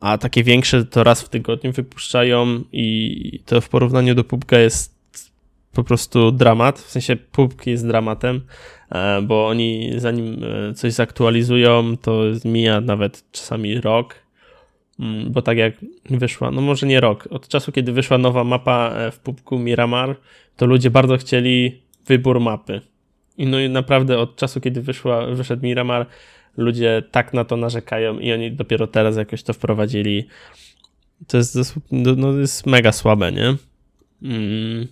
a 0.00 0.18
takie 0.18 0.44
większe 0.44 0.84
to 0.84 1.04
raz 1.04 1.22
w 1.22 1.28
tygodniu 1.28 1.72
wypuszczają 1.72 2.64
i 2.72 3.40
to 3.46 3.60
w 3.60 3.68
porównaniu 3.68 4.14
do 4.14 4.24
PUBG 4.24 4.52
jest 4.52 4.98
po 5.72 5.84
prostu 5.84 6.32
dramat, 6.32 6.78
w 6.78 6.90
sensie 6.90 7.16
PUBG 7.16 7.66
jest 7.66 7.86
dramatem, 7.86 8.40
e, 8.90 9.22
bo 9.22 9.48
oni 9.48 9.92
zanim 9.96 10.44
e, 10.44 10.74
coś 10.74 10.92
zaktualizują, 10.92 11.96
to 11.96 12.22
mija 12.44 12.80
nawet 12.80 13.24
czasami 13.32 13.80
rok, 13.80 14.14
mm, 15.00 15.32
bo 15.32 15.42
tak 15.42 15.58
jak 15.58 15.74
wyszła, 16.10 16.50
no 16.50 16.60
może 16.60 16.86
nie 16.86 17.00
rok, 17.00 17.28
od 17.30 17.48
czasu 17.48 17.72
kiedy 17.72 17.92
wyszła 17.92 18.18
nowa 18.18 18.44
mapa 18.44 18.90
e, 18.94 19.10
w 19.10 19.18
PUBG 19.18 19.50
Miramar, 19.52 20.16
to 20.56 20.66
ludzie 20.66 20.90
bardzo 20.90 21.16
chcieli 21.16 21.82
wybór 22.06 22.40
mapy. 22.40 22.80
I 23.38 23.46
no 23.46 23.60
i 23.60 23.68
naprawdę 23.68 24.18
od 24.18 24.36
czasu 24.36 24.60
kiedy 24.60 24.82
wyszła, 24.82 25.26
wyszedł 25.26 25.62
Miramar, 25.62 26.06
ludzie 26.58 27.02
tak 27.10 27.34
na 27.34 27.44
to 27.44 27.56
narzekają 27.56 28.18
i 28.18 28.32
oni 28.32 28.52
dopiero 28.52 28.86
teraz 28.86 29.16
jakoś 29.16 29.42
to 29.42 29.52
wprowadzili. 29.52 30.26
To 31.26 31.36
jest, 31.36 31.74
no, 31.92 32.14
no 32.16 32.32
jest 32.32 32.66
mega 32.66 32.92
słabe, 32.92 33.32
nie? 33.32 33.56
Mm. 34.22 34.86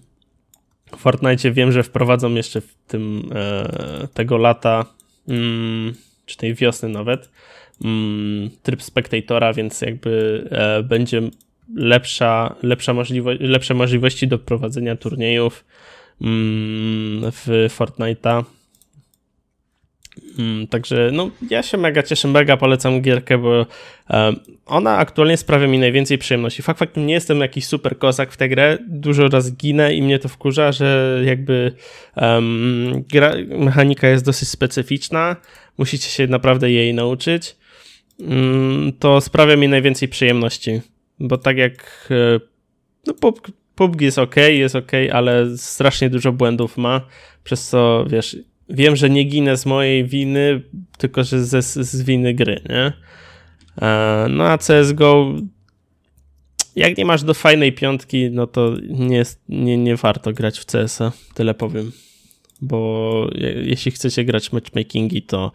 W 0.97 0.97
Fortnite 0.97 1.51
wiem, 1.51 1.73
że 1.73 1.83
wprowadzą 1.83 2.35
jeszcze 2.35 2.61
w 2.61 2.75
tym 2.87 3.31
e, 3.35 4.09
tego 4.15 4.37
lata, 4.37 4.85
mm, 5.29 5.95
czy 6.27 6.37
tej 6.37 6.55
wiosny 6.55 6.89
nawet, 6.89 7.31
mm, 7.85 8.51
tryb 8.63 8.83
spektatora, 8.83 9.53
więc 9.53 9.81
jakby 9.81 10.45
e, 10.51 10.83
będzie 10.83 11.23
lepsza, 11.75 12.55
lepsza 12.63 12.95
możliwość, 12.95 13.41
lepsze 13.41 13.75
możliwości 13.75 14.29
do 14.29 14.39
prowadzenia 14.39 14.97
turniejów 14.97 15.65
mm, 16.21 17.33
w 17.33 17.69
Fortnite'a 17.79 18.45
także 20.71 21.11
no, 21.13 21.31
ja 21.51 21.63
się 21.63 21.79
mega 21.79 22.03
cieszę, 22.03 22.29
mega 22.29 22.57
polecam 22.57 23.01
gierkę, 23.01 23.39
bo 23.39 23.67
ona 24.67 24.97
aktualnie 24.97 25.37
sprawia 25.37 25.67
mi 25.67 25.79
najwięcej 25.79 26.19
przyjemności. 26.19 26.63
Fakt 26.63 26.79
faktem 26.79 27.07
nie 27.07 27.15
jestem 27.15 27.41
jakiś 27.41 27.67
super 27.67 27.99
kozak 27.99 28.33
w 28.33 28.37
tę 28.37 28.49
grę, 28.49 28.79
dużo 28.89 29.29
raz 29.29 29.53
ginę 29.53 29.95
i 29.95 30.03
mnie 30.03 30.19
to 30.19 30.29
wkurza, 30.29 30.73
że 30.73 31.21
jakby 31.25 31.73
um, 32.17 33.05
gra, 33.13 33.35
mechanika 33.49 34.09
jest 34.09 34.25
dosyć 34.25 34.49
specyficzna, 34.49 35.37
musicie 35.79 36.09
się 36.09 36.27
naprawdę 36.27 36.71
jej 36.71 36.95
nauczyć. 36.95 37.57
Um, 38.19 38.93
to 38.99 39.21
sprawia 39.21 39.57
mi 39.57 39.69
najwięcej 39.69 40.09
przyjemności, 40.09 40.81
bo 41.21 41.39
tak 41.39 41.57
jak 41.57 42.09
e, 42.11 42.41
no, 43.07 43.15
PUBG 43.75 44.01
jest 44.01 44.19
ok, 44.19 44.37
jest 44.37 44.77
ok, 44.77 44.93
ale 45.13 45.57
strasznie 45.57 46.11
dużo 46.11 46.33
błędów 46.33 46.77
ma, 46.77 47.01
przez 47.45 47.69
co 47.69 48.05
wiesz 48.09 48.37
wiem, 48.69 48.97
że 48.97 49.11
nie 49.11 49.25
ginę 49.25 49.57
z 49.57 49.67
mojej 49.67 50.05
winy, 50.05 50.63
tylko 50.99 51.25
że 51.25 51.45
ze, 51.45 51.63
z 51.63 52.03
winy 52.03 52.35
gry, 52.35 52.61
nie? 52.69 52.93
E, 53.83 54.27
no 54.31 54.45
a 54.45 54.59
CSGO 54.59 55.35
jak 56.77 56.99
nie 56.99 57.05
masz 57.05 57.23
do 57.23 57.35
fajnej 57.35 57.73
piątki, 57.73 58.31
no 58.31 58.47
to 58.47 58.75
nie, 58.89 59.23
nie, 59.49 59.79
nie 59.79 59.97
warto 59.97 60.33
grać 60.33 60.59
w 60.59 60.65
CS-a, 60.65 61.13
tyle 61.35 61.55
powiem. 61.55 61.93
Bo 62.61 63.31
jeśli 63.63 63.93
chcecie 63.93 64.25
grać 64.25 64.53
matchmakingi, 64.53 65.23
to 65.23 65.53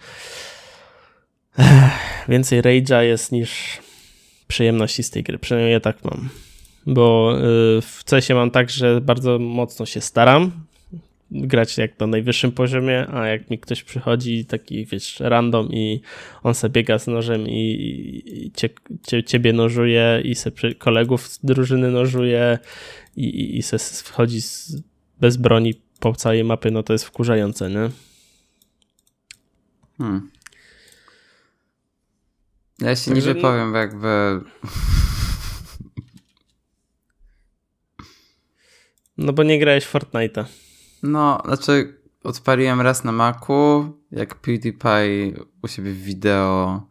więcej 2.29 2.61
rage'a 2.61 3.01
jest 3.01 3.31
niż 3.31 3.79
przyjemności 4.47 5.03
z 5.03 5.09
tej 5.09 5.23
gry. 5.23 5.39
Przynajmniej 5.39 5.73
ja 5.73 5.79
tak 5.79 6.03
mam. 6.03 6.29
Bo 6.85 7.37
y, 7.37 7.81
w 7.81 8.03
CS-ie 8.03 8.35
mam 8.39 8.51
tak, 8.51 8.69
że 8.69 9.01
bardzo 9.01 9.39
mocno 9.39 9.85
się 9.85 10.01
staram, 10.01 10.51
grać 11.31 11.77
jak 11.77 11.99
na 11.99 12.07
najwyższym 12.07 12.51
poziomie, 12.51 13.07
a 13.07 13.27
jak 13.27 13.49
mi 13.49 13.59
ktoś 13.59 13.83
przychodzi 13.83 14.45
taki, 14.45 14.85
wiesz, 14.85 15.19
random 15.19 15.69
i 15.71 16.01
on 16.43 16.53
sobie 16.53 16.71
biega 16.71 16.99
z 16.99 17.07
nożem 17.07 17.47
i, 17.47 18.23
i 18.25 18.51
cie, 18.51 18.69
cie, 19.07 19.23
ciebie 19.23 19.53
nożuje 19.53 20.21
i 20.23 20.35
se 20.35 20.51
kolegów 20.77 21.27
z 21.27 21.39
drużyny 21.45 21.91
nożuje 21.91 22.59
i, 23.15 23.25
i, 23.25 23.57
i 23.57 23.63
se 23.63 23.79
wchodzi 24.03 24.41
z, 24.41 24.81
bez 25.21 25.37
broni 25.37 25.73
po 25.99 26.15
całej 26.15 26.43
mapy, 26.43 26.71
no 26.71 26.83
to 26.83 26.93
jest 26.93 27.05
wkurzające, 27.05 27.69
nie? 27.69 27.89
Hmm. 29.97 30.31
Ja 32.79 32.95
się 32.95 33.11
Także... 33.11 33.27
nie 33.27 33.33
wypowiem, 33.33 33.73
jakby... 33.73 34.41
No 39.17 39.33
bo 39.33 39.43
nie 39.43 39.59
grałeś 39.59 39.87
Fortnite'a. 39.87 40.45
No, 41.03 41.41
znaczy 41.45 42.01
odpaliłem 42.23 42.81
raz 42.81 43.03
na 43.03 43.11
Macu, 43.11 43.93
jak 44.11 44.35
PewDiePie 44.35 45.33
u 45.61 45.67
siebie 45.67 45.91
w 45.91 46.03
wideo 46.03 46.87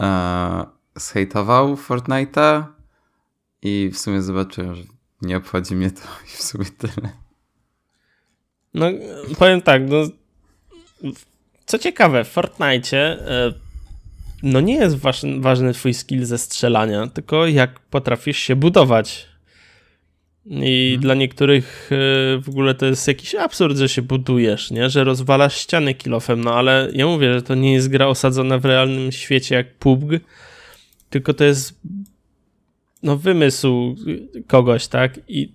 e, 0.00 0.64
zhejtował 0.96 1.74
Fortnite'a 1.74 2.64
i 3.62 3.90
w 3.94 3.98
sumie 3.98 4.22
zobaczyłem, 4.22 4.74
że 4.74 4.82
nie 5.22 5.36
obchodzi 5.36 5.74
mnie 5.74 5.90
to 5.90 6.02
i 6.26 6.28
w 6.28 6.42
sumie 6.42 6.64
tyle. 6.78 7.10
No, 8.74 8.86
powiem 9.38 9.62
tak, 9.62 9.82
no, 9.88 9.96
co 11.66 11.78
ciekawe, 11.78 12.24
w 12.24 12.28
Fortnite 12.28 12.96
e, 12.96 13.52
no 14.42 14.60
nie 14.60 14.74
jest 14.74 14.96
ważny, 14.96 15.40
ważny 15.40 15.72
twój 15.72 15.94
skill 15.94 16.24
ze 16.24 16.38
strzelania, 16.38 17.06
tylko 17.06 17.46
jak 17.46 17.80
potrafisz 17.80 18.38
się 18.38 18.56
budować. 18.56 19.29
I 20.46 20.88
hmm. 20.88 21.00
dla 21.00 21.14
niektórych 21.14 21.90
e, 21.92 21.96
w 22.40 22.48
ogóle 22.48 22.74
to 22.74 22.86
jest 22.86 23.08
jakiś 23.08 23.34
absurd, 23.34 23.76
że 23.76 23.88
się 23.88 24.02
budujesz, 24.02 24.70
nie? 24.70 24.90
że 24.90 25.04
rozwalasz 25.04 25.56
ściany 25.56 25.94
kilofem, 25.94 26.44
no 26.44 26.54
ale 26.54 26.88
ja 26.92 27.06
mówię, 27.06 27.34
że 27.34 27.42
to 27.42 27.54
nie 27.54 27.72
jest 27.72 27.88
gra 27.88 28.06
osadzona 28.06 28.58
w 28.58 28.64
realnym 28.64 29.12
świecie 29.12 29.54
jak 29.54 29.74
PUBG, 29.74 30.20
tylko 31.10 31.34
to 31.34 31.44
jest 31.44 31.80
no 33.02 33.16
wymysł 33.16 33.96
kogoś, 34.46 34.86
tak? 34.86 35.20
I 35.28 35.52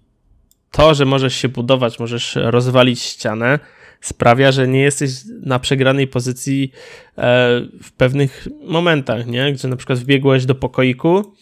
to, 0.71 0.93
że 0.93 1.05
możesz 1.05 1.35
się 1.35 1.49
budować, 1.49 1.99
możesz 1.99 2.35
rozwalić 2.35 3.01
ścianę, 3.01 3.59
sprawia, 4.01 4.51
że 4.51 4.67
nie 4.67 4.81
jesteś 4.81 5.11
na 5.41 5.59
przegranej 5.59 6.07
pozycji 6.07 6.71
e, 7.17 7.61
w 7.83 7.91
pewnych 7.91 8.47
momentach, 8.63 9.27
nie? 9.27 9.53
Gdzie 9.53 9.67
na 9.67 9.75
przykład 9.75 9.99
wbiegłeś 9.99 10.45
do 10.45 10.55
pokoiku, 10.55 11.33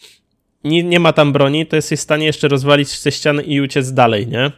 nie, 0.64 0.82
nie 0.82 1.00
ma 1.00 1.12
tam 1.12 1.32
broni, 1.32 1.66
to 1.66 1.76
jesteś 1.76 1.98
w 1.98 2.02
stanie 2.02 2.26
jeszcze 2.26 2.48
rozwalić 2.48 3.00
te 3.00 3.12
ściany 3.12 3.42
i 3.42 3.60
uciec 3.60 3.92
dalej, 3.92 4.26
nie? 4.26 4.52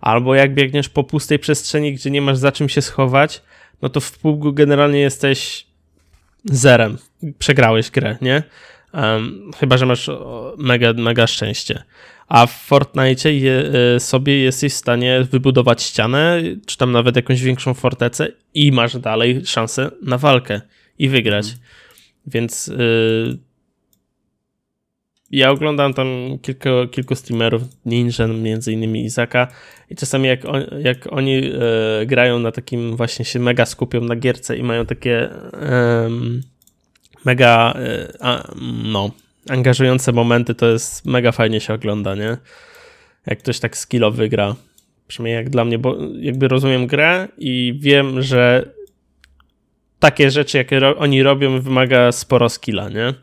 Albo 0.00 0.34
jak 0.34 0.54
biegniesz 0.54 0.88
po 0.88 1.04
pustej 1.04 1.38
przestrzeni, 1.38 1.94
gdzie 1.94 2.10
nie 2.10 2.22
masz 2.22 2.38
za 2.38 2.52
czym 2.52 2.68
się 2.68 2.82
schować, 2.82 3.42
no 3.82 3.88
to 3.88 4.00
w 4.00 4.18
pługu 4.18 4.52
generalnie 4.52 5.00
jesteś 5.00 5.66
zerem. 6.44 6.98
Przegrałeś 7.38 7.90
grę, 7.90 8.16
nie? 8.20 8.42
Um, 8.94 9.50
chyba, 9.58 9.76
że 9.76 9.86
masz 9.86 10.10
mega, 10.58 10.92
mega 10.92 11.26
szczęście. 11.26 11.82
A 12.28 12.46
w 12.46 12.52
Fortnite 12.52 13.32
je, 13.32 13.72
sobie 13.98 14.38
jesteś 14.38 14.72
w 14.72 14.76
stanie 14.76 15.26
wybudować 15.30 15.82
ścianę, 15.82 16.42
czy 16.66 16.76
tam 16.76 16.92
nawet 16.92 17.16
jakąś 17.16 17.42
większą 17.42 17.74
fortecę 17.74 18.28
i 18.54 18.72
masz 18.72 18.98
dalej 18.98 19.46
szansę 19.46 19.90
na 20.02 20.18
walkę 20.18 20.60
i 20.98 21.08
wygrać. 21.08 21.44
Mhm. 21.46 21.62
Więc 22.26 22.68
y, 22.68 23.38
ja 25.30 25.50
oglądam 25.50 25.94
tam 25.94 26.06
kilku, 26.42 26.68
kilku 26.90 27.14
streamerów, 27.14 27.62
Ninja, 27.86 28.26
między 28.26 28.72
innymi 28.72 29.04
Izaka 29.04 29.48
i 29.90 29.96
czasami 29.96 30.28
jak, 30.28 30.44
on, 30.44 30.64
jak 30.82 31.12
oni 31.12 31.44
y, 32.02 32.06
grają 32.06 32.38
na 32.38 32.52
takim 32.52 32.96
właśnie 32.96 33.24
się 33.24 33.38
mega 33.38 33.66
skupią 33.66 34.00
na 34.00 34.16
gierce 34.16 34.56
i 34.56 34.62
mają 34.62 34.86
takie 34.86 35.30
y, 35.30 35.30
mega, 37.24 37.74
e, 37.76 38.12
no, 38.84 39.10
angażujące 39.48 40.12
momenty, 40.12 40.54
to 40.54 40.66
jest 40.66 41.06
mega 41.06 41.32
fajnie 41.32 41.60
się 41.60 41.74
ogląda, 41.74 42.14
nie? 42.14 42.36
Jak 43.26 43.38
ktoś 43.38 43.60
tak 43.60 43.76
skillowy 43.76 44.28
gra. 44.28 44.54
Przynajmniej 45.08 45.34
jak 45.34 45.50
dla 45.50 45.64
mnie, 45.64 45.78
bo 45.78 45.96
jakby 46.20 46.48
rozumiem 46.48 46.86
grę 46.86 47.28
i 47.38 47.74
wiem, 47.80 48.22
że 48.22 48.72
takie 49.98 50.30
rzeczy, 50.30 50.58
jakie 50.58 50.80
ro 50.80 50.96
oni 50.96 51.22
robią, 51.22 51.60
wymaga 51.60 52.12
sporo 52.12 52.48
skilla, 52.48 52.88
nie? 52.88 53.14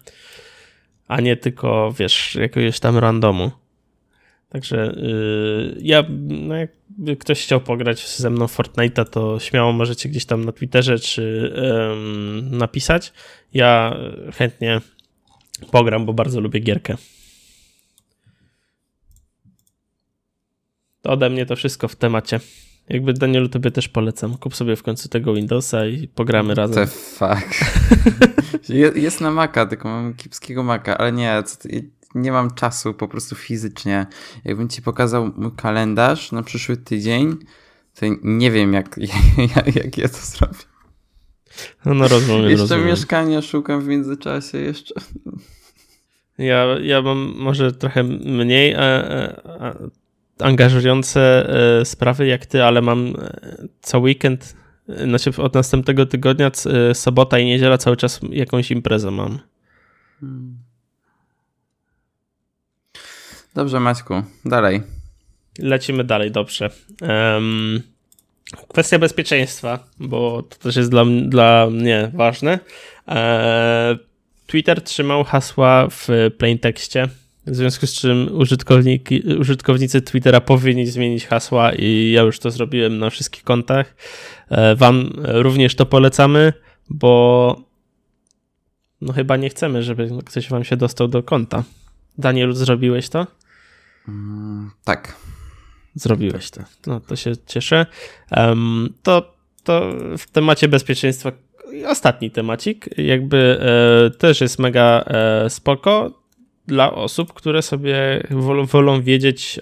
A 1.08 1.22
nie 1.22 1.38
tylko, 1.38 1.94
wiesz, 2.00 2.36
jakiegoś 2.36 2.80
tam 2.80 2.98
randomu. 2.98 3.52
Także 4.50 4.94
yy, 4.98 5.78
ja, 5.82 6.04
no 6.28 6.56
jakby 6.56 7.18
ktoś 7.18 7.44
chciał 7.44 7.62
pograć 7.62 8.08
ze 8.08 8.30
mną 8.30 8.46
Fortnite'a, 8.46 9.06
to 9.06 9.40
śmiało 9.40 9.74
możecie 9.74 10.10
gdzieś 10.10 10.26
tam 10.26 10.46
na 10.46 10.52
Twitterze 10.52 11.00
czy 11.00 11.54
yy, 11.56 12.58
napisać. 12.58 13.14
Ja 13.54 13.98
chętnie 14.34 14.82
pogram, 15.72 16.06
bo 16.06 16.14
bardzo 16.14 16.40
lubię 16.40 16.60
gierkę. 16.60 16.98
To 21.02 21.12
ode 21.12 21.30
mnie 21.30 21.46
to 21.46 21.56
wszystko 21.56 21.88
w 21.88 21.96
temacie. 21.96 22.40
Jakby 22.90 23.14
Danielu 23.14 23.50
tobie 23.50 23.72
też 23.72 23.88
polecam. 23.88 24.38
Kup 24.38 24.56
sobie 24.56 24.76
w 24.76 24.84
końcu 24.84 25.10
tego 25.10 25.34
Windowsa 25.34 25.86
i 25.86 26.08
pogramy 26.08 26.56
razem. 26.56 26.76
The 26.76 26.88
fuck. 26.88 27.70
Jest 28.96 29.22
na 29.22 29.32
Maca, 29.32 29.66
tylko 29.66 29.88
mam 29.88 30.14
kipskiego 30.14 30.64
Maca, 30.64 30.98
ale 30.98 31.12
nie, 31.12 31.44
nie 32.16 32.32
mam 32.32 32.54
czasu 32.54 32.94
po 32.94 33.08
prostu 33.08 33.36
fizycznie. 33.36 34.06
Jakbym 34.46 34.70
ci 34.70 34.82
pokazał 34.82 35.32
mój 35.38 35.52
kalendarz 35.52 36.32
na 36.32 36.44
przyszły 36.44 36.78
tydzień, 36.78 37.38
to 38.00 38.06
nie 38.24 38.52
wiem 38.52 38.74
jak, 38.74 39.00
jak, 39.56 39.76
jak 39.76 39.98
ja 39.98 40.10
to 40.10 40.18
zrobię. 40.18 40.58
No, 41.86 41.94
no 41.94 42.08
rozumiem. 42.08 42.44
Jeszcze 42.44 42.62
rozumiem. 42.62 42.86
mieszkania 42.86 43.42
szukam 43.42 43.82
w 43.82 43.88
międzyczasie, 43.88 44.58
jeszcze. 44.58 44.96
Ja, 46.38 46.66
ja 46.82 47.02
mam 47.02 47.34
może 47.38 47.72
trochę 47.72 48.04
mniej 48.04 48.76
a, 48.76 48.82
a, 49.60 49.74
angażujące 50.40 51.50
e, 51.80 51.86
sprawy 51.86 52.28
jak 52.28 52.46
ty, 52.46 52.64
ale 52.64 52.82
mam 52.82 53.08
e, 53.08 53.68
co 53.82 54.00
weekend, 54.00 54.56
znaczy 54.88 55.32
od 55.38 55.54
następnego 55.54 56.06
tygodnia, 56.06 56.52
e, 56.66 56.96
sobota 56.96 57.40
i 57.40 57.46
niedziela 57.46 57.78
cały 57.78 57.98
czas 57.98 58.20
jakąś 58.30 58.72
imprezę 58.72 59.12
mam. 59.12 59.40
Hmm. 60.20 60.58
Dobrze, 63.56 63.80
Maćku, 63.80 64.24
dalej. 64.46 64.82
Lecimy 65.60 66.04
dalej, 66.04 66.32
dobrze. 66.32 66.70
Um, 67.02 67.82
kwestia 68.68 69.00
bezpieczeństwa, 69.00 69.80
bo 70.00 70.44
to 70.44 70.56
też 70.58 70.76
jest 70.76 70.92
dla, 70.92 71.06
dla 71.26 71.68
mnie 71.72 72.12
ważne. 72.14 72.60
E, 73.08 73.98
Twitter 74.48 74.82
trzymał 74.82 75.24
hasła 75.24 75.88
w 75.90 76.08
plaintekście, 76.38 77.08
w 77.48 77.56
związku 77.56 77.88
z 77.88 77.94
czym 77.94 78.30
użytkownicy 79.40 80.02
Twittera 80.02 80.42
powinni 80.42 80.88
zmienić 80.88 81.28
hasła 81.28 81.74
i 81.74 82.12
ja 82.12 82.22
już 82.22 82.40
to 82.40 82.52
zrobiłem 82.52 83.00
na 83.00 83.10
wszystkich 83.10 83.44
kontach. 83.44 83.96
E, 84.50 84.76
wam 84.76 85.14
również 85.24 85.76
to 85.76 85.86
polecamy, 85.86 86.54
bo 86.90 87.56
no 89.02 89.14
chyba 89.14 89.38
nie 89.38 89.50
chcemy, 89.50 89.84
żeby 89.84 90.10
ktoś 90.26 90.50
wam 90.50 90.64
się 90.64 90.78
dostał 90.78 91.08
do 91.08 91.24
konta. 91.24 91.64
Daniel, 92.18 92.54
zrobiłeś 92.54 93.10
to? 93.10 93.28
Mm, 94.08 94.72
tak. 94.84 95.16
Zrobiłeś 95.96 96.52
to. 96.52 96.62
No 96.88 97.00
to 97.00 97.16
się 97.16 97.32
cieszę. 97.46 97.86
Um, 98.38 98.94
to, 99.04 99.34
to 99.64 99.94
w 100.18 100.32
temacie 100.32 100.68
bezpieczeństwa 100.68 101.32
ostatni 101.88 102.32
temacik, 102.32 102.90
jakby 102.98 103.60
e, 103.62 104.18
też 104.18 104.42
jest 104.42 104.60
mega 104.60 105.04
e, 105.08 105.50
spoko 105.50 106.22
dla 106.68 106.94
osób, 106.94 107.34
które 107.34 107.62
sobie 107.62 108.24
wolą, 108.30 108.66
wolą 108.66 109.02
wiedzieć, 109.02 109.60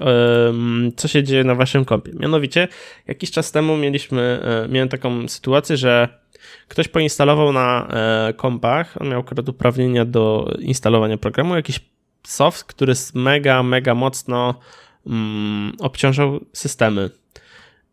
co 0.96 1.08
się 1.08 1.24
dzieje 1.24 1.44
na 1.44 1.56
waszym 1.56 1.86
kompie. 1.86 2.12
Mianowicie, 2.20 2.68
jakiś 3.08 3.32
czas 3.32 3.52
temu 3.52 3.78
mieliśmy, 3.78 4.22
e, 4.22 4.68
miałem 4.68 4.90
taką 4.90 5.28
sytuację, 5.28 5.78
że 5.78 6.10
ktoś 6.68 6.88
poinstalował 6.88 7.54
na 7.54 7.88
e, 7.88 8.34
kompach, 8.34 9.02
on 9.02 9.10
miał 9.10 9.20
akurat 9.20 9.50
uprawnienia 9.50 10.06
do 10.06 10.54
instalowania 10.60 11.18
programu, 11.18 11.56
jakiś 11.56 11.80
soft, 12.24 12.64
który 12.64 12.94
mega, 13.14 13.64
mega 13.64 13.96
mocno 13.96 14.60
mm, 15.08 15.74
obciążał 15.80 16.40
systemy. 16.54 17.10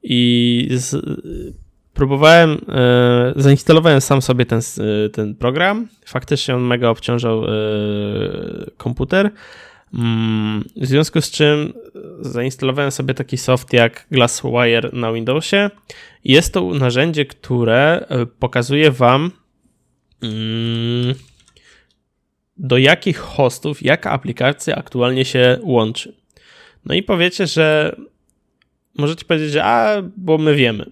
I 0.02 0.68
z, 0.70 1.04
próbowałem, 1.95 2.59
e, 2.68 3.32
zainstalowałem 3.36 4.01
sam 4.01 4.22
sobie 4.22 4.47
ten, 4.47 4.61
e, 4.61 5.09
ten 5.09 5.34
program. 5.34 5.88
Faktycznie 6.07 6.55
on 6.55 6.62
mega 6.62 6.88
obciążał 6.88 7.45
e, 7.45 7.49
komputer. 8.76 9.30
Mm, 9.95 10.64
w 10.76 10.86
związku 10.86 11.20
z 11.20 11.30
czym 11.30 11.72
zainstalowałem 12.20 12.90
sobie 12.90 13.14
taki 13.14 13.36
soft 13.36 13.72
jak 13.72 14.07
Glasswire 14.11 14.93
na 14.93 15.12
Windowsie. 15.12 15.70
Jest 16.24 16.55
to 16.55 16.74
narzędzie, 16.74 17.26
które 17.26 18.07
pokazuje 18.38 18.90
Wam. 18.90 19.30
Mm, 20.22 21.14
do 22.57 22.78
jakich 22.78 23.18
hostów, 23.18 23.82
jaka 23.82 24.11
aplikacja 24.11 24.76
aktualnie 24.76 25.24
się 25.24 25.59
łączy. 25.62 26.14
No 26.84 26.95
i 26.95 27.03
powiecie, 27.03 27.47
że 27.47 27.97
możecie 28.99 29.24
powiedzieć, 29.24 29.51
że 29.51 29.64
a, 29.64 30.03
bo 30.16 30.38
my 30.38 30.55
wiemy, 30.55 30.90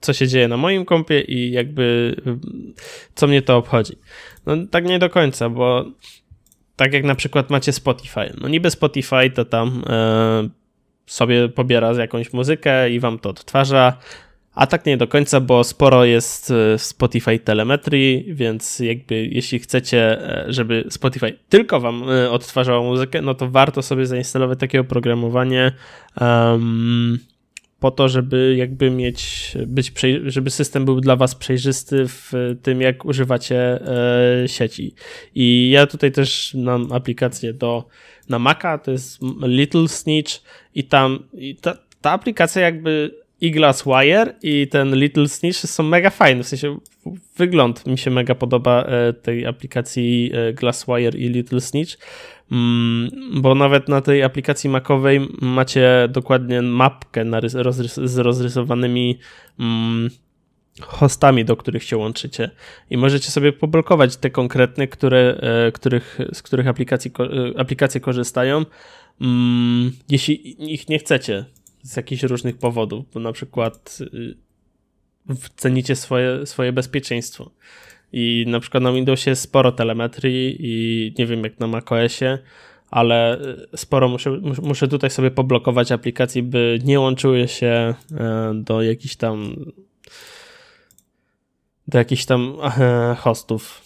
co 0.00 0.12
się 0.12 0.28
dzieje 0.28 0.48
na 0.48 0.56
moim 0.56 0.84
kompie 0.84 1.20
i 1.20 1.50
jakby 1.50 2.16
co 3.14 3.26
mnie 3.26 3.42
to 3.42 3.56
obchodzi. 3.56 3.98
No 4.46 4.56
tak 4.70 4.84
nie 4.84 4.98
do 4.98 5.10
końca, 5.10 5.48
bo 5.48 5.84
tak 6.76 6.92
jak 6.92 7.04
na 7.04 7.14
przykład 7.14 7.50
macie 7.50 7.72
Spotify. 7.72 8.34
No 8.40 8.48
niby 8.48 8.70
Spotify 8.70 9.30
to 9.34 9.44
tam 9.44 9.84
e, 9.86 10.48
sobie 11.06 11.48
pobiera 11.48 11.92
jakąś 11.92 12.32
muzykę 12.32 12.90
i 12.90 13.00
wam 13.00 13.18
to 13.18 13.30
odtwarza, 13.30 13.98
a 14.58 14.66
tak 14.66 14.86
nie 14.86 14.96
do 14.96 15.08
końca, 15.08 15.40
bo 15.40 15.64
sporo 15.64 16.04
jest 16.04 16.50
e, 16.50 16.78
w 16.78 16.82
Spotify 16.82 17.38
telemetrii, 17.38 18.24
więc 18.34 18.80
jakby 18.80 19.26
jeśli 19.26 19.58
chcecie, 19.58 20.20
e, 20.20 20.44
żeby 20.48 20.84
Spotify 20.90 21.38
tylko 21.48 21.80
wam 21.80 22.10
e, 22.10 22.30
odtwarzało 22.30 22.84
muzykę, 22.84 23.22
no 23.22 23.34
to 23.34 23.50
warto 23.50 23.82
sobie 23.82 24.06
zainstalować 24.06 24.58
takie 24.58 24.80
oprogramowanie 24.80 25.72
um, 26.20 27.18
po 27.80 27.90
to, 27.90 28.08
żeby 28.08 28.54
jakby 28.56 28.90
mieć, 28.90 29.52
być, 29.66 29.92
żeby 30.26 30.50
system 30.50 30.84
był 30.84 31.00
dla 31.00 31.16
was 31.16 31.34
przejrzysty 31.34 32.04
w 32.08 32.32
tym, 32.62 32.80
jak 32.80 33.04
używacie 33.04 33.80
e, 34.42 34.48
sieci. 34.48 34.94
I 35.34 35.70
ja 35.70 35.86
tutaj 35.86 36.12
też 36.12 36.54
mam 36.54 36.92
aplikację 36.92 37.52
do, 37.52 37.84
na 38.28 38.38
Maca, 38.38 38.78
to 38.78 38.90
jest 38.90 39.18
Little 39.42 39.88
Snitch 39.88 40.32
i 40.74 40.84
tam 40.84 41.18
i 41.32 41.56
ta, 41.56 41.78
ta 42.00 42.10
aplikacja 42.10 42.62
jakby 42.62 43.10
i 43.40 43.50
Glasswire 43.50 44.34
i 44.42 44.68
ten 44.68 44.96
Little 44.96 45.28
Snitch 45.28 45.58
są 45.58 45.82
mega 45.82 46.10
fajne, 46.10 46.42
w 46.42 46.48
sensie 46.48 46.78
wygląd 47.36 47.86
mi 47.86 47.98
się 47.98 48.10
mega 48.10 48.34
podoba 48.34 48.84
e, 48.84 49.12
tej 49.12 49.46
aplikacji 49.46 50.30
e, 50.34 50.52
Glasswire 50.52 51.14
i 51.14 51.28
Little 51.28 51.60
Snitch, 51.60 51.98
bo 53.34 53.54
nawet 53.54 53.88
na 53.88 54.00
tej 54.00 54.22
aplikacji 54.22 54.70
Macowej 54.70 55.28
macie 55.40 56.08
dokładnie 56.10 56.62
mapkę 56.62 57.24
z 58.04 58.18
rozrysowanymi 58.18 59.18
mm, 59.60 60.10
hostami, 60.80 61.44
do 61.44 61.56
których 61.56 61.84
się 61.84 61.96
łączycie 61.96 62.50
i 62.90 62.96
możecie 62.96 63.30
sobie 63.30 63.52
poblokować 63.52 64.16
te 64.16 64.30
konkretne, 64.30 64.88
które, 64.88 65.40
e, 65.40 65.72
których, 65.72 66.18
z 66.32 66.42
których 66.42 66.68
aplikacji, 66.68 67.12
aplikacje 67.56 68.00
korzystają, 68.00 68.64
mm, 69.20 69.92
jeśli 70.08 70.72
ich 70.74 70.88
nie 70.88 70.98
chcecie 70.98 71.44
z 71.82 71.96
jakichś 71.96 72.22
różnych 72.22 72.58
powodów, 72.58 73.04
bo 73.14 73.20
na 73.20 73.32
przykład 73.32 73.98
y, 74.14 74.36
cenicie 75.56 75.96
swoje, 75.96 76.46
swoje 76.46 76.72
bezpieczeństwo. 76.72 77.50
I 78.12 78.44
na 78.48 78.60
przykład 78.60 78.82
na 78.82 78.92
Windowsie 78.92 79.30
jest 79.30 79.42
sporo 79.42 79.72
telemetrii 79.72 80.56
i 80.60 81.14
nie 81.18 81.26
wiem 81.26 81.44
jak 81.44 81.60
na 81.60 81.66
macOSie, 81.66 82.38
ale 82.90 83.40
y, 83.72 83.76
sporo 83.76 84.08
muszę, 84.08 84.40
muszę 84.62 84.88
tutaj 84.88 85.10
sobie 85.10 85.30
poblokować 85.30 85.92
aplikacji, 85.92 86.42
by 86.42 86.78
nie 86.84 87.00
łączyły 87.00 87.48
się 87.48 87.94
e, 88.14 88.52
do 88.54 88.82
jakichś 88.82 89.16
tam 89.16 89.56
do 91.88 91.98
jakichś 91.98 92.24
tam 92.24 92.56
e, 92.78 93.16
hostów. 93.18 93.82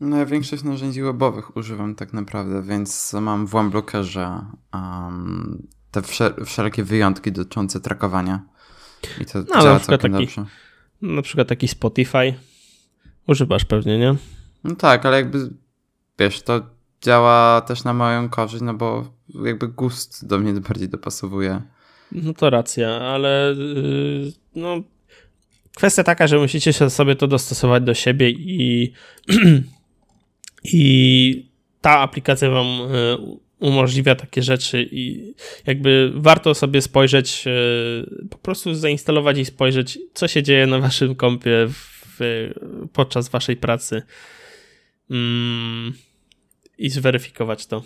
No 0.00 0.16
ja 0.16 0.26
większość 0.26 0.62
narzędzi 0.62 1.02
webowych 1.02 1.56
używam 1.56 1.94
tak 1.94 2.12
naprawdę, 2.12 2.62
więc 2.62 3.12
mam 3.12 3.46
w 3.46 3.54
OneBlockerze 3.54 4.40
um, 4.74 5.66
te 5.90 6.02
wszelkie 6.46 6.84
wyjątki 6.84 7.32
dotyczące 7.32 7.80
trakowania. 7.80 8.42
I 9.20 9.24
to 9.24 9.38
no, 9.38 9.62
działa 9.62 9.80
całkiem 9.80 10.12
taki, 10.12 10.24
dobrze. 10.26 10.44
Na 11.02 11.22
przykład 11.22 11.48
taki 11.48 11.68
Spotify 11.68 12.34
używasz 13.28 13.64
pewnie, 13.64 13.98
nie? 13.98 14.14
No 14.64 14.76
tak, 14.76 15.06
ale 15.06 15.16
jakby 15.16 15.50
wiesz, 16.18 16.42
to 16.42 16.60
działa 17.02 17.60
też 17.60 17.84
na 17.84 17.92
moją 17.92 18.28
korzyść, 18.28 18.62
no 18.62 18.74
bo 18.74 19.12
jakby 19.44 19.68
gust 19.68 20.26
do 20.26 20.38
mnie 20.38 20.52
bardziej 20.68 20.88
dopasowuje. 20.88 21.62
No 22.12 22.34
to 22.34 22.50
racja, 22.50 22.88
ale 22.88 23.54
yy, 23.58 24.32
no 24.54 24.82
kwestia 25.76 26.04
taka, 26.04 26.26
że 26.26 26.38
musicie 26.38 26.72
sobie 26.72 27.16
to 27.16 27.26
dostosować 27.26 27.82
do 27.82 27.94
siebie 27.94 28.30
i 28.30 28.92
i 30.64 31.48
ta 31.80 31.98
aplikacja 31.98 32.50
wam 32.50 32.66
yy, 32.66 33.38
umożliwia 33.60 34.14
takie 34.14 34.42
rzeczy 34.42 34.88
i 34.90 35.34
jakby 35.66 36.12
warto 36.14 36.54
sobie 36.54 36.82
spojrzeć, 36.82 37.44
e, 37.46 37.50
po 38.30 38.38
prostu 38.38 38.74
zainstalować 38.74 39.38
i 39.38 39.44
spojrzeć, 39.44 39.98
co 40.14 40.28
się 40.28 40.42
dzieje 40.42 40.66
na 40.66 40.78
waszym 40.78 41.14
kompie 41.14 41.66
w, 41.68 41.97
podczas 42.92 43.28
waszej 43.28 43.56
pracy 43.56 44.02
mm, 45.10 45.92
i 46.78 46.90
zweryfikować 46.90 47.66
to. 47.66 47.82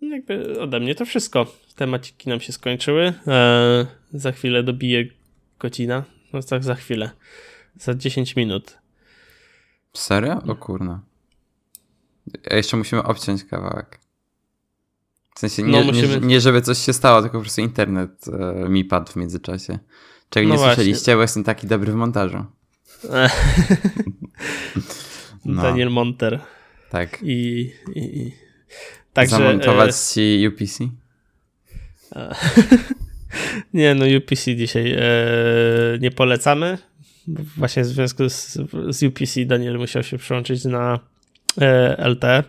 Jakby 0.00 0.60
ode 0.60 0.80
mnie 0.80 0.94
to 0.94 1.04
wszystko. 1.04 1.46
Tematiki 1.76 2.28
nam 2.28 2.40
się 2.40 2.52
skończyły. 2.52 3.12
Eee, 3.26 3.86
za 4.12 4.32
chwilę 4.32 4.62
dobije 4.62 5.04
godzina. 5.58 6.04
No 6.32 6.42
tak 6.42 6.64
za 6.64 6.74
chwilę. 6.74 7.10
Za 7.76 7.94
10 7.94 8.36
minut. 8.36 8.78
Serio? 9.92 10.42
O 10.48 10.56
kurna. 10.56 11.00
A 12.50 12.54
jeszcze 12.54 12.76
musimy 12.76 13.02
obciąć 13.02 13.44
kawałek. 13.44 14.00
W 15.34 15.38
sensie 15.38 15.62
nie, 15.62 15.70
no, 15.70 15.84
musimy... 15.84 16.20
nie, 16.20 16.26
nie, 16.26 16.40
żeby 16.40 16.62
coś 16.62 16.78
się 16.78 16.92
stało, 16.92 17.22
tylko 17.22 17.38
po 17.38 17.42
prostu 17.42 17.60
internet 17.60 18.24
e, 18.28 18.68
mi 18.68 18.84
padł 18.84 19.12
w 19.12 19.16
międzyczasie. 19.16 19.78
Czego 20.30 20.48
no 20.48 20.54
nie 20.54 20.58
właśnie. 20.58 20.74
słyszeliście, 20.74 21.14
bo 21.14 21.22
jestem 21.22 21.44
taki 21.44 21.66
dobry 21.66 21.92
w 21.92 21.94
montażu. 21.94 22.44
no. 25.44 25.62
Daniel 25.62 25.90
Monter. 25.90 26.40
Tak. 26.90 27.18
I, 27.22 27.70
i, 27.94 28.32
także, 29.12 29.36
Zamontować 29.36 29.90
e... 29.90 29.92
ci 30.14 30.48
UPC? 30.48 30.78
nie, 33.74 33.94
no 33.94 34.04
UPC 34.18 34.56
dzisiaj 34.56 34.92
e... 34.92 35.02
nie 36.00 36.10
polecamy. 36.10 36.78
Właśnie 37.56 37.82
w 37.82 37.86
związku 37.86 38.28
z, 38.28 38.58
z 38.88 39.02
UPC 39.02 39.44
Daniel 39.46 39.78
musiał 39.78 40.02
się 40.02 40.18
przyłączyć 40.18 40.64
na 40.64 41.00
E, 41.60 42.08
LTE. 42.08 42.44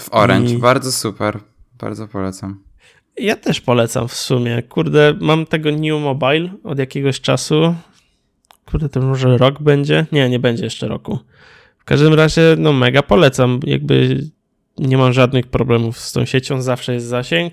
W 0.00 0.08
Orange, 0.12 0.52
I... 0.52 0.58
bardzo 0.58 0.92
super, 0.92 1.40
bardzo 1.78 2.08
polecam. 2.08 2.62
Ja 3.18 3.36
też 3.36 3.60
polecam 3.60 4.08
w 4.08 4.14
sumie. 4.14 4.62
Kurde, 4.62 5.14
mam 5.20 5.46
tego 5.46 5.70
New 5.70 6.02
Mobile 6.02 6.50
od 6.64 6.78
jakiegoś 6.78 7.20
czasu. 7.20 7.74
Kurde, 8.66 8.88
to 8.88 9.00
może 9.00 9.38
rok 9.38 9.62
będzie? 9.62 10.06
Nie, 10.12 10.28
nie 10.28 10.38
będzie 10.38 10.64
jeszcze 10.64 10.88
roku. 10.88 11.18
W 11.78 11.84
każdym 11.84 12.14
razie, 12.14 12.42
no 12.58 12.72
mega 12.72 13.02
polecam. 13.02 13.60
Jakby 13.66 14.20
nie 14.78 14.96
mam 14.96 15.12
żadnych 15.12 15.46
problemów 15.46 15.98
z 15.98 16.12
tą 16.12 16.24
siecią, 16.24 16.62
zawsze 16.62 16.94
jest 16.94 17.06
zasięg. 17.06 17.52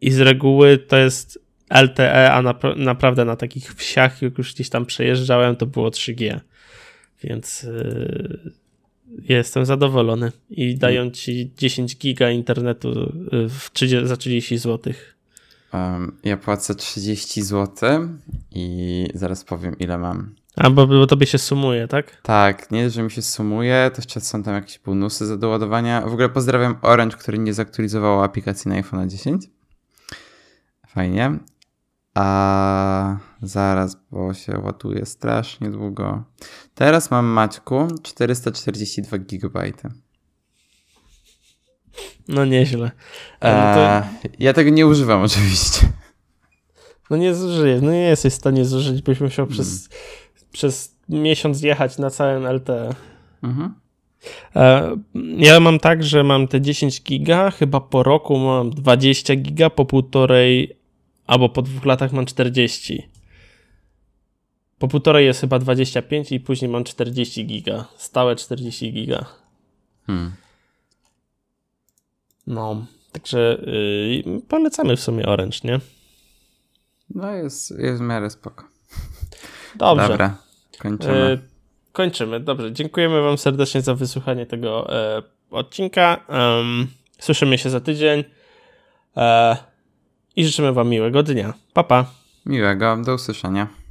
I 0.00 0.10
z 0.10 0.20
reguły 0.20 0.78
to 0.78 0.96
jest 0.96 1.38
LTE, 1.82 2.32
a 2.32 2.42
na, 2.42 2.54
naprawdę 2.76 3.24
na 3.24 3.36
takich 3.36 3.74
wsiach, 3.74 4.22
jak 4.22 4.38
już 4.38 4.54
gdzieś 4.54 4.68
tam 4.68 4.86
przejeżdżałem, 4.86 5.56
to 5.56 5.66
było 5.66 5.88
3G. 5.88 6.40
Więc. 7.22 7.62
Yy 7.62 8.63
jestem 9.08 9.64
zadowolony 9.64 10.32
i 10.50 10.74
dają 10.74 11.10
ci 11.10 11.52
10 11.56 11.96
giga 11.96 12.30
internetu 12.30 12.90
y, 13.32 13.48
w 13.48 13.70
30, 13.72 14.06
za 14.06 14.16
30 14.16 14.58
zł. 14.58 14.92
Ja 16.24 16.36
płacę 16.36 16.74
30 16.74 17.42
zł 17.42 18.08
i 18.50 19.06
zaraz 19.14 19.44
powiem 19.44 19.78
ile 19.78 19.98
mam. 19.98 20.34
A, 20.56 20.70
bo, 20.70 20.86
bo 20.86 21.06
tobie 21.06 21.26
się 21.26 21.38
sumuje, 21.38 21.88
tak? 21.88 22.20
Tak, 22.22 22.70
nie, 22.70 22.90
że 22.90 23.02
mi 23.02 23.10
się 23.10 23.22
sumuje, 23.22 23.90
to 23.94 23.98
jeszcze 23.98 24.20
są 24.20 24.42
tam 24.42 24.54
jakieś 24.54 24.78
bonusy 24.78 25.26
za 25.26 25.36
doładowania. 25.36 26.00
W 26.00 26.12
ogóle 26.12 26.28
pozdrawiam 26.28 26.76
Orange, 26.82 27.16
który 27.16 27.38
nie 27.38 27.54
zaktualizował 27.54 28.22
aplikacji 28.22 28.68
na 28.68 28.74
iPhone 28.74 29.10
10. 29.10 29.44
Fajnie. 30.88 31.38
A 32.14 33.16
zaraz, 33.42 33.96
bo 34.10 34.34
się 34.34 34.58
ładuje 34.58 35.06
strasznie 35.06 35.70
długo. 35.70 36.24
Teraz 36.74 37.10
mam 37.10 37.26
Maćku 37.26 37.88
442 38.02 39.18
GB. 39.18 39.72
No 42.28 42.44
nieźle. 42.44 42.90
E, 43.40 43.54
no 43.54 43.74
to... 43.74 44.28
Ja 44.38 44.52
tego 44.52 44.70
nie 44.70 44.86
używam 44.86 45.22
oczywiście. 45.28 45.86
No 47.10 47.16
nie 47.16 47.34
zużyję, 47.34 47.80
no 47.82 47.90
nie 47.90 48.00
jesteś 48.00 48.32
w 48.32 48.36
stanie 48.36 48.64
zużyć, 48.64 49.02
byś 49.02 49.20
musiał 49.20 49.46
hmm. 49.46 49.52
przez, 49.54 49.88
przez 50.52 50.96
miesiąc 51.08 51.62
jechać 51.62 51.98
na 51.98 52.10
całym 52.10 52.46
LTE. 52.46 52.90
Mhm. 53.42 53.74
E, 54.56 54.96
ja 55.36 55.60
mam 55.60 55.78
tak, 55.78 56.02
że 56.02 56.24
mam 56.24 56.48
te 56.48 56.60
10 56.60 57.02
giga, 57.02 57.50
chyba 57.50 57.80
po 57.80 58.02
roku 58.02 58.38
mam 58.38 58.70
20 58.70 59.36
giga, 59.36 59.70
po 59.70 59.84
półtorej 59.84 60.83
albo 61.26 61.48
po 61.48 61.62
dwóch 61.62 61.84
latach 61.84 62.12
mam 62.12 62.26
40. 62.26 63.08
Po 64.78 64.88
półtorej 64.88 65.26
jest 65.26 65.40
chyba 65.40 65.58
25 65.58 66.32
i 66.32 66.40
później 66.40 66.70
mam 66.70 66.84
40 66.84 67.46
giga. 67.46 67.84
Stałe 67.96 68.36
40 68.36 68.92
giga. 68.92 69.24
Hmm. 70.06 70.32
No, 72.46 72.86
także 73.12 73.58
yy, 74.26 74.40
polecamy 74.48 74.96
w 74.96 75.00
sumie 75.00 75.26
Orange, 75.26 75.58
nie? 75.64 75.80
No 77.10 77.30
jest, 77.30 77.70
jest 77.78 78.02
w 78.02 78.04
miarę 78.04 78.30
spoko. 78.30 78.64
Dobrze. 79.74 80.08
Dobra, 80.08 80.38
kończymy. 80.78 81.14
Yy, 81.14 81.38
kończymy, 81.92 82.40
dobrze. 82.40 82.72
Dziękujemy 82.72 83.22
wam 83.22 83.38
serdecznie 83.38 83.82
za 83.82 83.94
wysłuchanie 83.94 84.46
tego 84.46 84.96
e, 84.96 85.22
odcinka. 85.50 86.26
Słyszymy 87.18 87.58
się 87.58 87.70
za 87.70 87.80
tydzień. 87.80 88.24
E, 89.16 89.56
i 90.36 90.44
życzymy 90.44 90.72
Wam 90.72 90.88
miłego 90.88 91.22
dnia. 91.22 91.54
Pa, 91.72 91.84
pa. 91.84 92.06
Miłego, 92.46 92.96
do 92.96 93.14
usłyszenia. 93.14 93.83